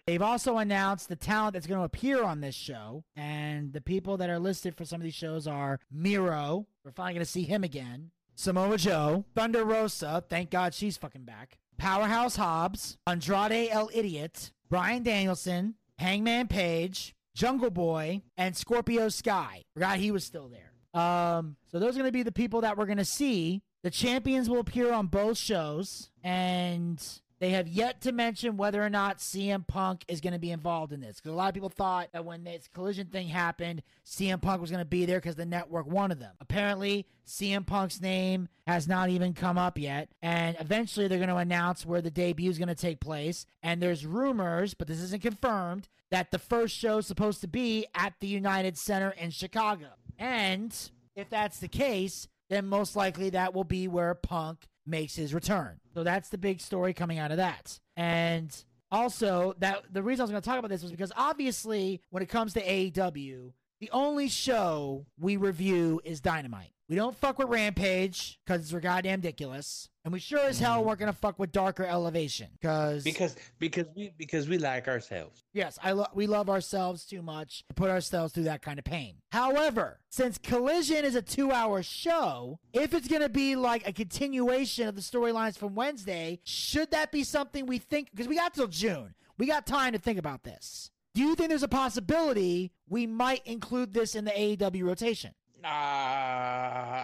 They've 0.07 0.21
also 0.23 0.59
announced 0.59 1.09
the 1.09 1.15
talent 1.17 1.55
that's 1.55 1.67
gonna 1.69 1.85
appear 1.85 2.25
on 2.25 2.41
this 2.41 2.55
show, 2.57 3.05
and 3.15 3.73
the 3.73 3.81
people 3.81 4.17
that 4.17 4.31
are 4.31 4.39
listed 4.41 4.75
for 4.77 4.85
some 4.85 5.01
of 5.01 5.05
these 5.05 5.15
shows 5.15 5.47
are 5.47 5.79
Miro. 5.93 6.67
We're 6.85 6.91
finally 6.91 7.15
gonna 7.15 7.25
see 7.25 7.45
him 7.45 7.63
again. 7.63 8.11
Samoa 8.35 8.79
Joe, 8.79 9.25
Thunder 9.37 9.65
Rosa. 9.65 10.25
Thank 10.29 10.51
God 10.51 10.75
she's 10.75 10.97
fucking 10.97 11.25
back. 11.25 11.59
Powerhouse 11.79 12.35
Hobbs, 12.37 12.97
Andrade 13.07 13.69
El 13.71 13.91
Idiot, 13.95 14.51
Bryan 14.69 15.03
Danielson, 15.03 15.75
Hangman 16.03 16.49
Page, 16.49 17.15
Jungle 17.35 17.71
Boy, 17.71 18.23
and 18.37 18.57
Scorpio 18.57 19.09
Sky. 19.09 19.63
Forgot 19.75 19.99
he 19.99 20.11
was 20.11 20.25
still 20.25 20.49
there. 20.49 21.01
Um, 21.01 21.57
so 21.71 21.79
those 21.79 21.91
are 21.91 22.01
going 22.01 22.09
to 22.09 22.13
be 22.13 22.25
the 22.25 22.33
people 22.33 22.63
that 22.63 22.77
we're 22.77 22.87
going 22.87 22.99
to 22.99 23.05
see. 23.05 23.63
The 23.85 23.91
champions 23.91 24.51
will 24.51 24.59
appear 24.59 24.93
on 24.93 25.07
both 25.07 25.39
shows, 25.39 26.11
and 26.23 27.03
they 27.43 27.51
have 27.51 27.67
yet 27.67 28.01
to 28.03 28.13
mention 28.13 28.57
whether 28.57 28.81
or 28.81 28.89
not 28.89 29.19
CM 29.19 29.67
Punk 29.67 30.05
is 30.07 30.21
going 30.21 30.33
to 30.33 30.39
be 30.39 30.53
involved 30.53 30.93
in 30.93 31.01
this. 31.01 31.17
Because 31.17 31.33
a 31.33 31.37
lot 31.37 31.49
of 31.49 31.55
people 31.55 31.71
thought 31.71 32.07
that 32.13 32.25
when 32.25 32.45
this 32.45 32.69
collision 32.73 33.09
thing 33.09 33.27
happened, 33.27 33.83
CM 34.07 34.41
Punk 34.41 34.61
was 34.61 34.71
going 34.71 34.79
to 34.79 34.89
be 34.89 35.07
there 35.07 35.19
because 35.19 35.35
the 35.35 35.45
network 35.45 35.89
wanted 35.89 36.21
them. 36.21 36.31
Apparently, 36.41 37.05
CM 37.27 37.67
Punk's 37.67 38.01
name 38.01 38.47
has 38.69 38.87
not 38.87 39.09
even 39.09 39.35
come 39.35 39.59
up 39.59 39.77
yet. 39.77 40.09
And 40.23 40.57
eventually, 40.61 41.09
they're 41.09 41.19
going 41.19 41.31
to 41.31 41.37
announce 41.37 41.85
where 41.85 42.01
the 42.01 42.13
debut 42.13 42.49
is 42.49 42.59
going 42.59 42.69
to 42.69 42.77
take 42.77 43.01
place. 43.01 43.45
And 43.61 43.83
there's 43.83 44.07
rumors, 44.07 44.75
but 44.75 44.87
this 44.87 45.01
isn't 45.01 45.23
confirmed, 45.23 45.89
that 46.13 46.31
the 46.31 46.39
first 46.39 46.77
show 46.77 46.99
is 46.99 47.09
supposed 47.09 47.41
to 47.41 47.49
be 47.49 47.87
at 47.93 48.15
the 48.21 48.29
United 48.29 48.79
Center 48.79 49.11
in 49.19 49.31
Chicago. 49.33 49.89
And 50.17 50.73
if 51.17 51.29
that's 51.29 51.59
the 51.59 51.67
case, 51.67 52.29
then 52.51 52.69
most 52.69 52.95
likely 52.95 53.31
that 53.31 53.53
will 53.53 53.65
be 53.65 53.89
where 53.89 54.15
Punk 54.15 54.69
makes 54.87 55.15
his 55.15 55.35
return. 55.35 55.81
So 55.95 56.03
that's 56.03 56.29
the 56.29 56.39
big 56.39 56.61
story 56.61 56.93
coming 56.95 57.19
out 57.19 57.31
of 57.31 57.37
that. 57.39 57.79
And 57.97 58.55
also 58.91 59.55
that 59.59 59.85
the 59.91 60.03
reason 60.03 60.23
I 60.23 60.25
was 60.25 60.31
going 60.31 60.43
to 60.43 60.49
talk 60.49 60.59
about 60.59 60.71
this 60.71 60.83
was 60.83 60.91
because 60.91 61.13
obviously 61.17 62.01
when 62.11 62.23
it 62.23 62.29
comes 62.29 62.53
to 62.55 62.63
AEW, 62.63 63.53
the 63.81 63.91
only 63.93 64.29
show 64.29 65.07
we 65.19 65.37
review 65.37 66.01
is 66.05 66.21
Dynamite. 66.21 66.72
We 66.93 66.97
don't 66.97 67.17
fuck 67.17 67.39
with 67.39 67.49
Rampage 67.49 68.39
because 68.45 68.71
it's 68.71 68.85
goddamn 68.85 69.21
ridiculous, 69.21 69.89
and 70.05 70.13
we 70.13 70.21
sure 70.21 70.41
as 70.41 70.59
hell 70.59 70.83
mm. 70.83 70.85
weren't 70.85 70.99
gonna 70.99 71.15
fuck 71.15 71.39
with 71.39 71.51
Darker 71.51 71.87
Elevation 71.87 72.49
because 72.61 73.03
Because 73.03 73.35
because 73.59 73.87
we 73.97 74.13
because 74.19 74.47
we 74.47 74.59
like 74.59 74.89
ourselves. 74.89 75.43
Yes, 75.55 75.79
I 75.83 75.93
lo- 75.93 76.09
we 76.13 76.27
love 76.27 76.51
ourselves 76.51 77.07
too 77.07 77.23
much 77.23 77.65
to 77.71 77.75
put 77.75 77.89
ourselves 77.89 78.35
through 78.35 78.43
that 78.43 78.61
kind 78.61 78.79
of 78.79 78.85
pain. 78.85 79.15
However, 79.31 80.01
since 80.11 80.37
Collision 80.37 81.07
is 81.07 81.15
a 81.15 81.23
two-hour 81.23 81.83
show, 81.83 82.59
if 82.75 82.93
it's 82.93 83.09
going 83.09 83.23
to 83.23 83.31
be 83.31 83.57
like 83.57 83.89
a 83.89 83.93
continuation 83.95 84.87
of 84.87 84.95
the 84.95 85.01
storylines 85.01 85.57
from 85.57 85.75
Wednesday, 85.75 86.41
should 86.45 86.91
that 86.91 87.11
be 87.11 87.25
something 87.25 87.65
we 87.65 87.79
think? 87.79 88.11
Because 88.11 88.29
we 88.29 88.37
got 88.37 88.53
till 88.53 88.69
June, 88.69 89.15
we 89.39 89.47
got 89.47 89.67
time 89.67 89.95
to 89.95 89.99
think 89.99 90.19
about 90.19 90.43
this. 90.43 90.91
Do 91.15 91.23
you 91.23 91.37
think 91.37 91.49
there's 91.49 91.63
a 91.63 91.69
possibility 91.69 92.71
we 92.87 93.07
might 93.07 93.47
include 93.47 93.95
this 93.95 94.15
in 94.15 94.27
the 94.27 94.31
AEW 94.31 94.85
rotation? 94.85 95.33
Uh, 95.65 95.69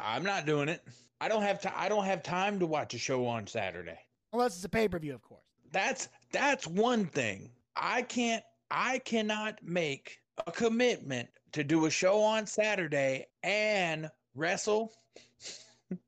I'm 0.05 0.23
not 0.23 0.47
doing 0.47 0.69
it. 0.69 0.83
I 1.21 1.29
don't 1.29 1.43
have 1.43 1.61
to. 1.63 1.79
I 1.79 1.89
don't 1.89 2.05
have 2.05 2.23
time 2.23 2.59
to 2.61 2.67
watch 2.67 2.95
a 2.95 2.99
show 2.99 3.27
on 3.27 3.47
Saturday. 3.47 3.99
Unless 4.33 4.57
it's 4.57 4.65
a 4.65 4.69
pay-per-view, 4.69 5.15
of 5.15 5.23
course. 5.23 5.43
That's 5.73 6.09
that's 6.33 6.67
one 6.67 7.07
thing. 7.07 7.51
I 7.77 8.03
can't. 8.03 8.43
I 8.71 8.99
cannot 8.99 9.59
make 9.63 10.19
a 10.47 10.53
commitment 10.53 11.29
to 11.53 11.65
do 11.65 11.87
a 11.87 11.91
show 11.91 12.21
on 12.21 12.47
Saturday 12.47 13.27
and 13.43 14.11
wrestle. 14.35 14.93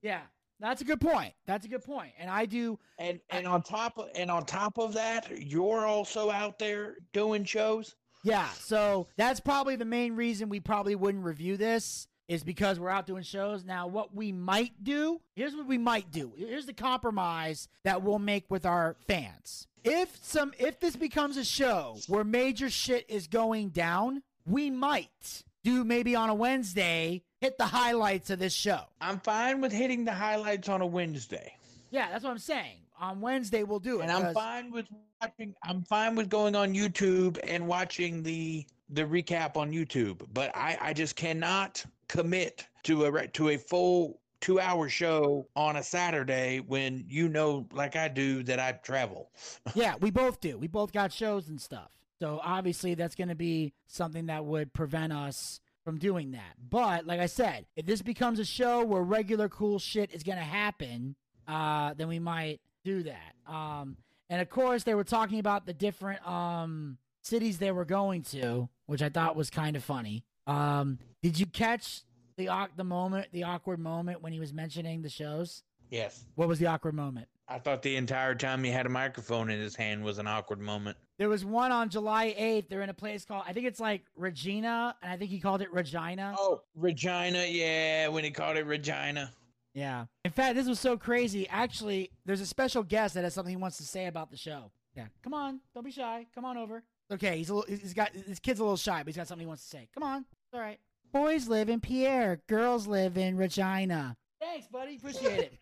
Yeah, 0.03 0.21
that's 0.59 0.83
a 0.83 0.85
good 0.85 1.01
point. 1.01 1.33
That's 1.47 1.65
a 1.65 1.69
good 1.69 1.83
point. 1.83 2.13
And 2.19 2.29
I 2.29 2.45
do 2.45 2.79
And 2.99 3.19
and 3.31 3.47
on 3.47 3.63
top 3.63 3.97
of 3.97 4.09
and 4.15 4.31
on 4.31 4.45
top 4.45 4.79
of 4.79 4.93
that, 4.93 5.31
you're 5.31 5.87
also 5.87 6.31
out 6.31 6.59
there 6.59 6.97
doing 7.15 7.45
shows. 7.45 7.97
Yeah, 8.23 8.51
so 8.51 9.09
that's 9.17 9.41
probably 9.41 9.77
the 9.77 9.87
main 9.87 10.15
reason 10.15 10.51
we 10.51 10.61
probably 10.61 10.95
wouldn't 10.95 11.25
review 11.25 11.57
this 11.57 12.09
is 12.31 12.45
because 12.45 12.78
we're 12.78 12.89
out 12.89 13.09
doing 13.09 13.24
shows. 13.24 13.64
Now, 13.64 13.89
what 13.89 14.14
we 14.14 14.31
might 14.31 14.85
do, 14.85 15.20
here's 15.35 15.53
what 15.53 15.66
we 15.66 15.78
might 15.78 16.12
do. 16.12 16.33
Here's 16.37 16.64
the 16.64 16.72
compromise 16.72 17.68
that 17.83 18.03
we'll 18.03 18.20
make 18.20 18.49
with 18.49 18.64
our 18.64 18.97
fans. 19.09 19.66
If 19.83 20.16
some 20.22 20.53
if 20.57 20.78
this 20.78 20.95
becomes 20.95 21.37
a 21.37 21.45
show 21.45 21.99
where 22.07 22.22
major 22.22 22.70
shit 22.70 23.05
is 23.09 23.26
going 23.26 23.70
down, 23.70 24.22
we 24.47 24.70
might 24.70 25.43
do 25.64 25.83
maybe 25.83 26.14
on 26.14 26.28
a 26.28 26.35
Wednesday 26.35 27.22
hit 27.41 27.59
the 27.59 27.66
highlights 27.66 28.31
of 28.31 28.39
this 28.39 28.55
show. 28.55 28.83
I'm 29.01 29.18
fine 29.18 29.61
with 29.61 29.72
hitting 29.72 30.05
the 30.05 30.12
highlights 30.12 30.68
on 30.68 30.83
a 30.83 30.87
Wednesday. 30.87 31.57
Yeah, 31.91 32.11
that's 32.12 32.22
what 32.22 32.31
I'm 32.31 32.39
saying. 32.39 32.76
On 33.01 33.20
Wednesday 33.20 33.64
we'll 33.64 33.81
do 33.81 34.01
it. 34.01 34.03
And 34.05 34.12
I'm 34.12 34.33
fine 34.35 34.70
with 34.70 34.87
watching 35.20 35.57
I'm 35.64 35.83
fine 35.83 36.14
with 36.14 36.28
going 36.28 36.55
on 36.55 36.74
YouTube 36.74 37.41
and 37.43 37.66
watching 37.66 38.22
the 38.22 38.66
the 38.91 39.03
recap 39.03 39.57
on 39.57 39.72
YouTube, 39.72 40.26
but 40.32 40.55
I 40.55 40.78
I 40.80 40.93
just 40.93 41.16
cannot 41.16 41.84
commit 42.09 42.66
to 42.84 43.05
a 43.05 43.26
to 43.28 43.51
a 43.51 43.57
full 43.57 44.20
2-hour 44.41 44.88
show 44.88 45.47
on 45.55 45.76
a 45.76 45.82
Saturday 45.82 46.61
when 46.61 47.05
you 47.07 47.28
know 47.28 47.66
like 47.72 47.97
I 47.97 48.09
do 48.09 48.43
that 48.45 48.59
I 48.59 48.72
travel. 48.72 49.30
yeah, 49.74 49.95
we 50.01 50.11
both 50.11 50.41
do. 50.41 50.59
We 50.59 50.66
both 50.66 50.93
got 50.93 51.12
shows 51.12 51.49
and 51.49 51.61
stuff. 51.61 51.91
So 52.20 52.41
obviously 52.43 52.95
that's 52.95 53.14
going 53.14 53.28
to 53.28 53.34
be 53.34 53.72
something 53.86 54.26
that 54.26 54.45
would 54.45 54.72
prevent 54.72 55.12
us 55.12 55.61
from 55.84 55.99
doing 55.99 56.32
that. 56.32 56.55
But 56.68 57.07
like 57.07 57.20
I 57.20 57.26
said, 57.26 57.66
if 57.76 57.86
this 57.86 58.03
becomes 58.03 58.38
a 58.38 58.45
show 58.45 58.84
where 58.84 59.03
regular 59.03 59.49
cool 59.49 59.78
shit 59.78 60.12
is 60.12 60.22
going 60.22 60.38
to 60.38 60.45
happen, 60.45 61.16
uh, 61.49 61.95
then 61.95 62.09
we 62.09 62.18
might 62.18 62.61
do 62.84 63.03
that. 63.05 63.34
Um, 63.47 63.97
and 64.28 64.41
of 64.41 64.51
course, 64.51 64.84
they 64.84 64.95
were 64.95 65.05
talking 65.05 65.38
about 65.38 65.66
the 65.66 65.72
different 65.72 66.26
um, 66.26 66.99
cities 67.23 67.59
they 67.59 67.73
were 67.73 67.85
going 67.85 68.23
to, 68.23 68.68
which 68.87 69.03
I 69.03 69.09
thought 69.09 69.37
was 69.37 69.51
kind 69.51 69.77
of 69.77 69.85
funny. 69.85 70.25
Um, 70.47 70.99
did 71.23 71.39
you 71.39 71.47
catch 71.47 72.03
the 72.37 72.49
the 72.77 72.85
moment, 72.85 73.29
the 73.33 73.45
awkward 73.45 73.79
moment 73.79 74.23
when 74.23 74.33
he 74.33 74.41
was 74.41 74.53
mentioning 74.53 75.03
the 75.03 75.11
shows? 75.11 75.62
Yes. 75.91 76.25
What 76.37 76.49
was 76.49 76.59
the 76.59 76.66
awkward 76.66 76.95
moment? 76.95 77.29
I 77.49 77.59
thought 77.59 77.83
the 77.83 77.97
entire 77.97 78.37
time 78.37 78.62
he 78.62 78.71
had 78.71 78.87
a 78.87 78.91
microphone 78.91 79.51
in 79.51 79.59
his 79.59 79.75
hand 79.75 80.05
was 80.05 80.18
an 80.18 80.29
awkward 80.29 80.61
moment. 80.61 80.97
There 81.18 81.29
was 81.29 81.45
one 81.45 81.73
on 81.73 81.89
July 81.89 82.35
8th. 82.39 82.68
They're 82.68 82.83
in 82.83 82.91
a 82.91 82.95
place 82.95 83.25
called, 83.25 83.43
I 83.47 83.53
think 83.53 83.66
it's 83.66 83.81
like 83.81 84.03
Regina, 84.16 84.95
and 85.03 85.11
I 85.11 85.16
think 85.16 85.31
he 85.31 85.41
called 85.41 85.61
it 85.61 85.73
Regina. 85.73 86.35
Oh, 86.39 86.62
Regina, 86.77 87.45
yeah, 87.45 88.07
when 88.07 88.23
he 88.23 88.31
called 88.31 88.57
it 88.57 88.66
Regina. 88.66 89.33
Yeah. 89.75 90.07
In 90.25 90.31
fact, 90.31 90.55
this 90.55 90.68
was 90.68 90.79
so 90.79 90.97
crazy. 90.97 91.49
Actually, 91.49 92.11
there's 92.25 92.41
a 92.41 92.47
special 92.47 92.85
guest 92.85 93.14
that 93.14 93.25
has 93.25 93.35
something 93.35 93.53
he 93.53 93.61
wants 93.61 93.79
to 93.79 93.85
say 93.85 94.07
about 94.07 94.31
the 94.31 94.37
show. 94.37 94.71
Yeah. 94.95 95.07
Come 95.23 95.35
on. 95.35 95.61
Don't 95.75 95.85
be 95.85 95.91
shy. 95.91 96.27
Come 96.35 96.45
on 96.45 96.57
over. 96.57 96.85
Okay. 97.13 97.39
He's 97.39 97.51
a 97.51 97.55
little, 97.55 97.77
he's 97.77 97.95
got, 97.95 98.11
this 98.27 98.39
kid's 98.39 98.61
a 98.61 98.63
little 98.63 98.77
shy, 98.77 98.99
but 98.99 99.07
he's 99.09 99.17
got 99.17 99.29
something 99.29 99.47
he 99.47 99.49
wants 99.49 99.63
to 99.65 99.69
say. 99.69 99.89
Come 99.95 100.03
on. 100.03 100.21
It's 100.21 100.55
all 100.55 100.61
right. 100.61 100.79
Boys 101.13 101.49
live 101.49 101.69
in 101.69 101.81
Pierre. 101.81 102.41
Girls 102.47 102.87
live 102.87 103.19
in 103.19 103.37
Regina. 103.37 104.17
Thanks, 104.41 104.69
buddy. 104.69 104.97
Appreciate 104.97 105.39
it. 105.41 105.59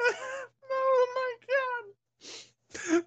oh 0.00 1.06
my 1.14 1.34
god. 1.48 3.02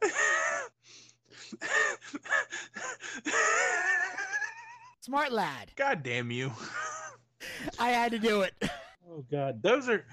Smart 5.02 5.32
lad. 5.32 5.72
god 5.76 6.04
damn 6.04 6.32
you. 6.32 6.52
I 7.80 7.90
had 7.90 8.12
to 8.12 8.20
do 8.20 8.42
it. 8.42 8.54
Oh 9.12 9.26
god. 9.32 9.62
Those 9.62 9.90
are 9.90 10.06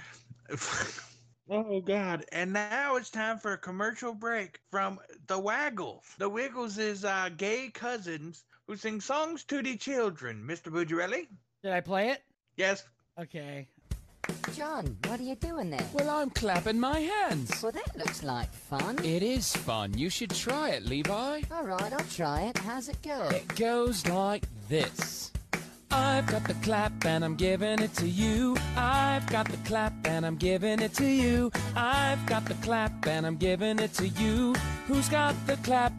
Oh 1.49 1.80
god. 1.80 2.24
And 2.32 2.53
now 2.53 2.97
it's 2.97 3.11
time 3.11 3.38
for 3.38 3.53
a 3.53 3.59
commercial 3.59 4.14
break 4.14 4.61
from 4.70 4.99
the 5.28 5.38
Waggles. 5.38 6.05
The 6.18 6.28
Wiggles 6.28 6.78
is 6.78 7.05
uh 7.05 7.30
gay 7.36 7.70
cousins 7.72 8.44
who 8.66 8.76
sing 8.76 9.01
songs 9.01 9.44
to 9.44 9.62
the 9.62 9.76
children. 9.76 10.44
Mr. 10.47 10.72
Bucciarelli? 10.72 11.28
Did 11.62 11.72
I 11.72 11.80
play 11.80 12.11
it? 12.11 12.22
Yes. 12.57 12.84
Okay. 13.18 13.68
John, 14.55 14.97
what 15.07 15.20
are 15.20 15.22
you 15.22 15.36
doing 15.36 15.70
there? 15.70 15.86
Well, 15.92 16.11
I'm 16.11 16.30
clapping 16.30 16.80
my 16.80 16.99
hands. 16.99 17.62
Well, 17.62 17.72
that 17.72 17.97
looks 17.97 18.24
like 18.24 18.53
fun. 18.53 18.99
It 19.05 19.22
is 19.22 19.55
fun. 19.55 19.97
You 19.97 20.11
should 20.11 20.30
try 20.30 20.70
it, 20.70 20.84
Levi. 20.84 21.42
All 21.53 21.64
right, 21.64 21.92
I'll 21.92 22.11
try 22.11 22.42
it. 22.42 22.59
How's 22.59 22.88
it 22.88 23.01
go? 23.03 23.28
It 23.28 23.55
goes 23.55 24.05
like 24.09 24.44
this. 24.68 25.30
I've 25.97 26.26
got 26.26 26.44
the 26.44 26.55
clap 26.55 27.07
and 27.07 27.24
I'm 27.24 27.36
giving 27.36 27.80
it 27.80 27.94
to 27.94 28.07
you. 28.07 28.55
I've 28.76 29.26
got 29.30 29.49
the 29.49 29.57
clap 29.68 29.94
and 30.07 30.26
I'm 30.26 30.36
giving 30.36 30.80
it 30.80 30.92
to 30.94 31.07
you. 31.07 31.51
I've 31.74 32.24
got 32.26 32.44
the 32.44 32.55
clap 32.55 33.07
and 33.07 33.26
I'm 33.26 33.36
giving 33.36 33.78
it 33.78 33.94
to 33.94 34.07
you. 34.07 34.55
Who's 34.88 35.09
got 35.09 35.34
the 35.47 35.57
clap? 35.59 35.92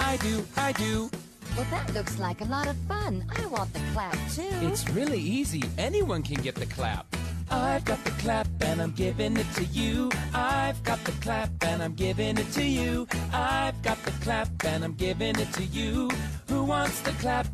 I 0.00 0.16
do, 0.16 0.44
I 0.56 0.72
do. 0.72 1.08
Well, 1.56 1.66
that 1.70 1.94
looks 1.94 2.18
like 2.18 2.40
a 2.40 2.46
lot 2.46 2.66
of 2.66 2.76
fun. 2.88 3.24
I 3.30 3.46
want 3.46 3.72
the 3.72 3.80
clap 3.92 4.18
too. 4.32 4.48
It's 4.62 4.88
really 4.90 5.20
easy. 5.20 5.62
Anyone 5.78 6.24
can 6.24 6.42
get 6.42 6.56
the 6.56 6.66
clap. 6.66 7.06
I've 7.48 7.84
got 7.84 8.02
the 8.04 8.10
clap 8.22 8.48
and 8.60 8.82
I'm 8.82 8.90
giving 8.90 9.36
it 9.36 9.46
to 9.54 9.64
you. 9.66 10.10
I've 10.34 10.82
got 10.82 11.02
the 11.04 11.12
clap 11.22 11.50
and 11.62 11.80
I'm 11.80 11.94
giving 11.94 12.38
it 12.38 12.50
to 12.52 12.64
you. 12.64 13.06
I've 13.32 13.80
got 13.82 14.02
the 14.02 14.10
clap 14.22 14.48
and 14.64 14.82
I'm 14.82 14.94
giving 14.94 15.38
it 15.38 15.52
to 15.52 15.62
you. 15.62 16.10
Who 16.48 16.64
wants 16.64 17.00
the 17.02 17.12
clap? 17.12 17.46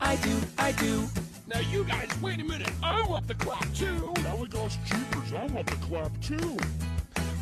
I 0.00 0.14
do, 0.16 0.36
I 0.56 0.70
do. 0.72 1.08
Now 1.48 1.60
you 1.60 1.82
guys, 1.84 2.10
wait 2.20 2.40
a 2.40 2.44
minute. 2.44 2.70
I 2.82 3.06
want 3.06 3.26
the 3.26 3.34
clap 3.34 3.72
too. 3.72 4.12
Now 4.22 4.36
we 4.36 4.48
goes 4.48 4.76
cheapers. 4.84 5.32
I 5.32 5.46
want 5.46 5.66
the 5.66 5.76
clap 5.76 6.20
too. 6.20 6.58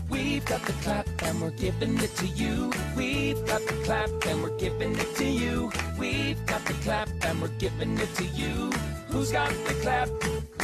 We've 0.08 0.44
got 0.44 0.62
the 0.62 0.72
clap 0.74 1.08
and 1.22 1.42
we're 1.42 1.50
giving 1.50 1.98
it 1.98 2.14
to 2.16 2.26
you. 2.26 2.72
We've 2.96 3.44
got 3.46 3.66
the 3.66 3.72
clap 3.84 4.08
and 4.26 4.42
we're 4.44 4.56
giving 4.58 4.96
it 4.96 5.16
to 5.16 5.24
you. 5.24 5.72
We've 5.98 6.46
got 6.46 6.64
the 6.64 6.74
clap 6.74 7.08
and 7.22 7.42
we're 7.42 7.58
giving 7.58 7.98
it 7.98 8.14
to 8.14 8.24
you. 8.24 8.70
Who's 9.08 9.32
got 9.32 9.50
the 9.50 9.74
clap? 9.82 10.08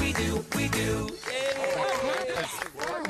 We 0.00 0.12
do, 0.12 0.44
we 0.54 0.68
do. 0.68 1.10
Yeah. 1.30 2.46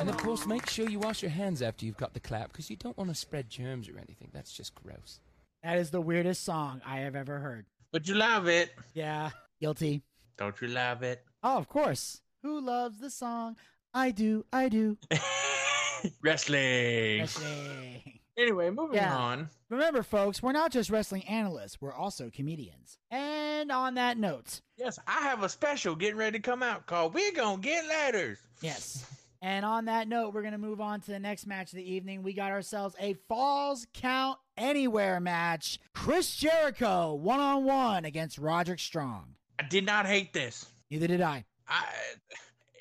And 0.01 0.09
of 0.09 0.17
course, 0.17 0.47
make 0.47 0.69
sure 0.69 0.89
you 0.89 0.99
wash 0.99 1.23
your 1.23 1.31
hands 1.31 1.61
after 1.61 1.85
you've 1.85 1.99
got 1.99 2.15
the 2.15 2.21
clap 2.21 2.53
because 2.53 2.71
you 2.71 2.77
don't 2.77 2.97
want 2.97 3.11
to 3.11 3.15
spread 3.15 3.51
germs 3.51 3.89
or 3.89 3.99
anything. 3.99 4.31
That's 4.33 4.53
just 4.53 4.75
gross. 4.75 5.21
That 5.63 5.77
is 5.77 5.91
the 5.91 6.01
weirdest 6.01 6.43
song 6.43 6.81
I 6.87 7.01
have 7.01 7.15
ever 7.15 7.39
heard. 7.39 7.67
But 7.93 8.09
you 8.09 8.15
love 8.15 8.49
it. 8.49 8.71
Yeah, 8.95 9.31
guilty. 9.61 10.03
Don't 10.43 10.61
you 10.61 10.67
love 10.67 11.05
it? 11.05 11.23
Oh, 11.45 11.57
of 11.57 11.69
course. 11.69 12.21
Who 12.43 12.61
loves 12.61 12.99
the 12.99 13.11
song? 13.11 13.55
I 13.95 14.11
do, 14.11 14.45
I 14.53 14.69
do. 14.69 14.99
Wrestling. 16.21 17.21
Wrestling. 17.21 18.03
Anyway, 18.37 18.71
moving 18.71 18.97
Yeah. 18.97 19.17
on. 19.17 19.49
Remember, 19.71 20.03
folks, 20.03 20.43
we're 20.43 20.51
not 20.51 20.73
just 20.73 20.91
wrestling 20.91 21.23
analysts, 21.29 21.81
we're 21.81 21.93
also 21.95 22.29
comedians. 22.29 22.99
And 23.11 23.71
on 23.71 23.95
that 23.95 24.17
note, 24.19 24.63
Yes, 24.77 24.99
I 25.07 25.21
have 25.21 25.45
a 25.45 25.49
special 25.49 25.95
getting 25.95 26.17
ready 26.17 26.39
to 26.39 26.43
come 26.43 26.61
out 26.61 26.87
called 26.87 27.15
We're 27.15 27.31
Gonna 27.33 27.63
Get 27.63 27.87
Ladders. 27.87 28.39
yes. 28.61 29.07
And 29.45 29.65
on 29.65 29.85
that 29.87 30.07
note, 30.09 30.35
we're 30.35 30.43
going 30.43 30.53
to 30.53 30.59
move 30.59 30.81
on 30.81 31.01
to 31.01 31.11
the 31.11 31.19
next 31.19 31.47
match 31.49 31.73
of 31.73 31.77
the 31.77 31.93
evening. 31.93 32.23
We 32.23 32.33
got 32.33 32.53
ourselves 32.53 32.95
a 33.01 33.15
Falls 33.29 33.89
Count 33.93 34.39
Anywhere 34.57 35.19
match. 35.19 35.81
Chris 35.97 36.37
Jericho 36.37 37.15
one 37.15 37.41
on 37.41 37.65
one 37.65 38.05
against 38.05 38.39
Roderick 38.39 38.79
Strong. 38.79 39.35
I 39.59 39.65
did 39.65 39.87
not 39.87 40.07
hate 40.07 40.33
this. 40.33 40.67
Neither 40.91 41.07
did 41.07 41.21
I. 41.21 41.45
I 41.69 41.85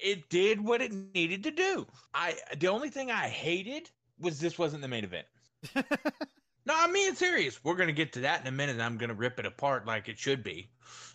it 0.04 0.30
did 0.30 0.60
what 0.60 0.82
it 0.82 0.92
needed 1.14 1.44
to 1.44 1.52
do. 1.52 1.86
I 2.14 2.36
the 2.58 2.68
only 2.68 2.90
thing 2.90 3.12
I 3.12 3.28
hated 3.28 3.90
was 4.20 4.40
this 4.40 4.58
wasn't 4.58 4.82
the 4.82 4.88
main 4.88 5.04
event. 5.04 5.28
no, 5.76 6.74
I'm 6.76 6.94
being 6.94 7.16
serious. 7.16 7.64
We're 7.64 7.76
gonna 7.76 7.92
get 7.92 8.14
to 8.14 8.22
that 8.22 8.42
in 8.42 8.48
a 8.48 8.52
minute. 8.52 8.74
and 8.74 8.84
I'm 8.84 8.98
gonna 8.98 9.14
rip 9.14 9.40
it 9.40 9.46
apart 9.46 9.86
like 9.86 10.10
it 10.10 10.18
should 10.18 10.44
be, 10.44 10.70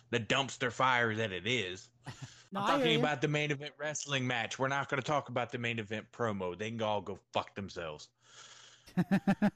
the 0.09 0.19
dumpster 0.19 0.71
fire 0.71 1.15
that 1.15 1.31
it 1.31 1.47
is. 1.47 1.89
No, 2.53 2.61
I'm 2.61 2.79
talking 2.79 2.97
about 2.97 3.19
the 3.19 3.27
main 3.27 3.51
event 3.51 3.73
wrestling 3.77 4.25
match. 4.25 4.57
We're 4.57 4.69
not 4.69 4.87
gonna 4.87 5.01
talk 5.01 5.27
about 5.27 5.51
the 5.51 5.57
main 5.57 5.79
event 5.79 6.05
promo. 6.13 6.57
They 6.57 6.71
can 6.71 6.81
all 6.81 7.01
go 7.01 7.19
fuck 7.33 7.53
themselves. 7.55 8.07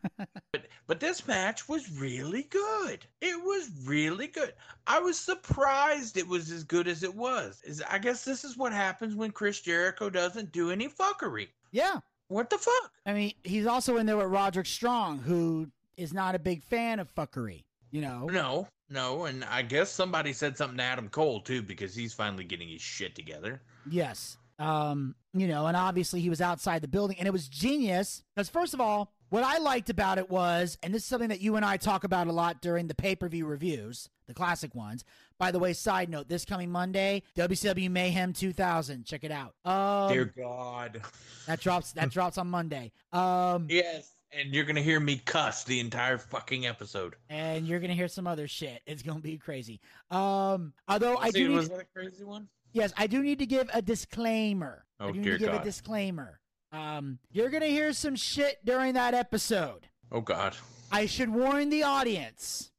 But 0.51 0.67
but 0.85 0.99
this 0.99 1.25
match 1.27 1.69
was 1.69 1.89
really 1.97 2.43
good. 2.43 3.05
It 3.21 3.41
was 3.41 3.69
really 3.85 4.27
good. 4.27 4.53
I 4.85 4.99
was 4.99 5.17
surprised 5.17 6.17
it 6.17 6.27
was 6.27 6.51
as 6.51 6.65
good 6.65 6.87
as 6.89 7.03
it 7.03 7.15
was. 7.15 7.61
Is 7.63 7.81
I 7.89 7.97
guess 7.99 8.25
this 8.25 8.43
is 8.43 8.57
what 8.57 8.73
happens 8.73 9.15
when 9.15 9.31
Chris 9.31 9.61
Jericho 9.61 10.09
doesn't 10.09 10.51
do 10.51 10.69
any 10.71 10.89
fuckery. 10.89 11.47
yeah. 11.71 11.99
What 12.27 12.49
the 12.49 12.57
fuck? 12.57 12.91
I 13.05 13.11
mean, 13.11 13.33
he's 13.43 13.65
also 13.65 13.97
in 13.97 14.05
there 14.05 14.15
with 14.15 14.27
Roderick 14.27 14.65
Strong, 14.65 15.19
who 15.19 15.67
is 15.97 16.13
not 16.13 16.33
a 16.33 16.39
big 16.39 16.63
fan 16.63 16.99
of 17.01 17.13
fuckery. 17.13 17.65
You 17.91 17.99
know? 17.99 18.29
No, 18.31 18.67
no, 18.89 19.25
and 19.25 19.43
I 19.43 19.63
guess 19.63 19.89
somebody 19.91 20.31
said 20.31 20.55
something 20.55 20.77
to 20.77 20.83
Adam 20.83 21.09
Cole 21.09 21.41
too 21.41 21.61
because 21.61 21.93
he's 21.93 22.13
finally 22.13 22.45
getting 22.45 22.69
his 22.69 22.81
shit 22.81 23.15
together. 23.15 23.61
Yes. 23.89 24.37
Um, 24.59 25.15
you 25.33 25.47
know, 25.47 25.67
and 25.67 25.75
obviously 25.75 26.21
he 26.21 26.29
was 26.29 26.39
outside 26.39 26.81
the 26.81 26.87
building 26.87 27.17
and 27.19 27.27
it 27.27 27.31
was 27.31 27.49
genius 27.49 28.23
because 28.33 28.47
first 28.47 28.73
of 28.73 28.79
all, 28.79 29.11
what 29.31 29.43
I 29.43 29.57
liked 29.57 29.89
about 29.89 30.17
it 30.19 30.29
was, 30.29 30.77
and 30.83 30.93
this 30.93 31.01
is 31.01 31.07
something 31.07 31.29
that 31.29 31.41
you 31.41 31.55
and 31.55 31.65
I 31.65 31.77
talk 31.77 32.03
about 32.03 32.27
a 32.27 32.31
lot 32.31 32.61
during 32.61 32.87
the 32.87 32.93
pay-per-view 32.93 33.45
reviews, 33.45 34.07
the 34.27 34.33
classic 34.33 34.75
ones. 34.75 35.03
By 35.39 35.51
the 35.51 35.57
way, 35.57 35.73
side 35.73 36.09
note, 36.09 36.27
this 36.27 36.45
coming 36.45 36.69
Monday, 36.69 37.23
WCW 37.35 37.89
Mayhem 37.89 38.33
2000, 38.33 39.05
check 39.05 39.23
it 39.23 39.31
out. 39.31 39.55
Um, 39.65 40.13
Dear 40.13 40.25
God. 40.37 41.01
that 41.47 41.59
drops 41.59 41.93
that 41.93 42.09
drops 42.11 42.37
on 42.37 42.47
Monday. 42.49 42.91
Um, 43.11 43.65
Yes. 43.69 44.11
And 44.33 44.53
you're 44.53 44.63
gonna 44.65 44.81
hear 44.81 44.99
me 45.01 45.17
cuss 45.17 45.63
the 45.65 45.79
entire 45.81 46.17
fucking 46.17 46.65
episode. 46.65 47.15
and 47.29 47.67
you're 47.67 47.79
gonna 47.81 47.93
hear 47.95 48.07
some 48.07 48.27
other 48.27 48.47
shit. 48.47 48.81
It's 48.85 49.01
gonna 49.01 49.19
be 49.19 49.37
crazy. 49.37 49.79
Um, 50.09 50.73
although 50.87 51.17
I 51.17 51.31
See, 51.31 51.39
do 51.43 51.49
need, 51.49 51.55
was 51.55 51.69
that 51.69 51.79
a 51.81 51.85
crazy 51.93 52.23
one? 52.23 52.47
Yes, 52.73 52.93
I 52.97 53.07
do 53.07 53.21
need 53.23 53.39
to 53.39 53.45
give 53.45 53.69
a 53.73 53.81
disclaimer. 53.81 54.85
Oh, 54.99 55.07
I 55.09 55.11
do 55.11 55.19
need 55.19 55.31
to 55.31 55.37
give 55.37 55.51
God. 55.51 55.61
a 55.61 55.63
disclaimer. 55.63 56.39
Um, 56.71 57.19
you're 57.31 57.49
gonna 57.49 57.65
hear 57.67 57.93
some 57.93 58.15
shit 58.15 58.63
during 58.65 58.93
that 58.93 59.13
episode. 59.13 59.87
Oh 60.11 60.21
God. 60.21 60.55
I 60.91 61.05
should 61.05 61.29
warn 61.29 61.69
the 61.69 61.83
audience. 61.83 62.71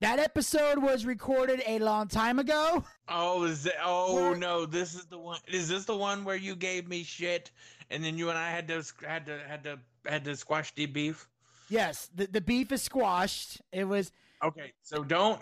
That 0.00 0.18
episode 0.18 0.78
was 0.78 1.06
recorded 1.06 1.62
a 1.66 1.78
long 1.78 2.08
time 2.08 2.40
ago. 2.40 2.84
Oh, 3.08 3.44
is 3.44 3.62
that? 3.64 3.74
Oh 3.84 4.14
We're- 4.16 4.38
no, 4.38 4.66
this 4.66 4.94
is 4.94 5.04
the 5.06 5.18
one. 5.18 5.38
Is 5.46 5.68
this 5.68 5.84
the 5.84 5.96
one 5.96 6.24
where 6.24 6.34
you 6.36 6.56
gave 6.56 6.88
me 6.88 7.04
shit, 7.04 7.52
and 7.90 8.02
then 8.04 8.18
you 8.18 8.28
and 8.28 8.38
I 8.38 8.50
had 8.50 8.66
to 8.68 8.82
had 9.06 9.26
to 9.26 9.38
had 9.46 9.62
to 9.64 9.78
had 10.06 10.24
to 10.24 10.34
squash 10.36 10.74
the 10.74 10.86
beef? 10.86 11.28
Yes, 11.68 12.10
the, 12.14 12.26
the 12.26 12.40
beef 12.40 12.72
is 12.72 12.82
squashed. 12.82 13.60
It 13.72 13.84
was, 13.84 14.10
Okay, 14.44 14.72
so 14.82 15.04
don't. 15.04 15.40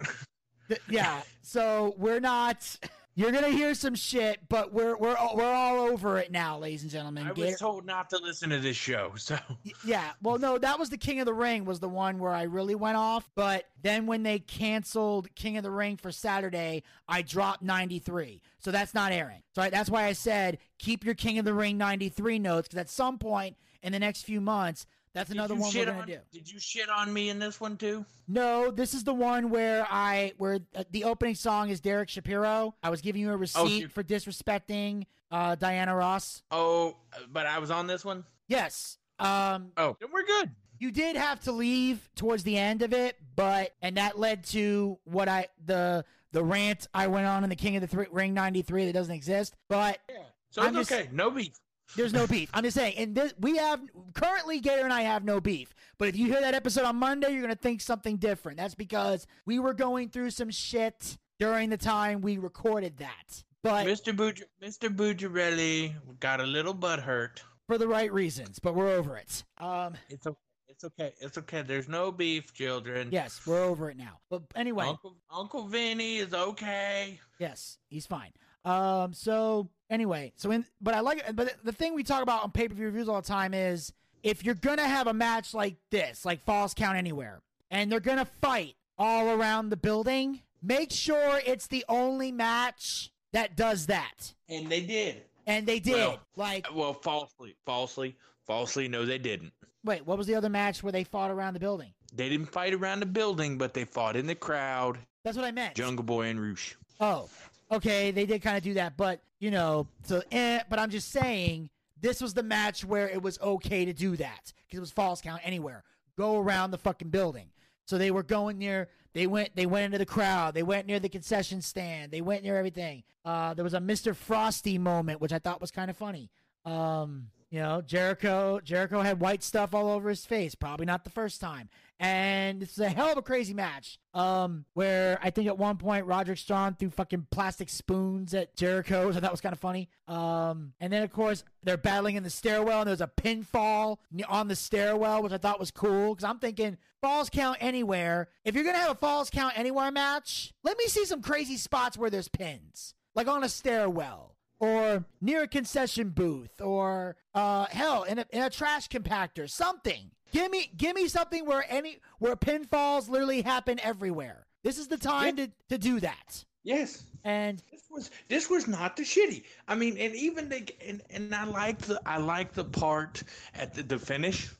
th- 0.68 0.80
yeah. 0.90 1.22
So 1.42 1.94
we're 1.96 2.20
not. 2.20 2.76
You're 3.20 3.32
gonna 3.32 3.50
hear 3.50 3.74
some 3.74 3.94
shit, 3.94 4.48
but 4.48 4.72
we're 4.72 4.96
we're 4.96 5.14
all- 5.14 5.36
we're 5.36 5.52
all 5.52 5.78
over 5.80 6.16
it 6.16 6.32
now, 6.32 6.56
ladies 6.58 6.80
and 6.80 6.90
gentlemen. 6.90 7.26
I 7.26 7.32
Gator- 7.34 7.48
was 7.48 7.58
told 7.58 7.84
not 7.84 8.08
to 8.10 8.18
listen 8.18 8.48
to 8.48 8.58
this 8.58 8.78
show, 8.78 9.12
so 9.16 9.38
Yeah. 9.84 10.12
Well, 10.22 10.38
no, 10.38 10.56
that 10.56 10.78
was 10.78 10.88
the 10.88 10.96
King 10.96 11.20
of 11.20 11.26
the 11.26 11.34
Ring 11.34 11.66
was 11.66 11.80
the 11.80 11.88
one 11.88 12.18
where 12.18 12.32
I 12.32 12.44
really 12.44 12.74
went 12.74 12.96
off. 12.96 13.28
But 13.34 13.68
then 13.82 14.06
when 14.06 14.22
they 14.22 14.38
canceled 14.38 15.34
King 15.34 15.58
of 15.58 15.64
the 15.64 15.70
Ring 15.70 15.98
for 15.98 16.10
Saturday, 16.10 16.82
I 17.06 17.20
dropped 17.20 17.60
93. 17.60 18.40
So 18.58 18.70
that's 18.70 18.94
not 18.94 19.12
airing. 19.12 19.42
So 19.54 19.60
I, 19.60 19.68
that's 19.68 19.90
why 19.90 20.04
I 20.04 20.14
said 20.14 20.56
keep 20.78 21.04
your 21.04 21.14
King 21.14 21.38
of 21.38 21.44
the 21.44 21.52
Ring 21.52 21.76
93 21.76 22.38
notes 22.38 22.68
because 22.68 22.80
at 22.80 22.88
some 22.88 23.18
point 23.18 23.58
in 23.82 23.92
the 23.92 23.98
next 23.98 24.22
few 24.22 24.40
months, 24.40 24.86
that's 25.14 25.28
Did 25.28 25.36
another 25.38 25.54
one 25.54 25.72
we're 25.74 25.84
gonna 25.86 25.98
on- 26.00 26.06
do. 26.06 26.18
Did 26.32 26.50
you 26.50 26.58
shit 26.58 26.88
on 26.88 27.12
me 27.12 27.30
in 27.30 27.38
this 27.38 27.60
one 27.60 27.76
too? 27.76 28.04
No, 28.28 28.70
this 28.70 28.94
is 28.94 29.04
the 29.04 29.14
one 29.14 29.50
where 29.50 29.86
I 29.90 30.32
where 30.38 30.60
uh, 30.74 30.84
the 30.90 31.04
opening 31.04 31.34
song 31.34 31.70
is 31.70 31.80
Derek 31.80 32.08
Shapiro. 32.08 32.74
I 32.82 32.90
was 32.90 33.00
giving 33.00 33.20
you 33.22 33.30
a 33.32 33.36
receipt 33.36 33.82
you- 33.82 33.88
for 33.88 34.02
disrespecting 34.04 35.06
uh, 35.30 35.54
Diana 35.56 35.94
Ross. 35.94 36.42
Oh, 36.50 36.96
but 37.32 37.46
I 37.46 37.58
was 37.58 37.70
on 37.70 37.86
this 37.86 38.04
one. 38.04 38.24
Yes. 38.48 38.98
Um, 39.18 39.72
Oh, 39.76 39.96
then 40.00 40.08
we're 40.12 40.24
good. 40.24 40.50
you 40.78 40.90
did 40.90 41.14
have 41.16 41.40
to 41.40 41.52
leave 41.52 42.08
towards 42.16 42.42
the 42.42 42.56
end 42.56 42.82
of 42.82 42.92
it, 42.92 43.16
but 43.36 43.74
and 43.82 43.96
that 43.96 44.18
led 44.18 44.44
to 44.46 44.98
what 45.04 45.28
I 45.28 45.48
the 45.64 46.04
the 46.32 46.42
rant 46.44 46.86
I 46.94 47.08
went 47.08 47.26
on 47.26 47.42
in 47.44 47.50
the 47.50 47.56
King 47.56 47.76
of 47.76 47.82
the 47.82 47.86
Three, 47.88 48.06
Ring 48.10 48.32
'93 48.34 48.86
that 48.86 48.92
doesn't 48.92 49.14
exist. 49.14 49.54
But 49.68 49.98
Yeah. 50.08 50.16
So 50.50 50.62
I'm 50.62 50.68
it's 50.76 50.88
just- 50.88 50.92
okay. 51.00 51.08
No 51.12 51.30
beef. 51.30 51.52
There's 51.96 52.12
no 52.12 52.26
beef. 52.26 52.50
I'm 52.54 52.62
just 52.64 52.76
saying, 52.76 52.94
and 52.98 53.14
this 53.14 53.34
we 53.38 53.56
have 53.56 53.80
currently 54.14 54.60
Gator 54.60 54.84
and 54.84 54.92
I 54.92 55.02
have 55.02 55.24
no 55.24 55.40
beef. 55.40 55.74
But 55.98 56.08
if 56.08 56.16
you 56.16 56.26
hear 56.26 56.40
that 56.40 56.54
episode 56.54 56.84
on 56.84 56.96
Monday, 56.96 57.32
you're 57.32 57.42
gonna 57.42 57.54
think 57.56 57.80
something 57.80 58.16
different. 58.16 58.58
That's 58.58 58.74
because 58.74 59.26
we 59.46 59.58
were 59.58 59.74
going 59.74 60.08
through 60.08 60.30
some 60.30 60.50
shit 60.50 61.18
during 61.38 61.70
the 61.70 61.76
time 61.76 62.20
we 62.20 62.38
recorded 62.38 62.98
that. 62.98 63.42
But 63.62 63.86
Mr. 63.86 64.14
Buj- 64.16 64.42
Mr. 64.62 64.88
Bucciarelli 64.94 65.94
got 66.20 66.40
a 66.40 66.44
little 66.44 66.74
butt 66.74 67.00
hurt. 67.00 67.42
for 67.66 67.76
the 67.78 67.86
right 67.88 68.12
reasons, 68.12 68.58
but 68.58 68.74
we're 68.74 68.90
over 68.90 69.16
it. 69.16 69.44
Um, 69.58 69.94
It's 70.08 70.26
okay. 70.26 70.36
It's 70.68 70.84
okay. 70.84 71.12
It's 71.20 71.36
okay. 71.38 71.62
There's 71.62 71.88
no 71.88 72.10
beef, 72.10 72.54
children. 72.54 73.08
yes, 73.12 73.40
we're 73.46 73.62
over 73.62 73.90
it 73.90 73.96
now. 73.98 74.20
But 74.30 74.42
anyway, 74.56 74.86
Uncle 74.86 75.16
Uncle 75.30 75.66
Vinny 75.68 76.16
is 76.18 76.32
okay. 76.32 77.20
Yes, 77.38 77.76
he's 77.88 78.06
fine. 78.06 78.32
Um, 78.64 79.12
so 79.12 79.68
anyway, 79.90 80.32
so 80.36 80.50
in 80.50 80.64
but 80.80 80.94
I 80.94 81.00
like 81.00 81.18
it. 81.18 81.36
But 81.36 81.56
the 81.64 81.72
thing 81.72 81.94
we 81.94 82.02
talk 82.02 82.22
about 82.22 82.42
on 82.42 82.50
pay 82.52 82.68
per 82.68 82.74
view 82.74 82.86
reviews 82.86 83.08
all 83.08 83.20
the 83.20 83.26
time 83.28 83.52
is 83.52 83.92
if 84.22 84.44
you're 84.44 84.54
gonna 84.54 84.86
have 84.88 85.06
a 85.06 85.12
match 85.14 85.52
like 85.54 85.76
this, 85.90 86.24
like 86.24 86.44
Falls 86.44 86.72
Count 86.74 86.96
Anywhere, 86.96 87.40
and 87.70 87.90
they're 87.90 88.00
gonna 88.00 88.26
fight 88.40 88.74
all 88.98 89.28
around 89.30 89.70
the 89.70 89.76
building, 89.76 90.40
make 90.62 90.90
sure 90.90 91.40
it's 91.46 91.66
the 91.66 91.84
only 91.88 92.30
match 92.32 93.10
that 93.32 93.56
does 93.56 93.86
that. 93.86 94.34
And 94.48 94.68
they 94.68 94.80
did. 94.82 95.22
And 95.46 95.66
they 95.66 95.80
did. 95.80 95.94
Well, 95.94 96.20
like, 96.36 96.66
Well, 96.74 96.92
falsely, 96.94 97.56
falsely, 97.64 98.16
falsely. 98.46 98.88
No, 98.88 99.04
they 99.06 99.18
didn't. 99.18 99.52
wait, 99.84 100.06
what 100.06 100.18
was 100.18 100.26
the 100.26 100.34
other 100.34 100.48
match 100.50 100.82
where 100.82 100.92
they 100.92 101.02
fought 101.04 101.30
around 101.30 101.54
the 101.54 101.60
building? 101.60 101.92
They 102.12 102.28
didn't 102.28 102.46
fight 102.46 102.74
around 102.74 103.00
the 103.00 103.06
building, 103.06 103.56
but 103.56 103.72
they 103.72 103.84
fought 103.84 104.16
in 104.16 104.26
the 104.26 104.34
crowd. 104.34 104.98
That's 105.24 105.36
what 105.36 105.46
I 105.46 105.50
meant. 105.52 105.74
Jungle 105.76 106.04
Boy 106.04 106.26
and 106.26 106.40
Rush. 106.40 106.76
Oh, 107.00 107.28
okay, 107.70 108.10
they 108.10 108.26
did 108.26 108.42
kind 108.42 108.56
of 108.56 108.62
do 108.62 108.74
that, 108.74 108.96
but 108.96 109.20
you 109.38 109.50
know, 109.50 109.86
so 110.02 110.22
eh, 110.30 110.60
but 110.68 110.78
I'm 110.78 110.90
just 110.90 111.10
saying 111.10 111.70
this 112.00 112.20
was 112.20 112.34
the 112.34 112.42
match 112.42 112.84
where 112.84 113.08
it 113.08 113.22
was 113.22 113.38
okay 113.40 113.84
to 113.84 113.92
do 113.92 114.16
that 114.16 114.52
because 114.66 114.78
it 114.78 114.80
was 114.80 114.90
falls 114.90 115.20
count 115.20 115.40
anywhere. 115.44 115.84
Go 116.16 116.38
around 116.38 116.70
the 116.70 116.78
fucking 116.78 117.08
building. 117.08 117.48
So 117.84 117.98
they 117.98 118.10
were 118.10 118.22
going 118.22 118.58
near. 118.58 118.88
They 119.14 119.26
went. 119.26 119.56
They 119.56 119.66
went 119.66 119.86
into 119.86 119.98
the 119.98 120.06
crowd. 120.06 120.54
They 120.54 120.62
went 120.62 120.86
near 120.86 121.00
the 121.00 121.08
concession 121.08 121.60
stand. 121.60 122.12
They 122.12 122.20
went 122.20 122.44
near 122.44 122.56
everything. 122.56 123.02
Uh, 123.24 123.54
there 123.54 123.64
was 123.64 123.74
a 123.74 123.80
Mr. 123.80 124.14
Frosty 124.14 124.78
moment, 124.78 125.20
which 125.20 125.32
I 125.32 125.38
thought 125.38 125.60
was 125.60 125.70
kind 125.70 125.90
of 125.90 125.96
funny. 125.96 126.30
Um, 126.64 127.28
you 127.50 127.60
know, 127.60 127.82
Jericho. 127.82 128.60
Jericho 128.62 129.00
had 129.00 129.20
white 129.20 129.42
stuff 129.42 129.74
all 129.74 129.88
over 129.88 130.08
his 130.08 130.24
face. 130.24 130.54
Probably 130.54 130.86
not 130.86 131.04
the 131.04 131.10
first 131.10 131.40
time. 131.40 131.68
And 131.98 132.62
it's 132.62 132.78
a 132.78 132.88
hell 132.88 133.12
of 133.12 133.18
a 133.18 133.22
crazy 133.22 133.52
match. 133.52 133.98
Um, 134.14 134.64
where 134.74 135.18
I 135.22 135.30
think 135.30 135.48
at 135.48 135.58
one 135.58 135.76
point 135.76 136.06
Roderick 136.06 136.38
Strong 136.38 136.76
threw 136.76 136.90
fucking 136.90 137.26
plastic 137.30 137.68
spoons 137.68 138.32
at 138.34 138.56
Jericho, 138.56 139.10
I 139.14 139.20
thought 139.20 139.30
was 139.30 139.40
kind 139.40 139.52
of 139.52 139.58
funny. 139.58 139.88
Um, 140.08 140.72
and 140.80 140.92
then 140.92 141.02
of 141.02 141.12
course 141.12 141.44
they're 141.62 141.76
battling 141.76 142.16
in 142.16 142.22
the 142.22 142.30
stairwell, 142.30 142.80
and 142.80 142.88
there's 142.88 143.00
a 143.00 143.10
pinfall 143.20 143.98
on 144.28 144.48
the 144.48 144.56
stairwell, 144.56 145.22
which 145.22 145.32
I 145.32 145.38
thought 145.38 145.60
was 145.60 145.70
cool 145.70 146.14
because 146.14 146.24
I'm 146.24 146.38
thinking 146.38 146.78
falls 147.02 147.28
count 147.30 147.58
anywhere. 147.60 148.28
If 148.44 148.54
you're 148.54 148.64
gonna 148.64 148.78
have 148.78 148.92
a 148.92 148.94
falls 148.94 149.28
count 149.28 149.58
anywhere 149.58 149.90
match, 149.90 150.54
let 150.62 150.78
me 150.78 150.86
see 150.86 151.04
some 151.04 151.20
crazy 151.20 151.56
spots 151.56 151.98
where 151.98 152.10
there's 152.10 152.28
pins, 152.28 152.94
like 153.14 153.28
on 153.28 153.44
a 153.44 153.48
stairwell. 153.48 154.36
Or 154.60 155.04
near 155.20 155.42
a 155.42 155.48
concession 155.48 156.10
booth 156.10 156.60
or 156.60 157.16
uh 157.34 157.66
hell 157.70 158.04
in 158.04 158.18
a, 158.20 158.26
in 158.30 158.42
a 158.42 158.50
trash 158.50 158.88
compactor 158.88 159.48
something 159.50 160.10
give 160.32 160.50
me 160.50 160.70
give 160.76 160.94
me 160.94 161.08
something 161.08 161.44
where 161.46 161.64
any 161.68 161.98
where 162.18 162.36
pinfalls 162.36 163.08
literally 163.08 163.42
happen 163.42 163.80
everywhere 163.82 164.46
this 164.62 164.78
is 164.78 164.86
the 164.88 164.98
time 164.98 165.34
to, 165.36 165.50
to 165.68 165.78
do 165.78 165.98
that 166.00 166.44
Yes. 166.62 167.04
and 167.24 167.62
This 167.72 167.84
was 167.90 168.10
this 168.28 168.50
was 168.50 168.68
not 168.68 168.94
the 168.94 169.02
shitty. 169.02 169.44
I 169.66 169.74
mean, 169.74 169.96
and 169.96 170.14
even 170.14 170.50
the 170.50 170.68
and, 170.86 171.00
and 171.08 171.34
I 171.34 171.44
like 171.44 171.78
the 171.78 172.00
I 172.04 172.18
like 172.18 172.52
the 172.52 172.64
part 172.64 173.22
at 173.54 173.72
the, 173.72 173.82
the 173.82 173.98
finish 173.98 174.50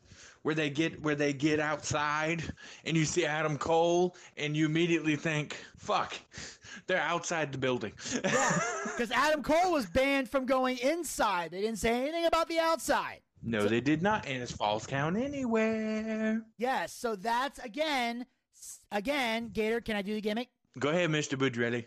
where 0.42 0.54
they 0.54 0.70
get 0.70 1.00
where 1.02 1.14
they 1.14 1.32
get 1.32 1.60
outside 1.60 2.42
and 2.84 2.96
you 2.96 3.04
see 3.04 3.26
Adam 3.26 3.58
Cole 3.58 4.16
and 4.36 4.56
you 4.56 4.66
immediately 4.66 5.16
think, 5.16 5.56
"Fuck, 5.76 6.14
they're 6.86 7.00
outside 7.00 7.52
the 7.52 7.58
building." 7.58 7.92
yeah, 8.24 8.60
because 8.84 9.10
adam 9.12 9.42
cole 9.42 9.72
was 9.72 9.86
banned 9.86 10.28
from 10.28 10.46
going 10.46 10.78
inside 10.78 11.50
they 11.50 11.60
didn't 11.60 11.78
say 11.78 12.00
anything 12.02 12.26
about 12.26 12.48
the 12.48 12.58
outside 12.58 13.20
no, 13.42 13.66
they 13.66 13.80
did 13.80 14.02
not, 14.02 14.26
and 14.26 14.42
it's 14.42 14.52
falls 14.52 14.86
count 14.86 15.16
anywhere. 15.16 16.42
yes 16.58 16.92
so 16.92 17.16
that's 17.16 17.58
again 17.60 18.26
again 18.92 19.48
gator 19.52 19.80
can 19.80 19.96
i 19.96 20.02
do 20.02 20.14
the 20.14 20.20
gimmick 20.20 20.48
Go 20.78 20.90
ahead, 20.90 21.10
Mister 21.10 21.36
Bucciarelli. 21.36 21.86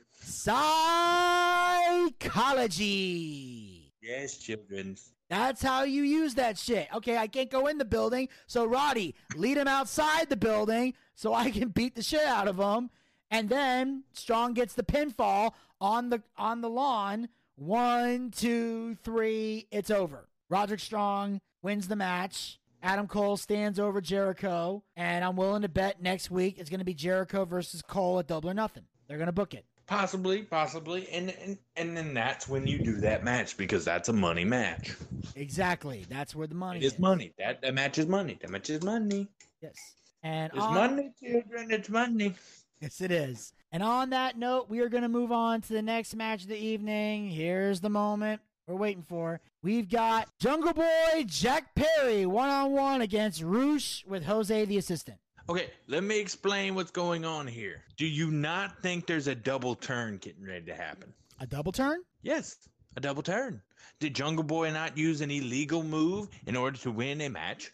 psychology 2.63 3.93
Yes, 4.01 4.37
children. 4.37 4.97
That's 5.29 5.61
how 5.61 5.83
you 5.83 6.03
use 6.03 6.35
that 6.35 6.57
shit. 6.57 6.87
Okay, 6.93 7.17
I 7.17 7.27
can't 7.27 7.49
go 7.49 7.67
in 7.67 7.77
the 7.77 7.85
building, 7.85 8.29
so 8.45 8.65
Roddy, 8.65 9.15
lead 9.35 9.57
him 9.57 9.67
outside 9.67 10.29
the 10.29 10.35
building 10.35 10.93
so 11.15 11.33
I 11.33 11.49
can 11.49 11.69
beat 11.69 11.95
the 11.95 12.03
shit 12.03 12.25
out 12.25 12.47
of 12.47 12.57
him. 12.57 12.89
And 13.31 13.49
then 13.49 14.03
Strong 14.13 14.53
gets 14.53 14.73
the 14.73 14.83
pinfall 14.83 15.53
on 15.81 16.09
the 16.09 16.21
on 16.37 16.61
the 16.61 16.69
lawn. 16.69 17.29
One, 17.55 18.31
two, 18.31 18.95
three, 19.03 19.67
it's 19.71 19.89
over. 19.89 20.27
Roderick 20.49 20.79
Strong 20.79 21.41
wins 21.61 21.87
the 21.87 21.95
match. 21.95 22.59
Adam 22.83 23.07
Cole 23.07 23.37
stands 23.37 23.79
over 23.79 24.01
Jericho, 24.01 24.83
and 24.95 25.23
I'm 25.23 25.37
willing 25.37 25.61
to 25.61 25.69
bet 25.69 26.01
next 26.01 26.29
week 26.29 26.59
it's 26.59 26.69
going 26.69 26.79
to 26.79 26.85
be 26.85 26.93
Jericho 26.93 27.45
versus 27.45 27.81
Cole 27.81 28.19
at 28.19 28.27
Double 28.27 28.49
or 28.49 28.53
Nothing. 28.53 28.83
They're 29.07 29.17
going 29.17 29.27
to 29.27 29.31
book 29.31 29.53
it. 29.53 29.65
Possibly, 29.85 30.43
possibly, 30.43 31.09
and, 31.09 31.29
and 31.43 31.57
and 31.75 31.95
then 31.95 32.13
that's 32.13 32.47
when 32.47 32.65
you 32.65 32.79
do 32.79 32.95
that 33.01 33.23
match 33.23 33.57
because 33.57 33.83
that's 33.83 34.07
a 34.09 34.13
money 34.13 34.45
match. 34.45 34.93
Exactly. 35.35 36.05
That's 36.09 36.33
where 36.33 36.47
the 36.47 36.55
money 36.55 36.79
is. 36.79 36.85
It 36.85 36.95
is 36.95 36.99
money. 36.99 37.33
That 37.37 37.61
that 37.61 37.73
match 37.73 37.97
is 37.97 38.07
money. 38.07 38.37
That 38.41 38.49
match 38.49 38.69
is 38.69 38.81
money. 38.81 39.27
Yes. 39.61 39.75
And 40.23 40.51
It's 40.53 40.61
on- 40.61 40.73
money, 40.73 41.11
children. 41.21 41.69
It's 41.71 41.89
money. 41.89 42.33
Yes, 42.79 43.01
it 43.01 43.11
is. 43.11 43.53
And 43.73 43.83
on 43.83 44.09
that 44.11 44.37
note, 44.37 44.69
we 44.69 44.79
are 44.79 44.89
going 44.89 45.03
to 45.03 45.09
move 45.09 45.31
on 45.31 45.61
to 45.61 45.73
the 45.73 45.81
next 45.81 46.15
match 46.15 46.43
of 46.43 46.49
the 46.49 46.57
evening. 46.57 47.27
Here's 47.29 47.81
the 47.81 47.89
moment 47.89 48.41
we're 48.67 48.75
waiting 48.75 49.03
for. 49.03 49.41
We've 49.61 49.89
got 49.89 50.29
Jungle 50.39 50.73
Boy 50.73 51.23
Jack 51.25 51.75
Perry 51.75 52.25
one 52.25 52.49
on 52.49 52.71
one 52.71 53.01
against 53.01 53.41
Rush 53.41 54.05
with 54.07 54.25
Jose 54.25 54.65
the 54.65 54.77
assistant. 54.77 55.17
Okay, 55.49 55.71
let 55.87 56.03
me 56.03 56.19
explain 56.19 56.73
what's 56.73 56.91
going 56.91 57.25
on 57.25 57.47
here. 57.47 57.83
Do 57.97 58.05
you 58.05 58.31
not 58.31 58.81
think 58.81 59.07
there's 59.07 59.27
a 59.27 59.35
double 59.35 59.75
turn 59.75 60.17
getting 60.17 60.45
ready 60.45 60.65
to 60.67 60.75
happen? 60.75 61.13
A 61.41 61.45
double 61.45 61.73
turn? 61.73 62.01
Yes, 62.21 62.55
a 62.95 63.01
double 63.01 63.23
turn. 63.23 63.61
Did 63.99 64.15
Jungle 64.15 64.45
Boy 64.45 64.71
not 64.71 64.97
use 64.97 65.19
an 65.19 65.31
illegal 65.31 65.83
move 65.83 66.29
in 66.47 66.55
order 66.55 66.77
to 66.79 66.91
win 66.91 67.19
a 67.19 67.29
match? 67.29 67.73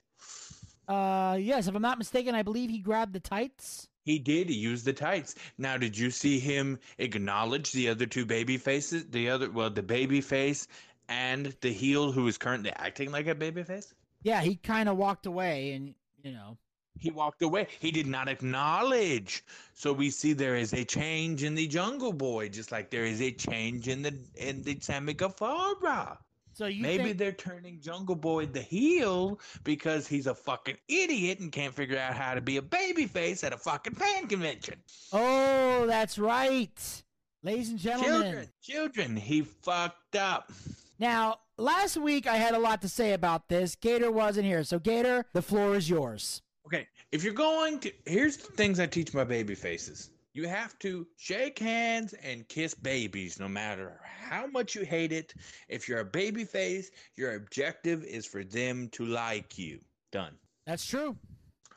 Uh, 0.88 1.38
yes, 1.39 1.67
if 1.67 1.76
I'm 1.76 1.82
not 1.84 1.99
mistaken, 1.99 2.34
I 2.34 2.41
believe 2.41 2.72
he 2.72 2.80
grabbed 2.80 3.13
the 3.13 3.20
tights. 3.20 3.88
He 4.03 4.17
did. 4.17 4.49
He 4.49 4.55
used 4.55 4.86
the 4.86 4.93
tights. 4.93 5.36
Now, 5.59 5.78
did 5.78 5.95
you 5.95 6.09
see 6.09 6.39
him 6.39 6.80
acknowledge 6.97 7.72
the 7.72 7.89
other 7.89 8.07
two 8.07 8.26
baby 8.26 8.57
faces? 8.57 9.05
The 9.05 9.30
other, 9.30 9.51
well, 9.51 9.70
the 9.70 9.84
baby 9.84 10.22
face 10.22 10.67
and 11.07 11.55
the 11.61 11.72
heel 11.72 12.11
who 12.11 12.28
is 12.28 12.39
currently 12.39 12.72
acting 12.72 13.11
like 13.11 13.28
a 13.28 13.36
baby 13.36 13.61
face? 13.61 13.93
Yeah, 14.24 14.41
he 14.41 14.55
kind 14.55 14.89
of 14.89 14.97
walked 14.97 15.28
away 15.28 15.74
and, 15.74 15.93
you 16.24 16.32
know. 16.32 16.57
He 16.97 17.11
walked 17.11 17.41
away. 17.41 17.67
He 17.79 17.91
did 17.91 18.07
not 18.07 18.27
acknowledge. 18.27 19.43
So 19.73 19.93
we 19.93 20.09
see 20.09 20.33
there 20.33 20.55
is 20.55 20.73
a 20.73 20.83
change 20.83 21.43
in 21.43 21.55
the 21.55 21.67
Jungle 21.67 22.13
Boy, 22.13 22.49
just 22.49 22.71
like 22.71 22.89
there 22.89 23.05
is 23.05 23.21
a 23.21 23.31
change 23.31 23.87
in 23.87 24.01
the 24.01 24.13
in 24.35 24.63
the 24.63 24.77
Sammy 24.81 25.13
Guevara. 25.13 26.17
So 26.53 26.65
you 26.65 26.81
Maybe 26.81 27.03
think, 27.05 27.17
they're 27.17 27.31
turning 27.31 27.79
Jungle 27.79 28.15
Boy 28.15 28.45
the 28.45 28.61
heel 28.61 29.39
because 29.63 30.07
he's 30.07 30.27
a 30.27 30.35
fucking 30.35 30.75
idiot 30.89 31.39
and 31.39 31.53
can't 31.53 31.73
figure 31.73 31.97
out 31.97 32.15
how 32.15 32.33
to 32.33 32.41
be 32.41 32.57
a 32.57 32.61
babyface 32.61 33.45
at 33.45 33.53
a 33.53 33.57
fucking 33.57 33.93
fan 33.93 34.27
convention. 34.27 34.75
Oh, 35.13 35.85
that's 35.87 36.19
right. 36.19 37.03
Ladies 37.43 37.69
and 37.69 37.79
gentlemen. 37.79 38.21
Children, 38.21 38.47
children, 38.61 39.15
he 39.15 39.41
fucked 39.43 40.17
up. 40.17 40.51
Now, 40.99 41.37
last 41.57 41.95
week 41.95 42.27
I 42.27 42.35
had 42.35 42.53
a 42.53 42.59
lot 42.59 42.81
to 42.81 42.89
say 42.89 43.13
about 43.13 43.47
this. 43.47 43.75
Gator 43.75 44.11
wasn't 44.11 44.45
here. 44.45 44.65
So, 44.65 44.79
Gator, 44.79 45.27
the 45.31 45.41
floor 45.41 45.75
is 45.77 45.89
yours. 45.89 46.41
Okay, 46.72 46.88
if 47.11 47.24
you're 47.24 47.34
going 47.34 47.80
to, 47.80 47.91
here's 48.05 48.38
the 48.38 48.51
things 48.51 48.80
I 48.80 48.86
teach 48.86 49.11
my 49.11 49.24
baby 49.24 49.55
faces. 49.55 50.11
You 50.34 50.47
have 50.47 50.78
to 50.80 51.07
shake 51.17 51.57
hands 51.57 52.13
and 52.13 52.47
kiss 52.47 52.76
babies 52.76 53.39
no 53.39 53.47
matter 53.47 53.99
how 54.30 54.45
much 54.45 54.76
you 54.76 54.86
hate 54.86 55.11
it. 55.11 55.34
If 55.67 55.89
you're 55.89 56.01
a 56.01 56.05
baby 56.05 56.45
face, 56.45 56.91
your 57.15 57.34
objective 57.34 58.03
is 58.03 58.28
for 58.28 58.43
them 58.43 58.88
to 58.89 59.05
like 59.05 59.57
you. 59.57 59.80
Done. 60.11 60.36
That's 60.67 60.86
true. 60.86 61.17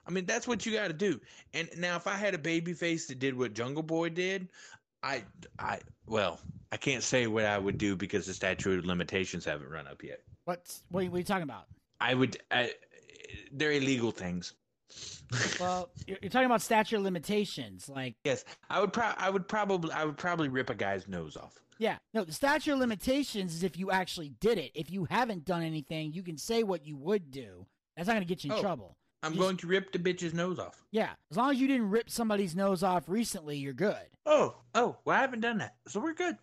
I 0.06 0.10
mean, 0.10 0.26
that's 0.26 0.46
what 0.46 0.66
you 0.66 0.72
got 0.72 0.88
to 0.88 0.92
do. 0.92 1.18
And 1.54 1.70
now, 1.78 1.96
if 1.96 2.06
I 2.06 2.16
had 2.16 2.34
a 2.34 2.38
baby 2.38 2.74
face 2.74 3.06
that 3.06 3.18
did 3.18 3.38
what 3.38 3.54
Jungle 3.54 3.82
Boy 3.82 4.10
did, 4.10 4.48
I, 5.02 5.22
I, 5.58 5.78
well, 6.06 6.38
I 6.70 6.76
can't 6.76 7.02
say 7.02 7.26
what 7.28 7.46
I 7.46 7.56
would 7.56 7.78
do 7.78 7.96
because 7.96 8.26
the 8.26 8.34
statute 8.34 8.78
of 8.78 8.84
limitations 8.84 9.46
haven't 9.46 9.70
run 9.70 9.86
up 9.86 10.04
yet. 10.04 10.20
What's, 10.44 10.82
what, 10.90 11.04
what 11.04 11.14
are 11.14 11.18
you 11.18 11.24
talking 11.24 11.44
about? 11.44 11.64
I 11.98 12.12
would, 12.12 12.36
I, 12.50 12.72
they're 13.52 13.72
illegal 13.72 14.10
things. 14.10 14.52
Well, 15.60 15.88
you're, 16.06 16.18
you're 16.22 16.30
talking 16.30 16.46
about 16.46 16.60
stature 16.62 16.98
limitations. 16.98 17.88
Like, 17.88 18.16
Yes, 18.24 18.44
I 18.68 18.80
would. 18.80 18.92
Pro- 18.92 19.12
I 19.16 19.30
would 19.30 19.48
probably. 19.48 19.92
I 19.92 20.04
would 20.04 20.16
probably 20.16 20.48
rip 20.48 20.68
a 20.70 20.74
guy's 20.74 21.08
nose 21.08 21.36
off. 21.36 21.54
yeah, 21.78 21.96
no, 22.12 22.22
the 22.24 22.32
stature 22.32 22.76
limitations 22.76 23.54
is 23.54 23.62
if 23.62 23.78
you 23.78 23.90
actually 23.90 24.28
did 24.40 24.58
it. 24.58 24.72
If 24.74 24.90
you 24.90 25.06
haven't 25.06 25.44
done 25.46 25.62
anything, 25.62 26.12
you 26.12 26.22
can 26.22 26.36
say 26.36 26.62
what 26.62 26.84
you 26.86 26.96
would 26.96 27.30
do. 27.30 27.66
That's 27.96 28.06
not 28.08 28.14
going 28.14 28.22
to 28.26 28.28
get 28.28 28.44
you 28.44 28.52
in 28.52 28.58
Oh. 28.58 28.60
trouble. 28.62 28.96
I'm 29.24 29.36
going 29.36 29.56
to 29.58 29.68
rip 29.68 29.92
the 29.92 29.98
bitch's 30.00 30.34
nose 30.34 30.58
off. 30.58 30.82
Yeah, 30.90 31.10
as 31.30 31.36
long 31.36 31.52
as 31.52 31.60
you 31.60 31.68
didn't 31.68 31.90
rip 31.90 32.10
somebody's 32.10 32.56
nose 32.56 32.82
off 32.82 33.08
recently, 33.08 33.56
you're 33.56 33.72
good. 33.72 33.96
Oh, 34.26 34.56
oh, 34.74 34.96
well, 35.04 35.16
I 35.16 35.20
haven't 35.20 35.40
done 35.42 35.58
that, 35.58 35.76
so 35.86 36.00
we're 36.00 36.12
good. 36.12 36.36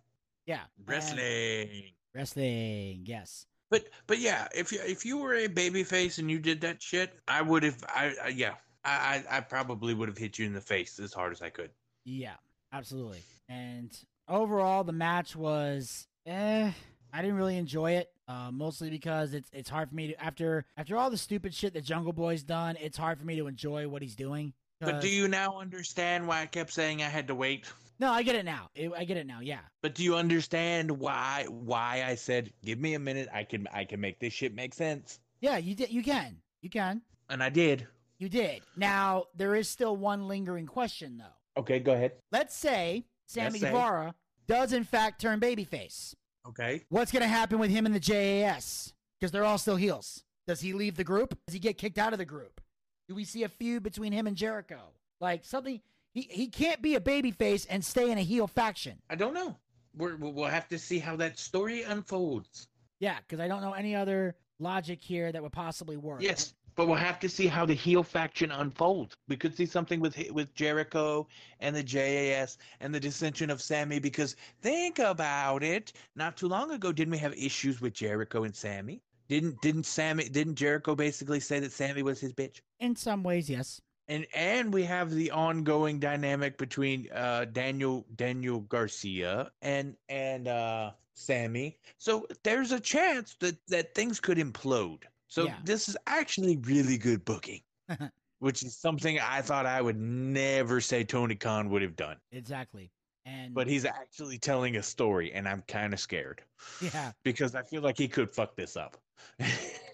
Yeah. 0.46 0.60
and- 0.78 0.88
Wrestling. 0.88 1.82
Wrestling, 2.14 3.02
yes. 3.04 3.44
But, 3.70 3.88
but 4.06 4.18
yeah, 4.18 4.48
if 4.54 4.72
you 4.72 4.80
if 4.84 5.06
you 5.06 5.18
were 5.18 5.34
a 5.34 5.46
baby 5.46 5.84
face 5.84 6.18
and 6.18 6.30
you 6.30 6.40
did 6.40 6.60
that 6.62 6.82
shit, 6.82 7.12
I 7.28 7.40
would 7.40 7.62
have. 7.62 7.82
I, 7.88 8.14
I 8.24 8.28
yeah, 8.28 8.54
I, 8.84 9.22
I 9.30 9.36
I 9.38 9.40
probably 9.40 9.94
would 9.94 10.08
have 10.08 10.18
hit 10.18 10.38
you 10.38 10.46
in 10.46 10.52
the 10.52 10.60
face 10.60 10.98
as 10.98 11.12
hard 11.12 11.32
as 11.32 11.40
I 11.40 11.50
could. 11.50 11.70
Yeah, 12.04 12.34
absolutely. 12.72 13.22
And 13.48 13.96
overall, 14.28 14.82
the 14.84 14.92
match 14.92 15.36
was 15.36 16.08
eh. 16.26 16.72
I 17.12 17.22
didn't 17.22 17.36
really 17.36 17.56
enjoy 17.56 17.92
it, 17.92 18.08
uh, 18.28 18.50
mostly 18.52 18.90
because 18.90 19.34
it's 19.34 19.50
it's 19.52 19.68
hard 19.68 19.88
for 19.88 19.94
me 19.94 20.08
to 20.08 20.22
after 20.22 20.64
after 20.76 20.96
all 20.96 21.10
the 21.10 21.16
stupid 21.16 21.54
shit 21.54 21.74
that 21.74 21.84
Jungle 21.84 22.12
Boy's 22.12 22.42
done. 22.42 22.76
It's 22.80 22.96
hard 22.98 23.18
for 23.18 23.24
me 23.24 23.36
to 23.36 23.46
enjoy 23.46 23.88
what 23.88 24.02
he's 24.02 24.16
doing. 24.16 24.52
But 24.80 25.02
do 25.02 25.08
you 25.08 25.28
now 25.28 25.58
understand 25.60 26.26
why 26.26 26.40
I 26.40 26.46
kept 26.46 26.72
saying 26.72 27.02
I 27.02 27.08
had 27.08 27.28
to 27.28 27.34
wait? 27.34 27.70
No, 28.00 28.10
I 28.10 28.22
get 28.22 28.34
it 28.34 28.44
now. 28.46 28.70
It- 28.74 28.92
I 28.96 29.04
get 29.04 29.18
it 29.18 29.26
now. 29.26 29.40
Yeah. 29.40 29.60
But 29.82 29.94
do 29.94 30.02
you 30.02 30.16
understand 30.16 30.90
why 30.90 31.44
why 31.48 32.02
I 32.04 32.14
said 32.14 32.52
give 32.64 32.78
me 32.78 32.94
a 32.94 32.98
minute? 32.98 33.28
I 33.32 33.44
can 33.44 33.68
I 33.72 33.84
can 33.84 34.00
make 34.00 34.18
this 34.18 34.32
shit 34.32 34.54
make 34.54 34.74
sense, 34.74 35.20
Yeah, 35.40 35.58
you 35.58 35.74
did. 35.74 35.90
You 35.90 36.02
can. 36.02 36.38
You 36.62 36.70
can. 36.70 37.02
and 37.28 37.42
I 37.42 37.50
did. 37.50 37.86
You 38.18 38.28
did. 38.28 38.62
Now 38.76 39.26
there 39.36 39.54
is 39.54 39.68
still 39.68 39.96
one 39.96 40.26
lingering 40.28 40.66
question 40.66 41.18
though. 41.18 41.60
Okay, 41.60 41.78
go 41.78 41.92
ahead. 41.92 42.12
Let's 42.32 42.56
say 42.56 43.04
Sammy 43.26 43.58
Let's 43.58 43.74
say. 43.74 44.12
Does 44.46 44.72
in 44.72 44.84
fact 44.84 45.20
turn 45.20 45.38
babyface. 45.38 46.14
Okay. 46.48 46.82
What's 46.88 47.12
going 47.12 47.22
to 47.22 47.28
happen 47.28 47.58
with 47.58 47.70
him 47.70 47.86
and 47.86 47.94
the 47.94 48.00
JAS? 48.00 48.94
Because 49.18 49.30
they're 49.30 49.44
all 49.44 49.58
still 49.58 49.76
heels. 49.76 50.24
Does 50.46 50.60
he 50.60 50.72
leave 50.72 50.96
the 50.96 51.04
group? 51.04 51.38
Does 51.46 51.52
he 51.54 51.60
get 51.60 51.76
kicked 51.78 51.98
out 51.98 52.12
of 52.12 52.18
the 52.18 52.24
group? 52.24 52.60
Do 53.08 53.14
we 53.14 53.24
see 53.24 53.44
a 53.44 53.48
feud 53.48 53.82
between 53.82 54.12
him 54.12 54.26
and 54.26 54.36
Jericho? 54.36 54.80
Like 55.20 55.44
something 55.44 55.80
he 56.12 56.22
he 56.30 56.48
can't 56.48 56.82
be 56.82 56.94
a 56.94 57.00
babyface 57.00 57.66
and 57.70 57.84
stay 57.84 58.10
in 58.10 58.18
a 58.18 58.22
heel 58.22 58.46
faction. 58.46 58.98
I 59.08 59.14
don't 59.14 59.34
know. 59.34 59.56
We're, 59.96 60.16
we'll 60.16 60.32
we'll 60.32 60.48
have 60.48 60.68
to 60.68 60.78
see 60.78 60.98
how 60.98 61.16
that 61.16 61.38
story 61.38 61.82
unfolds. 61.82 62.68
Yeah, 63.00 63.18
because 63.18 63.40
I 63.40 63.48
don't 63.48 63.62
know 63.62 63.72
any 63.72 63.94
other 63.94 64.36
logic 64.58 65.02
here 65.02 65.32
that 65.32 65.42
would 65.42 65.52
possibly 65.52 65.96
work. 65.96 66.22
Yes, 66.22 66.54
but 66.76 66.86
we'll 66.86 66.96
have 66.96 67.18
to 67.20 67.28
see 67.28 67.46
how 67.46 67.64
the 67.66 67.74
heel 67.74 68.02
faction 68.02 68.50
unfolds. 68.50 69.14
We 69.28 69.36
could 69.36 69.56
see 69.56 69.66
something 69.66 70.00
with 70.00 70.16
with 70.32 70.54
Jericho 70.54 71.26
and 71.60 71.74
the 71.74 71.82
JAS 71.82 72.58
and 72.80 72.94
the 72.94 73.00
dissension 73.00 73.50
of 73.50 73.62
Sammy. 73.62 73.98
Because 73.98 74.36
think 74.62 74.98
about 74.98 75.62
it. 75.62 75.92
Not 76.16 76.36
too 76.36 76.48
long 76.48 76.70
ago, 76.72 76.92
didn't 76.92 77.12
we 77.12 77.18
have 77.18 77.34
issues 77.34 77.80
with 77.80 77.94
Jericho 77.94 78.44
and 78.44 78.54
Sammy? 78.54 79.02
Didn't 79.28 79.60
didn't 79.60 79.86
Sammy 79.86 80.28
didn't 80.28 80.56
Jericho 80.56 80.94
basically 80.94 81.40
say 81.40 81.60
that 81.60 81.72
Sammy 81.72 82.02
was 82.02 82.20
his 82.20 82.32
bitch? 82.32 82.60
In 82.80 82.96
some 82.96 83.22
ways, 83.22 83.48
yes. 83.48 83.80
And 84.10 84.26
and 84.34 84.74
we 84.74 84.82
have 84.84 85.10
the 85.10 85.30
ongoing 85.30 85.98
dynamic 86.00 86.58
between 86.58 87.08
uh 87.12 87.46
Daniel 87.46 88.04
Daniel 88.16 88.60
Garcia 88.60 89.50
and 89.62 89.96
and 90.08 90.48
uh 90.48 90.90
Sammy. 91.14 91.78
So 91.98 92.26
there's 92.42 92.72
a 92.72 92.80
chance 92.80 93.36
that 93.40 93.56
that 93.68 93.94
things 93.94 94.20
could 94.20 94.38
implode. 94.38 95.04
So 95.28 95.44
Yeah. 95.46 95.56
this 95.64 95.88
is 95.88 95.96
actually 96.06 96.56
really 96.58 96.98
good 96.98 97.24
booking. 97.24 97.62
Which 98.40 98.62
is 98.62 98.76
something 98.76 99.18
I 99.20 99.42
thought 99.42 99.66
I 99.66 99.82
would 99.82 99.98
never 99.98 100.80
say 100.80 101.04
Tony 101.04 101.34
Khan 101.36 101.68
would 101.70 101.82
have 101.82 101.94
done. 101.96 102.16
Exactly. 102.32 102.90
And 103.26 103.54
But 103.54 103.66
he's 103.66 103.84
actually 103.84 104.38
telling 104.38 104.76
a 104.76 104.82
story 104.82 105.32
and 105.34 105.46
I'm 105.46 105.62
kind 105.68 105.92
of 105.92 106.00
scared 106.00 106.42
yeah. 106.80 107.12
because 107.22 107.54
I 107.54 107.62
feel 107.62 107.82
like 107.82 107.98
he 107.98 108.08
could 108.08 108.30
fuck 108.30 108.56
this 108.56 108.76
up. 108.76 108.96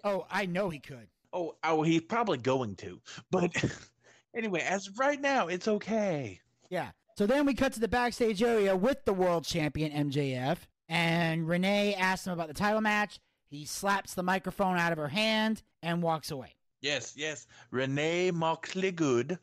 Oh, 0.05 0.25
I 0.31 0.47
know 0.47 0.71
he 0.71 0.79
could. 0.79 1.09
Oh, 1.33 1.57
oh, 1.65 1.83
he's 1.83 2.03
probably 2.03 2.39
going 2.39 2.77
to. 2.77 3.01
But 3.33 3.51
anyway, 4.37 4.61
as 4.61 4.87
of 4.87 4.99
right 4.99 5.21
now, 5.21 5.49
it's 5.49 5.67
okay. 5.67 6.41
Yeah. 6.71 6.91
So 7.17 7.27
then 7.27 7.47
we 7.47 7.55
cut 7.55 7.73
to 7.73 7.81
the 7.81 7.89
backstage 7.89 8.43
area 8.43 8.77
with 8.77 9.05
the 9.05 9.13
world 9.13 9.45
champion 9.45 10.11
MJF, 10.11 10.59
and 10.89 11.49
Renee 11.49 11.95
asks 11.95 12.27
him 12.27 12.35
about 12.35 12.49
the 12.49 12.55
title 12.55 12.81
match. 12.83 13.19
He 13.49 13.65
slaps 13.65 14.15
the 14.15 14.23
microphone 14.23 14.77
out 14.77 14.93
of 14.93 14.99
her 14.99 15.09
hand 15.09 15.63
and 15.83 16.03
walks 16.03 16.31
away. 16.31 16.55
Yes, 16.83 17.15
yes. 17.17 17.47
Renee 17.71 18.31
Moxley 18.33 18.93
good. 18.93 19.39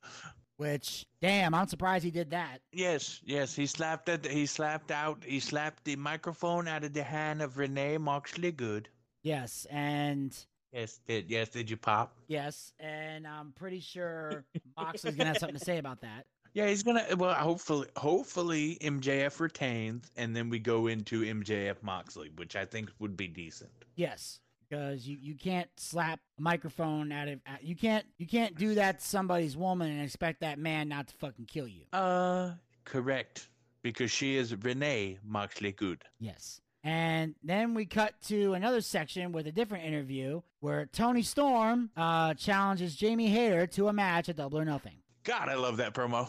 Which, 0.58 1.08
damn, 1.20 1.56
I'm 1.56 1.68
surprised 1.68 2.06
he 2.06 2.12
did 2.12 2.30
that. 2.30 2.60
Yes, 2.72 3.22
yes. 3.26 3.56
He 3.56 3.66
slapped 3.66 4.08
it. 4.08 4.26
He 4.26 4.46
slapped 4.46 4.92
out. 4.92 5.24
He 5.26 5.40
slapped 5.40 5.84
the 5.84 5.96
microphone 5.96 6.68
out 6.68 6.84
of 6.84 6.94
the 6.94 7.04
hand 7.04 7.42
of 7.42 7.58
Renee 7.58 7.98
Moxley 7.98 8.52
good. 8.52 8.88
Yes, 9.24 9.66
and 9.72 10.38
Yes, 10.74 11.00
did 11.08 11.30
yes. 11.30 11.50
Did 11.50 11.70
you 11.70 11.78
pop? 11.78 12.18
yes, 12.28 12.74
and 12.80 13.28
I'm 13.28 13.52
pretty 13.54 13.80
sure 13.80 14.44
Moxley's 14.78 15.16
gonna 15.16 15.30
have 15.30 15.38
something 15.38 15.58
to 15.58 15.64
say 15.64 15.78
about 15.78 16.02
that. 16.02 16.26
Yeah, 16.56 16.68
he's 16.68 16.84
gonna. 16.84 17.04
Well, 17.18 17.34
hopefully, 17.34 17.88
hopefully 17.96 18.78
MJF 18.82 19.40
retains, 19.40 20.12
and 20.18 20.36
then 20.36 20.52
we 20.52 20.60
go 20.60 20.86
into 20.86 21.22
MJF 21.22 21.82
Moxley, 21.82 22.30
which 22.36 22.56
I 22.56 22.64
think 22.64 22.92
would 23.00 23.18
be 23.18 23.28
decent. 23.28 23.72
Yes, 23.96 24.40
because 24.70 25.08
you, 25.08 25.18
you 25.20 25.34
can't 25.34 25.70
slap 25.78 26.20
a 26.38 26.42
microphone 26.44 27.12
out 27.12 27.28
of 27.28 27.40
uh, 27.48 27.56
you 27.62 27.76
can't 27.76 28.06
you 28.20 28.28
can't 28.28 28.56
do 28.56 28.76
that 28.76 29.00
to 29.00 29.06
somebody's 29.06 29.58
woman 29.58 29.90
and 29.90 30.02
expect 30.02 30.42
that 30.42 30.60
man 30.60 30.90
not 30.90 31.08
to 31.08 31.16
fucking 31.16 31.46
kill 31.46 31.68
you. 31.68 31.86
Uh, 31.92 32.52
correct. 32.86 33.50
Because 33.82 34.12
she 34.12 34.38
is 34.38 34.56
Renee 34.56 35.18
Moxley 35.26 35.72
good. 35.72 36.04
Yes. 36.20 36.62
And 36.84 37.36
then 37.44 37.74
we 37.74 37.86
cut 37.86 38.14
to 38.28 38.54
another 38.54 38.82
section 38.82 39.32
with 39.32 39.48
a 39.48 39.52
different 39.52 39.86
interview 39.86 40.42
where 40.60 40.86
Toni 40.88 41.22
Storm 41.22 41.90
uh, 41.96 42.34
challenges 42.34 42.96
Jamie 42.96 43.30
Hayter 43.30 43.68
to 43.68 43.88
a 43.88 43.94
match 43.94 44.28
at 44.28 44.36
Double 44.36 44.60
or 44.60 44.66
Nothing. 44.66 44.98
God, 45.24 45.48
I 45.48 45.56
love 45.56 45.78
that 45.78 45.94
promo. 45.94 46.28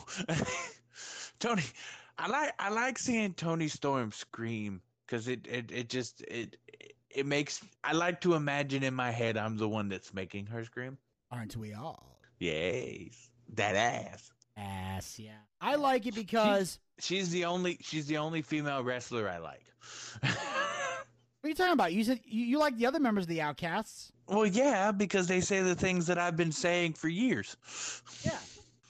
Tony, 1.41 1.65
I 2.19 2.29
like 2.29 2.53
I 2.61 2.71
like 2.71 2.99
seeing 2.99 3.35
Toni 3.35 3.67
Storm 3.67 4.13
scream 4.13 4.81
because 5.07 5.27
it, 5.27 5.47
it 5.51 5.73
it 5.73 5.89
just 5.89 6.23
it 6.23 6.57
it 7.11 7.27
makes 7.27 7.61
I 7.83 7.93
like 7.93 8.21
to 8.21 8.35
imagine 8.35 8.85
in 8.85 8.95
my 8.95 9.11
head 9.11 9.37
I'm 9.37 9.57
the 9.57 9.69
one 9.69 9.89
that's 9.89 10.15
making 10.15 10.47
her 10.47 10.65
scream. 10.65 10.97
Aren't 11.33 11.57
we 11.57 11.75
all? 11.75 12.21
Yes, 12.39 13.31
that 13.55 13.75
ass. 13.75 14.31
Ass, 14.57 15.19
yeah. 15.19 15.33
I 15.61 15.75
like 15.75 16.07
it 16.07 16.15
because. 16.15 16.79
She's 17.01 17.31
the 17.31 17.45
only 17.45 17.79
she's 17.81 18.07
the 18.07 18.19
only 18.19 18.43
female 18.43 18.83
wrestler 18.83 19.29
I 19.29 19.39
like. 19.39 19.65
What 21.45 21.49
are 21.49 21.51
you 21.51 21.57
talking 21.57 21.73
about? 21.75 21.93
You 21.93 22.05
said 22.05 22.21
you, 22.25 22.47
you 22.47 22.59
like 22.59 22.79
the 22.79 22.87
other 22.87 22.99
members 22.99 23.25
of 23.25 23.29
the 23.29 23.43
Outcasts. 23.43 24.11
well, 24.29 24.47
yeah, 24.47 24.91
because 24.91 25.27
they 25.27 25.43
say 25.43 25.61
the 25.61 25.75
things 25.75 26.07
that 26.07 26.17
I've 26.17 26.39
been 26.39 26.53
saying 26.53 26.95
for 26.95 27.09
years. 27.09 27.55
Yeah. 28.23 28.39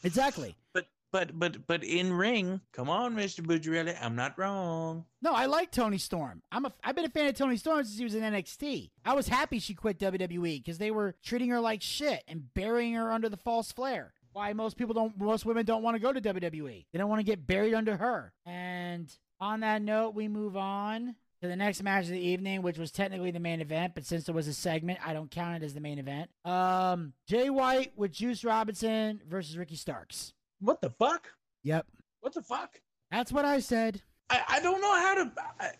Exactly. 0.04 0.54
But 0.72 0.86
but 1.10 1.36
but 1.36 1.66
but 1.66 1.82
in 1.82 2.12
ring, 2.12 2.60
come 2.72 2.88
on, 2.88 3.16
Mr. 3.16 3.40
Bucciarelli, 3.44 3.96
I'm 4.00 4.14
not 4.14 4.38
wrong. 4.38 5.04
No, 5.20 5.32
I 5.32 5.46
like 5.46 5.72
Toni 5.72 5.98
Storm. 5.98 6.42
I'm 6.52 6.64
a 6.66 6.72
I've 6.84 6.94
been 6.94 7.06
a 7.06 7.10
fan 7.10 7.26
of 7.26 7.34
Toni 7.34 7.56
Storm 7.56 7.82
since 7.82 7.98
he 7.98 8.04
was 8.04 8.14
in 8.14 8.22
NXT. 8.22 8.90
I 9.04 9.14
was 9.14 9.26
happy 9.26 9.58
she 9.58 9.74
quit 9.74 9.98
WWE 9.98 10.62
because 10.62 10.78
they 10.78 10.92
were 10.92 11.16
treating 11.24 11.50
her 11.50 11.58
like 11.58 11.82
shit 11.82 12.22
and 12.28 12.54
burying 12.54 12.92
her 12.94 13.10
under 13.10 13.28
the 13.28 13.36
false 13.36 13.72
flare. 13.72 14.12
Why 14.34 14.52
most 14.52 14.76
people 14.76 14.94
don't 14.94 15.18
most 15.18 15.46
women 15.46 15.64
don't 15.64 15.82
want 15.82 15.94
to 15.94 16.00
go 16.00 16.12
to 16.12 16.20
WWE. 16.20 16.84
They 16.92 16.98
don't 16.98 17.08
want 17.08 17.20
to 17.20 17.24
get 17.24 17.46
buried 17.46 17.72
under 17.72 17.96
her. 17.96 18.32
And 18.44 19.10
on 19.40 19.60
that 19.60 19.80
note, 19.80 20.14
we 20.14 20.28
move 20.28 20.56
on 20.56 21.14
to 21.40 21.48
the 21.48 21.56
next 21.56 21.82
match 21.82 22.04
of 22.04 22.10
the 22.10 22.20
evening, 22.20 22.60
which 22.60 22.76
was 22.76 22.90
technically 22.90 23.30
the 23.30 23.38
main 23.40 23.60
event, 23.60 23.94
but 23.94 24.04
since 24.04 24.24
there 24.24 24.34
was 24.34 24.48
a 24.48 24.52
segment, 24.52 24.98
I 25.06 25.12
don't 25.12 25.30
count 25.30 25.62
it 25.62 25.64
as 25.64 25.72
the 25.72 25.80
main 25.80 25.98
event. 25.98 26.30
Um 26.44 27.12
Jay 27.28 27.48
White 27.48 27.92
with 27.96 28.12
Juice 28.12 28.44
Robinson 28.44 29.20
versus 29.28 29.56
Ricky 29.56 29.76
Starks. 29.76 30.32
What 30.60 30.80
the 30.80 30.90
fuck? 30.90 31.28
Yep. 31.62 31.86
What 32.20 32.34
the 32.34 32.42
fuck? 32.42 32.80
That's 33.10 33.30
what 33.30 33.44
I 33.44 33.60
said. 33.60 34.02
I, 34.30 34.42
I 34.48 34.60
don't 34.60 34.80
know 34.80 34.94
how 34.94 35.14
to. 35.14 35.32
I, 35.60 35.70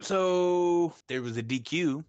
so 0.00 0.94
there 1.08 1.20
was 1.20 1.36
a 1.36 1.42
DQ. 1.42 2.04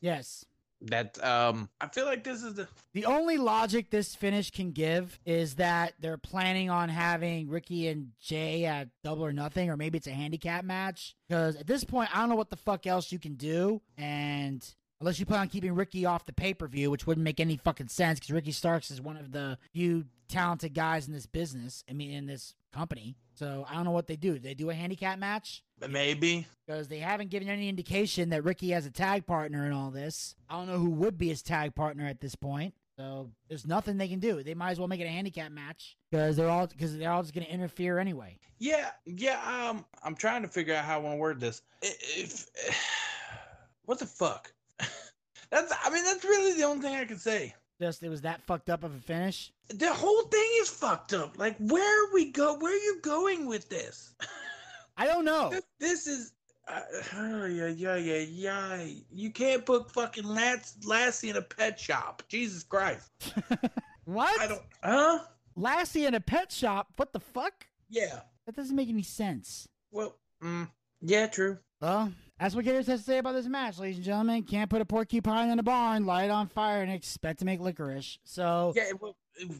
Yes. 0.00 0.44
That 0.86 1.22
um, 1.24 1.68
I 1.80 1.88
feel 1.88 2.04
like 2.04 2.24
this 2.24 2.42
is 2.42 2.54
the 2.54 2.68
The 2.92 3.04
only 3.06 3.36
logic 3.36 3.90
this 3.90 4.14
finish 4.14 4.50
can 4.50 4.72
give 4.72 5.18
is 5.26 5.56
that 5.56 5.94
they're 6.00 6.18
planning 6.18 6.70
on 6.70 6.88
having 6.88 7.48
Ricky 7.48 7.88
and 7.88 8.12
Jay 8.20 8.64
at 8.64 8.88
double 9.04 9.24
or 9.24 9.32
nothing, 9.32 9.70
or 9.70 9.76
maybe 9.76 9.98
it's 9.98 10.06
a 10.06 10.12
handicap 10.12 10.64
match. 10.64 11.14
Because 11.28 11.56
at 11.56 11.66
this 11.66 11.84
point, 11.84 12.14
I 12.14 12.20
don't 12.20 12.28
know 12.28 12.36
what 12.36 12.50
the 12.50 12.56
fuck 12.56 12.86
else 12.86 13.12
you 13.12 13.18
can 13.18 13.34
do. 13.34 13.82
And 13.98 14.64
unless 15.00 15.18
you 15.18 15.26
plan 15.26 15.40
on 15.40 15.48
keeping 15.48 15.74
Ricky 15.74 16.06
off 16.06 16.26
the 16.26 16.32
pay 16.32 16.54
per 16.54 16.66
view, 16.66 16.90
which 16.90 17.06
wouldn't 17.06 17.24
make 17.24 17.40
any 17.40 17.56
fucking 17.56 17.88
sense 17.88 18.18
because 18.18 18.32
Ricky 18.32 18.52
Starks 18.52 18.90
is 18.90 19.00
one 19.00 19.16
of 19.16 19.32
the 19.32 19.58
few 19.72 20.06
talented 20.28 20.74
guys 20.74 21.06
in 21.06 21.12
this 21.12 21.26
business. 21.26 21.84
I 21.88 21.92
mean, 21.92 22.10
in 22.10 22.26
this 22.26 22.54
company. 22.72 23.16
So 23.36 23.66
I 23.68 23.74
don't 23.74 23.84
know 23.84 23.90
what 23.90 24.06
they 24.06 24.16
do. 24.16 24.38
They 24.38 24.54
do 24.54 24.70
a 24.70 24.74
handicap 24.74 25.18
match 25.18 25.62
maybe. 25.88 26.46
because 26.66 26.88
they 26.88 26.98
haven't 26.98 27.30
given 27.30 27.48
any 27.48 27.68
indication 27.68 28.30
that 28.30 28.44
Ricky 28.44 28.70
has 28.70 28.86
a 28.86 28.90
tag 28.90 29.26
partner 29.26 29.66
in 29.66 29.72
all 29.72 29.90
this. 29.90 30.34
I 30.48 30.56
don't 30.56 30.66
know 30.66 30.78
who 30.78 30.90
would 30.90 31.18
be 31.18 31.28
his 31.28 31.42
tag 31.42 31.74
partner 31.74 32.06
at 32.06 32.20
this 32.20 32.34
point. 32.34 32.74
So 32.98 33.30
there's 33.48 33.66
nothing 33.66 33.98
they 33.98 34.08
can 34.08 34.20
do. 34.20 34.42
They 34.42 34.54
might 34.54 34.70
as 34.70 34.78
well 34.78 34.88
make 34.88 35.00
it 35.00 35.04
a 35.04 35.08
handicap 35.10 35.52
match 35.52 35.98
because 36.10 36.34
they're 36.34 36.48
all 36.48 36.66
because 36.66 36.96
they're 36.96 37.10
all 37.10 37.20
just 37.22 37.34
going 37.34 37.46
to 37.46 37.52
interfere 37.52 37.98
anyway. 37.98 38.38
Yeah, 38.58 38.88
yeah. 39.04 39.68
Um, 39.68 39.84
I'm 40.02 40.14
trying 40.14 40.40
to 40.42 40.48
figure 40.48 40.74
out 40.74 40.86
how 40.86 40.94
I 40.94 40.98
want 41.02 41.12
to 41.16 41.18
word 41.18 41.38
this. 41.38 41.60
I- 41.84 41.92
If 42.16 42.46
what 43.84 43.98
the 43.98 44.06
fuck? 44.06 44.50
That's 45.50 45.72
I 45.84 45.90
mean 45.90 46.04
that's 46.04 46.24
really 46.24 46.54
the 46.54 46.64
only 46.64 46.82
thing 46.82 46.96
I 46.96 47.04
can 47.04 47.18
say. 47.18 47.54
Just 47.80 48.02
it 48.02 48.08
was 48.08 48.22
that 48.22 48.42
fucked 48.46 48.70
up 48.70 48.84
of 48.84 48.94
a 48.94 48.98
finish. 48.98 49.52
The 49.68 49.92
whole 49.92 50.22
thing 50.22 50.48
is 50.60 50.70
fucked 50.70 51.12
up. 51.12 51.38
Like 51.38 51.56
where 51.58 52.12
we 52.12 52.30
go? 52.30 52.56
Where 52.58 52.72
are 52.72 52.76
you 52.76 53.00
going 53.02 53.46
with 53.46 53.68
this? 53.68 54.14
I 54.96 55.06
don't 55.06 55.24
know. 55.24 55.50
This, 55.50 55.62
this 55.78 56.06
is. 56.06 56.32
Uh, 56.68 56.80
yeah, 57.46 57.66
yeah, 57.68 57.96
yeah, 57.96 58.24
yeah. 58.28 58.86
You 59.12 59.30
can't 59.30 59.64
put 59.64 59.90
fucking 59.92 60.24
Lass, 60.24 60.76
Lassie 60.84 61.30
in 61.30 61.36
a 61.36 61.42
pet 61.42 61.78
shop. 61.78 62.22
Jesus 62.28 62.62
Christ. 62.62 63.10
what? 64.04 64.40
I 64.40 64.46
don't. 64.46 64.62
Huh? 64.82 65.18
Lassie 65.54 66.06
in 66.06 66.14
a 66.14 66.20
pet 66.20 66.50
shop. 66.50 66.88
What 66.96 67.12
the 67.12 67.20
fuck? 67.20 67.66
Yeah. 67.90 68.20
That 68.46 68.56
doesn't 68.56 68.76
make 68.76 68.88
any 68.88 69.02
sense. 69.02 69.68
Well, 69.90 70.16
mm, 70.42 70.68
yeah, 71.02 71.26
true. 71.26 71.58
Well, 71.80 72.12
that's 72.38 72.54
what 72.54 72.64
Gators 72.64 72.86
has 72.86 73.00
to 73.00 73.06
say 73.06 73.18
about 73.18 73.32
this 73.34 73.46
match, 73.46 73.78
ladies 73.78 73.96
and 73.96 74.04
gentlemen. 74.04 74.42
Can't 74.42 74.70
put 74.70 74.80
a 74.80 74.84
porcupine 74.84 75.50
in 75.50 75.58
a 75.58 75.62
barn, 75.62 76.06
light 76.06 76.24
it 76.24 76.30
on 76.30 76.48
fire, 76.48 76.82
and 76.82 76.90
expect 76.90 77.40
to 77.40 77.44
make 77.44 77.60
licorice. 77.60 78.18
So 78.24 78.72
Yeah, 78.74 78.92
well, 79.00 79.16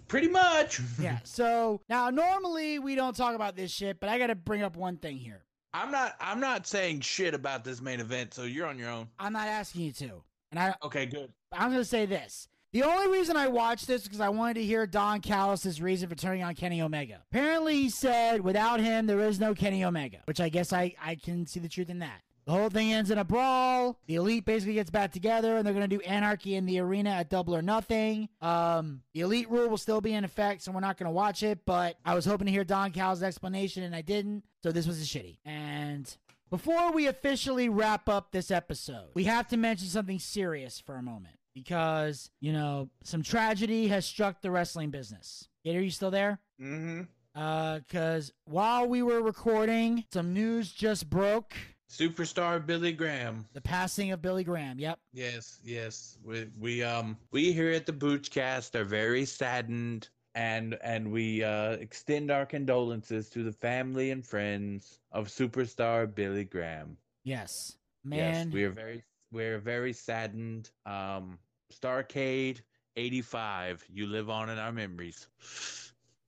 pretty 0.09 0.29
much. 0.29 0.81
yeah. 1.01 1.19
So 1.25 1.81
now 1.89 2.11
normally 2.11 2.79
we 2.79 2.95
don't 2.95 3.15
talk 3.15 3.35
about 3.35 3.57
this 3.57 3.71
shit, 3.71 4.01
but 4.01 4.09
I 4.09 4.19
got 4.19 4.29
to 4.29 4.35
bring 4.35 4.63
up 4.63 4.77
one 4.77 4.97
thing 4.97 5.19
here. 5.19 5.45
I'm 5.75 5.91
not. 5.91 6.15
I'm 6.21 6.41
not 6.41 6.67
saying 6.67 7.01
shit 7.01 7.35
about 7.35 7.65
this 7.65 7.83
main 7.83 8.01
event. 8.01 8.33
So 8.33 8.45
you're 8.45 8.67
on 8.67 8.79
your 8.79 8.89
own. 8.89 9.09
I'm 9.19 9.35
not 9.35 9.47
asking 9.47 9.83
you 9.83 9.93
to, 9.93 10.23
and 10.51 10.59
I 10.59 10.75
Okay, 10.83 11.05
good. 11.05 11.31
I'm 11.53 11.71
going 11.71 11.83
to 11.83 11.85
say 11.85 12.07
this. 12.07 12.49
The 12.73 12.83
only 12.83 13.11
reason 13.11 13.37
I 13.37 13.49
watched 13.49 13.87
this 13.87 14.03
is 14.03 14.09
because 14.09 14.21
I 14.21 14.29
wanted 14.29 14.55
to 14.55 14.65
hear 14.65 14.87
Don 14.87 15.21
Callis' 15.21 15.81
reason 15.81 16.09
for 16.09 16.15
turning 16.15 16.43
on 16.43 16.55
Kenny 16.55 16.83
Omega. 16.83 17.23
Apparently, 17.31 17.75
he 17.75 17.91
said 17.91 18.43
without 18.43 18.81
him 18.81 19.07
there 19.07 19.21
is 19.21 19.41
no 19.41 19.55
Kenny 19.55 19.85
Omega, 19.85 20.19
which 20.27 20.41
I 20.41 20.49
guess 20.49 20.73
I 20.73 20.95
I 21.03 21.15
can 21.15 21.47
see 21.47 21.61
the 21.61 21.69
truth 21.69 21.89
in 21.89 22.01
that. 22.01 22.21
The 22.45 22.53
whole 22.53 22.69
thing 22.69 22.93
ends 22.93 23.11
in 23.11 23.19
a 23.19 23.25
brawl. 23.25 23.99
The 24.07 24.17
elite 24.17 24.45
basically 24.45 24.75
gets 24.75 24.91
back 24.91 25.11
together, 25.11 25.57
and 25.57 25.67
they're 25.67 25.75
gonna 25.75 25.89
do 25.89 26.01
anarchy 26.01 26.55
in 26.55 26.65
the 26.67 26.79
arena 26.79 27.11
at 27.11 27.29
Double 27.29 27.57
or 27.57 27.63
Nothing. 27.63 28.29
Um, 28.41 29.03
the 29.15 29.23
elite 29.23 29.51
rule 29.51 29.69
will 29.69 29.79
still 29.79 30.01
be 30.01 30.13
in 30.13 30.25
effect, 30.25 30.63
so 30.63 30.71
we're 30.71 30.81
not 30.81 30.97
gonna 30.97 31.11
watch 31.11 31.43
it. 31.43 31.65
But 31.65 31.97
I 32.05 32.15
was 32.15 32.25
hoping 32.25 32.47
to 32.47 32.53
hear 32.53 32.63
Don 32.63 32.93
Callis' 32.93 33.23
explanation, 33.23 33.83
and 33.83 33.97
I 33.97 34.03
didn't. 34.03 34.45
So 34.63 34.71
this 34.71 34.87
was 34.87 35.01
a 35.01 35.05
shitty. 35.05 35.39
And 35.45 36.15
before 36.51 36.93
we 36.93 37.07
officially 37.07 37.69
wrap 37.69 38.09
up 38.09 38.31
this 38.33 38.51
episode, 38.51 39.09
we 39.15 39.25
have 39.25 39.49
to 39.49 39.57
mention 39.57 39.89
something 39.89 40.19
serious 40.19 40.79
for 40.79 40.97
a 40.97 41.03
moment 41.03 41.36
because, 41.57 42.31
you 42.39 42.53
know, 42.53 42.91
some 43.03 43.23
tragedy 43.23 43.89
has 43.89 44.05
struck 44.05 44.43
the 44.43 44.51
wrestling 44.51 44.91
business. 44.91 45.49
Gator, 45.65 45.81
you 45.81 45.91
still 45.91 46.11
there? 46.11 46.39
Mm-hmm. 46.61 47.03
Uh, 47.35 47.81
cause 47.91 48.31
while 48.45 48.87
we 48.87 49.03
were 49.03 49.23
recording, 49.23 50.05
some 50.13 50.35
news 50.35 50.71
just 50.71 51.09
broke. 51.09 51.55
Superstar 51.91 52.65
Billy 52.65 52.93
Graham. 52.93 53.47
The 53.55 53.61
passing 53.63 54.13
of 54.13 54.21
Billy 54.21 54.45
Graham. 54.45 54.79
Yep. 54.79 54.99
Yes, 55.15 55.61
yes. 55.65 56.19
We 56.23 56.47
we 56.59 56.83
um 56.83 57.17
we 57.31 57.53
here 57.53 57.71
at 57.71 57.87
the 57.87 57.93
Boochcast 57.93 58.75
are 58.75 58.85
very 58.85 59.25
saddened 59.25 60.09
and 60.35 60.77
and 60.83 61.11
we 61.11 61.43
uh, 61.43 61.73
extend 61.73 62.31
our 62.31 62.45
condolences 62.45 63.31
to 63.31 63.43
the 63.43 63.53
family 63.53 64.11
and 64.11 64.27
friends 64.27 64.99
of 65.13 65.29
superstar 65.29 66.13
Billy 66.13 66.45
Graham. 66.45 66.97
Yes, 67.25 67.77
man. 68.05 68.49
Yes, 68.49 68.55
we 68.55 68.65
are 68.65 68.71
very 68.71 69.05
we're 69.33 69.59
very 69.59 69.93
saddened. 69.93 70.71
Um, 70.85 71.39
Starcade 71.73 72.61
eighty 72.97 73.23
five, 73.23 73.85
you 73.89 74.07
live 74.07 74.31
on 74.31 74.49
in 74.51 74.59
our 74.59 74.73
memories. 74.73 75.27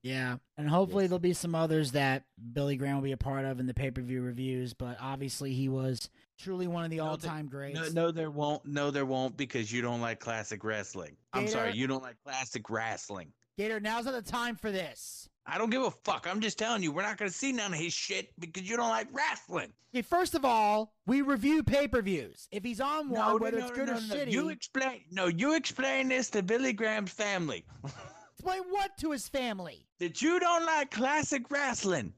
Yeah, 0.02 0.36
and 0.56 0.68
hopefully 0.68 1.04
Yes. 1.04 1.10
there'll 1.10 1.18
be 1.18 1.32
some 1.32 1.54
others 1.54 1.92
that 1.92 2.24
Billy 2.52 2.76
Graham 2.76 2.96
will 2.96 3.02
be 3.02 3.12
a 3.12 3.16
part 3.16 3.44
of 3.44 3.58
in 3.58 3.66
the 3.66 3.74
pay 3.74 3.90
per 3.90 4.00
view 4.00 4.22
reviews. 4.22 4.72
But 4.74 4.96
obviously, 5.00 5.52
he 5.54 5.68
was 5.68 6.08
truly 6.38 6.66
one 6.68 6.84
of 6.84 6.90
the 6.90 6.98
No, 6.98 7.06
all 7.06 7.16
time 7.18 7.48
greats. 7.48 7.74
No, 7.78 7.88
no, 8.06 8.10
there 8.12 8.30
won't. 8.30 8.64
No, 8.64 8.90
there 8.90 9.06
won't 9.06 9.36
because 9.36 9.72
you 9.72 9.82
don't 9.82 10.00
like 10.00 10.20
classic 10.20 10.62
wrestling. 10.62 11.16
I'm 11.32 11.48
sorry, 11.48 11.72
you 11.74 11.86
don't 11.86 12.02
like 12.02 12.16
classic 12.24 12.70
wrestling. 12.70 13.32
Gator, 13.58 13.80
now's 13.80 14.04
not 14.04 14.14
the 14.14 14.22
time 14.22 14.54
for 14.54 14.70
this. 14.70 15.28
I 15.44 15.58
don't 15.58 15.70
give 15.70 15.82
a 15.82 15.90
fuck. 15.90 16.28
I'm 16.30 16.40
just 16.40 16.58
telling 16.60 16.80
you, 16.80 16.92
we're 16.92 17.02
not 17.02 17.16
gonna 17.16 17.28
see 17.28 17.50
none 17.50 17.72
of 17.74 17.78
his 17.80 17.92
shit 17.92 18.28
because 18.38 18.70
you 18.70 18.76
don't 18.76 18.88
like 18.88 19.08
wrestling. 19.12 19.72
Okay, 19.92 20.02
first 20.02 20.36
of 20.36 20.44
all, 20.44 20.94
we 21.06 21.22
review 21.22 21.64
pay 21.64 21.88
per 21.88 22.00
views. 22.00 22.46
If 22.52 22.62
he's 22.62 22.80
on 22.80 23.10
one, 23.10 23.20
No, 23.20 23.36
whether 23.36 23.58
no, 23.58 23.66
it's 23.66 23.76
good 23.76 23.88
no, 23.88 23.94
or 23.94 23.96
shitty, 23.96 24.30
You 24.30 24.50
explain. 24.50 25.00
No, 25.10 25.26
you 25.26 25.56
explain 25.56 26.08
this 26.08 26.30
to 26.30 26.42
Billy 26.44 26.72
Graham's 26.72 27.10
family 27.10 27.64
explain 28.38 28.62
what 28.70 28.96
to 29.00 29.10
his 29.10 29.28
family? 29.28 29.88
that 29.98 30.22
you 30.22 30.38
don't 30.38 30.64
like 30.64 30.92
classic 30.92 31.50
wrestling. 31.50 32.12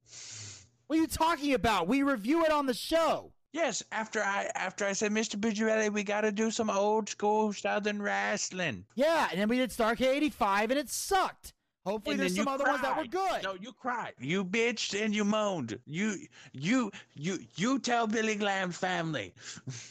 What 0.89 0.99
are 0.99 1.01
you 1.01 1.07
talking 1.07 1.55
about? 1.55 1.89
We 1.89 2.03
review 2.03 2.45
it 2.45 2.53
on 2.53 2.67
the 2.67 2.75
show. 2.75 3.33
Yes, 3.53 3.83
after 3.91 4.23
I 4.23 4.49
after 4.55 4.85
I 4.85 4.93
said, 4.93 5.13
Mr. 5.13 5.37
Bucciarelli, 5.37 5.93
we 5.93 6.05
got 6.05 6.21
to 6.21 6.31
do 6.31 6.51
some 6.51 6.71
old 6.71 7.09
school 7.09 7.53
Southern 7.53 8.01
wrestling. 8.01 8.85
Yeah, 8.95 9.29
and 9.31 9.41
then 9.41 9.49
we 9.49 9.57
did 9.59 9.71
Starcade 9.71 10.07
85 10.07 10.71
and 10.71 10.81
it 10.81 10.89
sucked. 10.89 11.53
Hopefully 11.85 12.15
And 12.15 12.21
there's 12.21 12.37
some 12.37 12.47
other 12.47 12.65
ones 12.65 12.83
that 12.83 12.97
were 12.97 13.07
good. 13.07 13.43
No, 13.43 13.55
you 13.55 13.73
cried. 13.73 14.13
You 14.21 14.45
bitched 14.45 15.03
and 15.03 15.15
you 15.15 15.25
moaned. 15.25 15.79
You 15.87 16.17
you 16.53 16.93
you 17.15 17.41
you 17.57 17.79
tell 17.79 18.07
Billy 18.07 18.37
Graham's 18.37 18.77
family. 18.77 19.33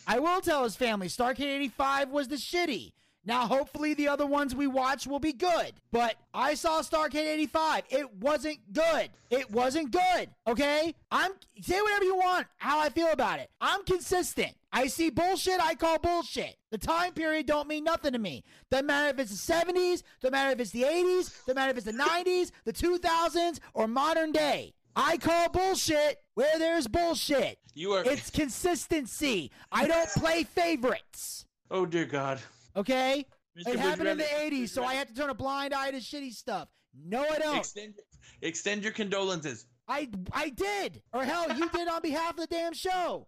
I 0.08 0.20
will 0.20 0.40
tell 0.40 0.64
his 0.64 0.76
family 0.76 1.08
Starcade 1.08 1.42
85 1.42 2.10
was 2.12 2.28
the 2.28 2.36
shitty. 2.36 2.94
Now, 3.30 3.46
hopefully, 3.46 3.94
the 3.94 4.08
other 4.08 4.26
ones 4.26 4.56
we 4.56 4.66
watch 4.66 5.06
will 5.06 5.20
be 5.20 5.34
good. 5.34 5.74
But 5.92 6.16
I 6.34 6.56
saw 6.56 6.82
Starcade 6.82 7.28
85. 7.28 7.84
It 7.92 8.12
wasn't 8.16 8.58
good. 8.74 9.12
It 9.30 9.52
wasn't 9.52 9.92
good. 9.92 10.32
Okay? 10.48 10.96
I'm 11.12 11.34
say 11.62 11.80
whatever 11.80 12.06
you 12.06 12.16
want, 12.16 12.48
how 12.58 12.80
I 12.80 12.90
feel 12.90 13.12
about 13.12 13.40
it. 13.40 13.52
I'm 13.62 13.84
consistent. 13.84 14.56
I 14.74 14.88
see 14.88 15.12
bullshit, 15.12 15.64
I 15.64 15.76
call 15.76 16.00
bullshit. 16.00 16.58
The 16.72 16.80
time 16.80 17.14
period 17.14 17.46
don't 17.46 17.68
mean 17.68 17.84
nothing 17.84 18.14
to 18.14 18.18
me. 18.18 18.44
Doesn't 18.72 18.88
matter 18.88 19.10
if 19.10 19.20
it's 19.20 19.46
the 19.46 19.54
70s, 19.54 20.02
doesn't 20.22 20.32
matter 20.32 20.50
if 20.50 20.60
it's 20.60 20.72
the 20.72 20.84
80s, 20.84 21.46
doesn't 21.46 21.56
matter 21.56 21.70
if 21.70 21.78
it's 21.78 21.86
the 21.86 21.92
90s, 21.92 22.50
the 22.66 22.74
2000s, 22.74 23.60
or 23.76 23.88
modern 23.88 24.32
day. 24.32 24.74
I 24.96 25.18
call 25.18 25.50
bullshit 25.50 26.18
where 26.34 26.58
there's 26.58 26.88
bullshit. 26.88 27.60
You 27.76 27.92
are. 27.92 28.04
It's 28.04 28.32
consistency. 28.32 29.52
I 29.72 29.86
don't 29.86 30.10
play 30.10 30.46
favorites. 30.46 31.46
oh 31.70 31.86
dear 31.86 32.06
God. 32.06 32.40
Okay? 32.80 33.26
Mr. 33.58 33.74
It 33.74 33.80
happened 33.80 34.08
in 34.10 34.18
the 34.18 34.24
Bucciarelli- 34.24 34.64
80s, 34.64 34.70
so 34.70 34.84
I 34.84 34.94
have 34.96 35.08
to 35.08 35.14
turn 35.14 35.30
a 35.30 35.34
blind 35.34 35.74
eye 35.74 35.92
to 35.92 35.98
shitty 35.98 36.32
stuff. 36.34 36.70
No, 37.06 37.26
I 37.30 37.38
don't. 37.40 37.58
Extend 37.58 37.94
extend 38.42 38.84
your 38.84 38.94
condolences. 38.94 39.66
I 39.88 40.08
I 40.32 40.50
did. 40.50 41.02
Or 41.14 41.24
hell, 41.24 41.46
you 41.56 41.68
did 41.70 41.88
on 41.88 42.02
behalf 42.02 42.32
of 42.32 42.38
the 42.38 42.48
damn 42.48 42.74
show. 42.74 43.28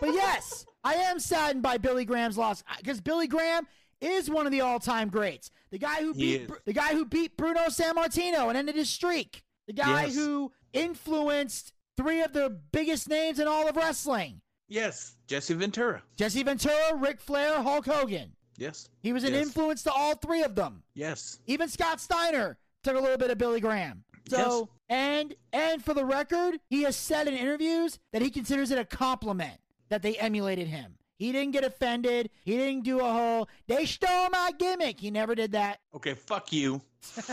but 0.00 0.12
yes, 0.12 0.64
I 0.84 0.94
am 0.94 1.18
saddened 1.20 1.62
by 1.62 1.78
Billy 1.78 2.04
Graham's 2.04 2.38
loss 2.38 2.62
uh, 2.68 2.74
because 2.78 3.00
Billy 3.00 3.26
Graham 3.26 3.66
is 4.00 4.28
one 4.30 4.46
of 4.46 4.52
the 4.52 4.60
all-time 4.62 5.08
greats. 5.08 5.50
The 5.70 5.78
guy 5.78 6.00
who 6.02 6.14
beat 6.14 6.50
the 6.64 6.72
guy 6.72 6.92
who 6.92 7.04
beat 7.04 7.36
Bruno 7.36 7.66
Sammartino 7.66 8.48
and 8.48 8.56
ended 8.56 8.74
his 8.76 8.90
streak. 8.90 9.42
The 9.66 9.72
guy 9.74 10.04
Yes. 10.04 10.14
who 10.14 10.52
influenced 10.72 11.72
three 11.96 12.22
of 12.22 12.32
the 12.32 12.60
biggest 12.72 13.08
names 13.08 13.38
in 13.38 13.48
all 13.48 13.68
of 13.68 13.76
wrestling. 13.76 14.40
Yes, 14.68 15.14
Jesse 15.26 15.54
Ventura. 15.54 16.02
Jesse 16.16 16.42
Ventura, 16.42 16.94
Ric 16.96 17.20
Flair, 17.20 17.62
Hulk 17.62 17.86
Hogan. 17.86 18.32
Yes. 18.56 18.88
He 19.02 19.12
was 19.12 19.22
an 19.24 19.32
Yes. 19.34 19.46
influence 19.46 19.82
to 19.84 19.92
all 19.92 20.14
three 20.16 20.42
of 20.42 20.54
them. 20.54 20.82
Yes. 20.94 21.38
Even 21.46 21.68
Scott 21.68 22.00
Steiner 22.00 22.58
took 22.82 22.96
a 22.96 23.00
little 23.00 23.18
bit 23.18 23.30
of 23.30 23.38
Billy 23.38 23.60
Graham. 23.60 24.02
So 24.28 24.70
and 24.88 25.34
and 25.52 25.84
for 25.84 25.94
the 25.94 26.04
record, 26.04 26.58
he 26.68 26.82
has 26.82 26.96
said 26.96 27.28
in 27.28 27.34
interviews 27.34 27.98
that 28.12 28.22
he 28.22 28.30
considers 28.30 28.70
it 28.72 28.78
a 28.78 28.84
compliment 28.84 29.60
that 29.88 30.02
they 30.02 30.16
emulated 30.18 30.66
him. 30.66 30.96
He 31.18 31.30
didn't 31.32 31.52
get 31.52 31.62
offended. 31.64 32.30
He 32.44 32.56
didn't 32.56 32.82
do 32.84 32.98
a 33.00 33.04
whole 33.12 33.48
they 33.68 33.86
stole 33.86 34.30
my 34.30 34.50
gimmick. 34.58 34.98
He 35.00 35.10
never 35.12 35.34
did 35.36 35.52
that. 35.52 35.78
Okay, 35.94 36.14
fuck 36.14 36.52
you. 36.52 36.80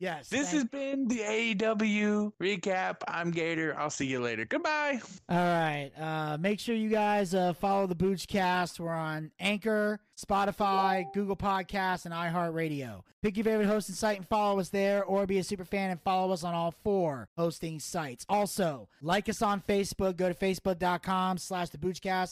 Yes. 0.00 0.30
This 0.30 0.50
has 0.52 0.64
been 0.64 1.06
the 1.08 1.18
AEW 1.20 2.32
recap. 2.42 3.02
I'm 3.06 3.30
Gator. 3.30 3.78
I'll 3.78 3.90
see 3.90 4.06
you 4.06 4.20
later. 4.20 4.46
Goodbye. 4.46 4.98
All 5.28 5.36
right. 5.36 5.90
Uh, 6.00 6.38
make 6.38 6.58
sure 6.58 6.74
you 6.74 6.88
guys 6.88 7.34
uh, 7.34 7.52
follow 7.52 7.86
the 7.86 7.94
Boochcast. 7.94 8.80
We're 8.80 8.94
on 8.94 9.30
Anchor, 9.38 10.00
Spotify, 10.24 11.12
Google 11.12 11.36
Podcasts, 11.36 12.04
and 12.04 12.14
iHeartRadio. 12.14 13.02
Pick 13.22 13.36
your 13.36 13.44
favorite 13.44 13.66
hosting 13.66 13.94
site 13.94 14.16
and 14.16 14.26
follow 14.26 14.60
us 14.60 14.70
there, 14.70 15.04
or 15.04 15.26
be 15.26 15.38
a 15.38 15.44
super 15.44 15.66
fan 15.66 15.90
and 15.90 16.00
follow 16.00 16.32
us 16.32 16.42
on 16.42 16.54
all 16.54 16.72
four 16.82 17.28
hosting 17.36 17.78
sites. 17.78 18.24
Also, 18.30 18.88
like 19.02 19.28
us 19.28 19.42
on 19.42 19.60
Facebook. 19.68 20.16
Go 20.16 20.28
to 20.28 20.34
facebook.com 20.34 21.36
slash 21.36 21.68
the. 21.68 21.78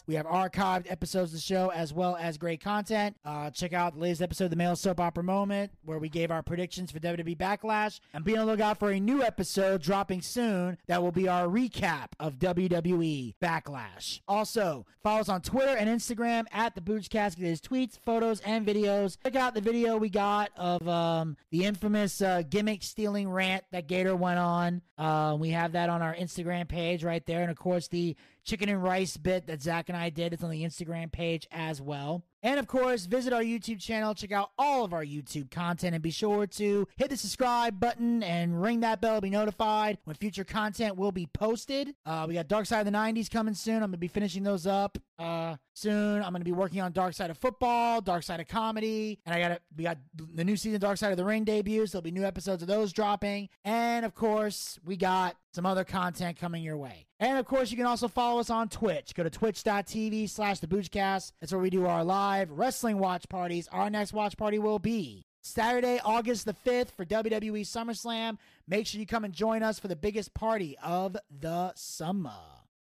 We 0.07 0.15
have 0.15 0.27
archived 0.27 0.91
episodes 0.91 1.33
of 1.33 1.39
the 1.39 1.43
show 1.43 1.71
as 1.71 1.93
well 1.93 2.17
as 2.17 2.39
great 2.39 2.61
content. 2.61 3.17
Uh, 3.25 3.51
check 3.51 3.73
out 3.73 3.95
the 3.95 4.01
latest 4.01 4.23
episode 4.23 4.45
of 4.45 4.51
the 4.51 4.57
Male 4.57 4.77
Soap 4.77 5.01
Opera 5.01 5.25
Moment, 5.25 5.73
where 5.85 5.99
we 5.99 6.09
gave 6.09 6.31
our 6.31 6.43
predictions 6.43 6.91
for 6.91 7.01
WWE 7.01 7.37
Backlash. 7.37 8.01
And 8.15 8.25
be 8.25 8.37
on 8.37 8.47
the 8.47 8.53
lookout 8.53 8.79
for 8.79 8.91
a 8.91 9.01
new 9.01 9.23
episode 9.23 9.83
dropping 9.83 10.23
soon 10.23 10.79
that 10.87 11.03
will 11.03 11.13
be 11.13 11.29
our 11.29 11.47
recap 11.47 12.09
of 12.21 12.39
WWE 12.39 13.35
Backlash. 13.43 14.21
Also, 14.29 14.87
follow 15.03 15.21
us 15.21 15.29
on 15.29 15.43
Twitter 15.43 15.77
and 15.77 15.89
Instagram 15.89 16.45
at 16.53 16.75
the 16.75 16.81
Boochcast. 16.81 17.37
Get 17.37 17.47
his 17.47 17.61
tweets, 17.79 17.99
photos, 18.05 18.41
and 18.41 18.67
videos. 18.67 19.17
Check 19.23 19.37
out 19.37 19.55
the 19.55 19.61
video 19.61 19.97
we 19.97 20.09
got 20.09 20.51
of 20.57 20.87
um, 20.89 21.37
the 21.51 21.65
infamous 21.65 22.21
uh, 22.21 22.43
gimmick 22.49 22.83
stealing 22.83 23.29
rant 23.29 23.65
that 23.71 23.87
Gator 23.87 24.17
went 24.17 24.39
on. 24.39 24.83
Uh, 24.97 25.37
we 25.39 25.51
have 25.51 25.73
that 25.73 25.89
on 25.89 26.03
our 26.03 26.15
Instagram 26.15 26.67
page 26.67 27.05
right 27.05 27.25
there. 27.27 27.43
And 27.43 27.51
of 27.51 27.57
course, 27.57 27.89
the 27.89 28.17
chicken 28.45 28.69
and 28.69 28.83
rice 28.83 29.17
bit 29.17 29.47
that 29.47 29.63
Zach 29.63 29.89
and 29.89 29.97
I 29.97 30.11
did. 30.11 30.33
It's 30.33 30.43
on 30.43 30.51
the 30.51 30.65
Instagram 30.65 31.11
page 31.13 31.47
as 31.51 31.81
well. 31.81 32.25
And 32.43 32.61
of 32.61 32.69
course, 32.69 33.07
visit 33.07 33.33
our 33.33 33.43
YouTube 33.43 33.81
channel, 33.81 34.15
check 34.15 34.31
out 34.31 34.51
all 34.57 34.85
of 34.85 34.93
our 34.93 35.05
YouTube 35.05 35.51
content, 35.51 35.95
and 35.95 36.03
be 36.03 36.13
sure 36.13 36.47
to 36.47 36.87
hit 36.97 37.11
the 37.11 37.17
subscribe 37.17 37.81
button 37.81 38.23
and 38.23 38.63
ring 38.63 38.81
that 38.81 39.01
bell 39.01 39.17
to 39.17 39.21
be 39.21 39.31
notified 39.31 39.99
when 40.05 40.15
future 40.15 40.45
content 40.45 40.97
will 40.97 41.11
be 41.11 41.27
posted. 41.27 41.97
Uh, 42.07 42.27
we 42.29 42.35
got 42.35 42.47
Dark 42.47 42.67
Side 42.67 42.87
of 42.87 42.93
the 42.93 42.97
90s 42.97 43.29
coming 43.29 43.55
soon. 43.55 43.77
I'm 43.77 43.81
going 43.81 43.93
to 43.93 43.99
be 43.99 44.07
finishing 44.09 44.45
those 44.45 44.69
up 44.69 44.99
uh, 45.19 45.57
soon. 45.75 46.23
I'm 46.23 46.31
going 46.31 46.41
to 46.41 46.45
be 46.45 46.53
working 46.53 46.81
on 46.81 46.93
Dark 46.93 47.15
Side 47.15 47.31
of 47.31 47.39
Football, 47.39 48.03
Dark 48.03 48.23
Side 48.23 48.39
of 48.39 48.47
Comedy, 48.47 49.19
and 49.27 49.35
I 49.35 49.41
got 49.41 49.61
we 49.77 49.83
got 49.83 49.99
the 50.15 50.45
new 50.45 50.57
season 50.57 50.81
Dark 50.81 50.99
Side 50.99 51.11
of 51.11 51.17
the 51.17 51.25
Ring 51.25 51.43
debuts. 51.43 51.91
There'll 51.91 52.03
be 52.03 52.13
new 52.13 52.25
episodes 52.25 52.63
of 52.63 52.69
those 52.69 52.93
dropping. 52.93 53.49
And 53.65 54.07
of 54.07 54.15
course, 54.15 54.79
we 54.85 54.97
got 54.97 55.37
some 55.53 55.67
other 55.67 55.83
content 55.83 56.39
coming 56.39 56.63
your 56.63 56.77
way. 56.77 57.08
And 57.21 57.39
of 57.39 57.47
course, 57.47 57.71
you 57.71 57.77
can 57.77 57.87
also 57.87 58.07
follow 58.07 58.41
us 58.41 58.51
on 58.51 58.69
Twitch. 58.69 59.15
Go 59.15 59.25
to 59.25 59.31
twitch.tv 59.31 60.29
slash 60.31 60.61
the 60.61 60.67
Boochcast. 60.67 61.33
That's 61.41 61.53
where 61.53 61.61
we 61.61 61.71
do 61.71 61.87
our 61.87 62.05
live 62.05 62.51
wrestling 62.51 62.99
watch 62.99 63.29
parties. 63.29 63.69
Our 63.73 63.91
next 63.91 64.13
watch 64.13 64.37
party 64.37 64.59
will 64.59 64.79
be 64.79 65.25
Saturday, 65.43 66.01
August 66.05 66.45
the 66.45 66.55
5th 66.55 66.91
for 66.91 67.05
WWE 67.05 67.63
SummerSlam. 67.63 68.39
Make 68.69 68.87
sure 68.87 69.01
you 69.01 69.07
come 69.07 69.25
and 69.25 69.35
join 69.35 69.63
us 69.63 69.79
for 69.79 69.89
the 69.89 69.97
biggest 69.97 70.33
party 70.35 70.77
of 70.83 71.17
the 71.41 71.73
summer. 71.75 72.31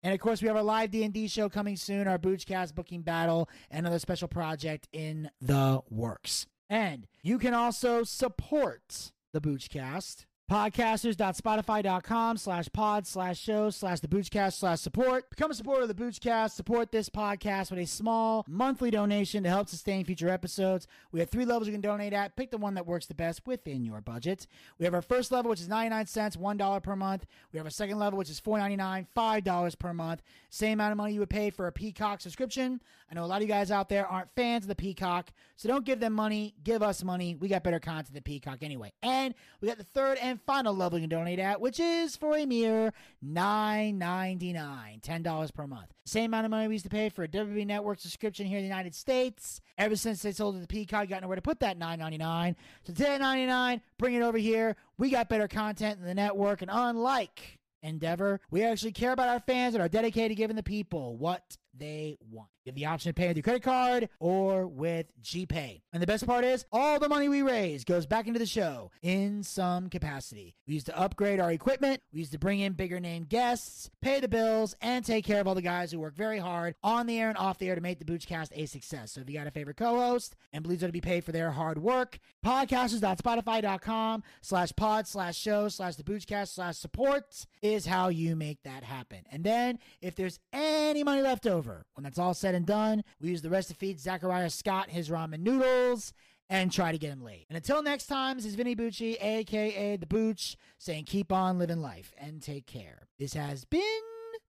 And 0.03 0.15
of 0.15 0.21
course, 0.21 0.41
we 0.41 0.49
have 0.49 0.57
our 0.57 0.63
live 0.63 0.93
D&D 0.93 1.27
show 1.29 1.49
coming 1.49 1.77
soon, 1.77 2.07
our 2.07 2.19
Boochcast 2.19 2.75
booking 2.75 3.03
battle, 3.03 3.49
and 3.71 3.81
another 3.81 3.99
special 3.99 4.29
project 4.29 4.87
in 4.93 5.31
the 5.41 5.81
works. 5.91 6.47
And 6.71 7.09
you 7.23 7.39
can 7.39 7.55
also 7.55 8.05
support 8.05 9.13
the 9.33 9.41
Boochcast 9.41 10.27
podcasters.spotify.com 10.49 12.37
slash 12.39 12.69
pod 12.73 13.07
slash 13.07 13.39
show 13.39 13.69
slash 13.71 14.01
the 14.01 14.09
boochcast 14.09 14.55
slash 14.55 14.81
support. 14.81 15.29
Become 15.31 15.51
a 15.51 15.55
supporter 15.55 15.83
of 15.83 15.89
the 15.89 15.95
boochcast 15.95 16.53
support 16.53 16.91
this 16.91 17.11
podcast 17.11 17.71
with 17.71 17.81
a 17.81 17.87
small 17.87 18.45
monthly 18.49 18.91
donation 18.91 19.43
to 19.43 19.49
help 19.51 19.69
sustain 19.69 20.05
future 20.05 20.31
episodes. 20.31 20.87
We 21.13 21.21
have 21.21 21.29
three 21.29 21.45
levels 21.45 21.67
you 21.67 21.73
can 21.73 21.83
donate 21.83 22.15
at. 22.15 22.35
Pick 22.37 22.51
the 22.51 22.57
one 22.57 22.75
that 22.75 22.87
works 22.87 23.07
the 23.07 23.15
best 23.15 23.47
within 23.47 23.85
your 23.85 24.01
budget. 24.01 24.47
We 24.79 24.87
have 24.87 24.95
our 24.95 25.03
first 25.03 25.31
level 25.31 25.51
which 25.51 25.61
is 25.61 25.69
99 25.69 26.07
cents 26.07 26.37
$1 26.37 26.83
per 26.83 26.97
month. 26.97 27.27
We 27.53 27.59
have 27.59 27.67
our 27.67 27.71
second 27.71 27.99
level 27.99 28.19
which 28.19 28.31
is 28.31 28.41
$4.99 28.41 29.07
$5 29.15 29.79
per 29.79 29.93
month. 29.93 30.23
Same 30.49 30.75
amount 30.75 30.93
of 30.93 30.99
money 30.99 31.13
you 31.13 31.21
would 31.21 31.31
pay 31.31 31.51
for 31.51 31.67
a 31.67 31.73
peacock 31.73 32.23
subscription. 32.23 32.81
I 33.11 33.15
know 33.15 33.25
a 33.25 33.27
lot 33.27 33.37
of 33.37 33.43
you 33.43 33.49
guys 33.49 33.71
out 33.71 33.89
there 33.89 34.07
aren't 34.07 34.35
fans 34.35 34.65
of 34.65 34.69
the 34.69 34.75
peacock 34.75 35.31
so 35.59 35.69
don't 35.69 35.85
give 35.85 35.99
them 35.99 36.13
money. 36.13 36.55
Give 36.63 36.85
us 36.85 37.03
money. 37.03 37.35
We 37.35 37.49
got 37.49 37.65
better 37.65 37.81
content 37.81 38.15
than 38.15 38.23
peacock 38.23 38.59
anyway. 38.63 38.93
And 39.03 39.35
we 39.61 39.67
got 39.67 39.77
the 39.77 39.83
third 39.83 40.17
and 40.23 40.38
and 40.39 40.47
final 40.47 40.75
level 40.75 40.99
you 40.99 41.03
can 41.03 41.11
donate 41.11 41.39
at, 41.39 41.61
which 41.61 41.81
is 41.81 42.17
for 42.17 42.37
a 42.37 42.47
mere 42.47 42.93
$9.99, 43.25 45.01
$10 45.01 45.55
per 45.55 45.67
month. 45.67 45.89
Same 46.05 46.27
amount 46.27 46.47
of 46.47 46.51
money 46.51 46.69
we 46.69 46.75
used 46.75 46.85
to 46.85 46.91
pay 46.91 47.09
for 47.09 47.25
a 47.25 47.29
WWE 47.29 47.67
Network 47.67 48.01
subscription 48.01 48.47
here 48.47 48.59
in 48.59 48.65
the 48.65 48.69
United 48.69 48.95
States. 48.95 49.61
Ever 49.77 49.97
since 49.97 50.23
they 50.23 50.33
sold 50.33 50.57
it 50.57 50.61
to 50.61 50.67
Peacock, 50.67 51.09
got 51.09 51.23
nowhere 51.23 51.37
to 51.37 51.43
put 51.43 51.61
that 51.61 51.79
$9.99. 51.79 52.55
So 52.85 52.93
$10.99, 52.93 53.81
bring 53.99 54.15
it 54.15 54.23
over 54.23 54.39
here. 54.39 54.77
We 54.97 55.11
got 55.11 55.29
better 55.29 55.49
content 55.49 55.99
than 55.99 56.09
the 56.09 56.15
network, 56.15 56.63
and 56.63 56.71
unlike 56.73 57.59
Endeavor, 57.83 58.41
we 58.51 58.65
actually 58.65 58.93
care 58.93 59.13
about 59.13 59.29
our 59.29 59.41
fans 59.41 59.75
and 59.75 59.83
are 59.83 59.89
dedicated 59.89 60.31
to 60.31 60.35
giving 60.35 60.57
the 60.57 60.65
people 60.65 61.17
what 61.17 61.57
they 61.79 62.19
want. 62.31 62.49
You 62.65 62.71
have 62.71 62.77
the 62.77 62.87
option 62.87 63.11
to 63.11 63.15
pay 63.15 63.29
with 63.29 63.37
your 63.37 63.43
credit 63.43 63.63
card 63.63 64.09
or 64.21 64.67
with 64.67 65.07
GPay. 65.23 65.81
And 65.93 66.03
the 66.03 66.07
best 66.07 66.27
part 66.27 66.45
is, 66.45 66.67
all 66.71 66.99
the 66.99 67.09
money 67.09 67.29
we 67.29 67.41
raise 67.41 67.83
goes 67.83 68.05
back 68.05 68.27
into 68.27 68.39
the 68.39 68.45
show 68.47 68.91
in 69.01 69.43
some 69.43 69.89
capacity. 69.89 70.55
We 70.67 70.75
use 70.75 70.85
to 70.85 70.99
upgrade 70.99 71.41
our 71.41 71.51
equipment, 71.51 72.03
we 72.13 72.19
use 72.21 72.31
to 72.31 72.39
bring 72.39 72.61
in 72.61 72.75
bigger 72.75 73.01
name 73.01 73.25
guests, 73.25 73.89
pay 74.03 74.21
the 74.21 74.29
bills, 74.29 74.77
and 74.83 75.05
take 75.05 75.25
care 75.25 75.41
of 75.41 75.49
all 75.49 75.55
the 75.55 75.63
guys 75.63 75.93
who 75.93 75.99
work 75.99 76.15
very 76.15 76.39
hard 76.39 76.75
on 76.83 77.07
the 77.07 77.19
air 77.19 77.31
and 77.31 77.39
off 77.39 77.59
the 77.59 77.69
air 77.69 77.75
to 77.75 77.81
make 77.81 77.99
the 77.99 78.05
Boochcast 78.05 78.51
a 78.53 78.67
success. 78.67 79.13
So 79.13 79.23
if 79.23 79.31
you 79.31 79.39
got 79.39 79.47
a 79.47 79.51
favorite 79.51 79.79
co-host 79.79 80.37
and 80.53 80.63
believes 80.63 80.83
to 80.83 80.93
be 80.93 81.01
paid 81.01 81.25
for 81.25 81.33
their 81.33 81.53
hard 81.53 81.79
work, 81.79 82.19
podcasters.spotify.com 82.45 84.23
slash 84.43 84.73
pod 84.77 85.07
slash 85.07 85.37
show 85.39 85.69
slash 85.69 85.97
the 85.97 86.03
Boochcast 86.03 86.49
slash 86.49 86.77
support 86.77 87.47
is 87.63 87.87
how 87.87 88.09
you 88.09 88.37
make 88.37 88.63
that 88.65 88.83
happen. 88.83 89.21
And 89.31 89.43
then 89.43 89.79
if 90.03 90.15
there's 90.17 90.39
any 90.53 91.03
money 91.03 91.23
left 91.23 91.47
over, 91.47 91.68
when 91.95 92.05
that's 92.05 92.19
all 92.19 92.35
said 92.35 92.55
and 92.55 92.67
done, 92.67 93.03
we 93.21 93.31
use 93.31 93.43
the 93.43 93.51
rest 93.51 93.69
to 93.69 93.75
feed 93.75 94.01
Zachariah 94.01 94.51
Scott 94.51 94.91
his 94.91 95.09
ramen 95.09 95.41
noodles 95.41 96.13
and 96.51 96.73
try 96.73 96.93
to 96.93 96.99
get 96.99 97.13
him 97.13 97.23
laid. 97.23 97.47
And 97.49 97.57
until 97.57 97.83
next 97.83 98.07
time, 98.07 98.37
this 98.37 98.47
is 98.47 98.55
Vinny 98.55 98.75
Bucci, 98.75 99.23
aka 99.23 99.97
The 99.97 100.07
Booch, 100.07 100.57
saying 100.79 101.05
keep 101.05 101.33
on 101.33 101.59
living 101.59 101.81
life 101.81 102.13
and 102.19 102.43
take 102.43 102.67
care. 102.67 103.09
This 103.19 103.35
has 103.35 103.65
been 103.65 103.83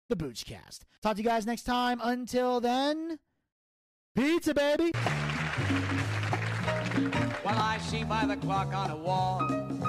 The 0.07 0.15
Boochcast. 0.15 0.79
Talk 1.01 1.15
to 1.15 1.21
you 1.21 1.27
guys 1.27 1.45
next 1.45 1.63
time. 1.63 1.99
Until 2.03 2.59
then, 2.59 3.19
pizza, 4.15 4.53
baby! 4.53 4.91
Well, 7.45 7.57
I 7.57 7.79
see 7.81 8.03
by 8.03 8.25
the 8.25 8.37
clock 8.37 8.73
on 8.73 8.91
a 8.91 8.97
wall 8.97 9.88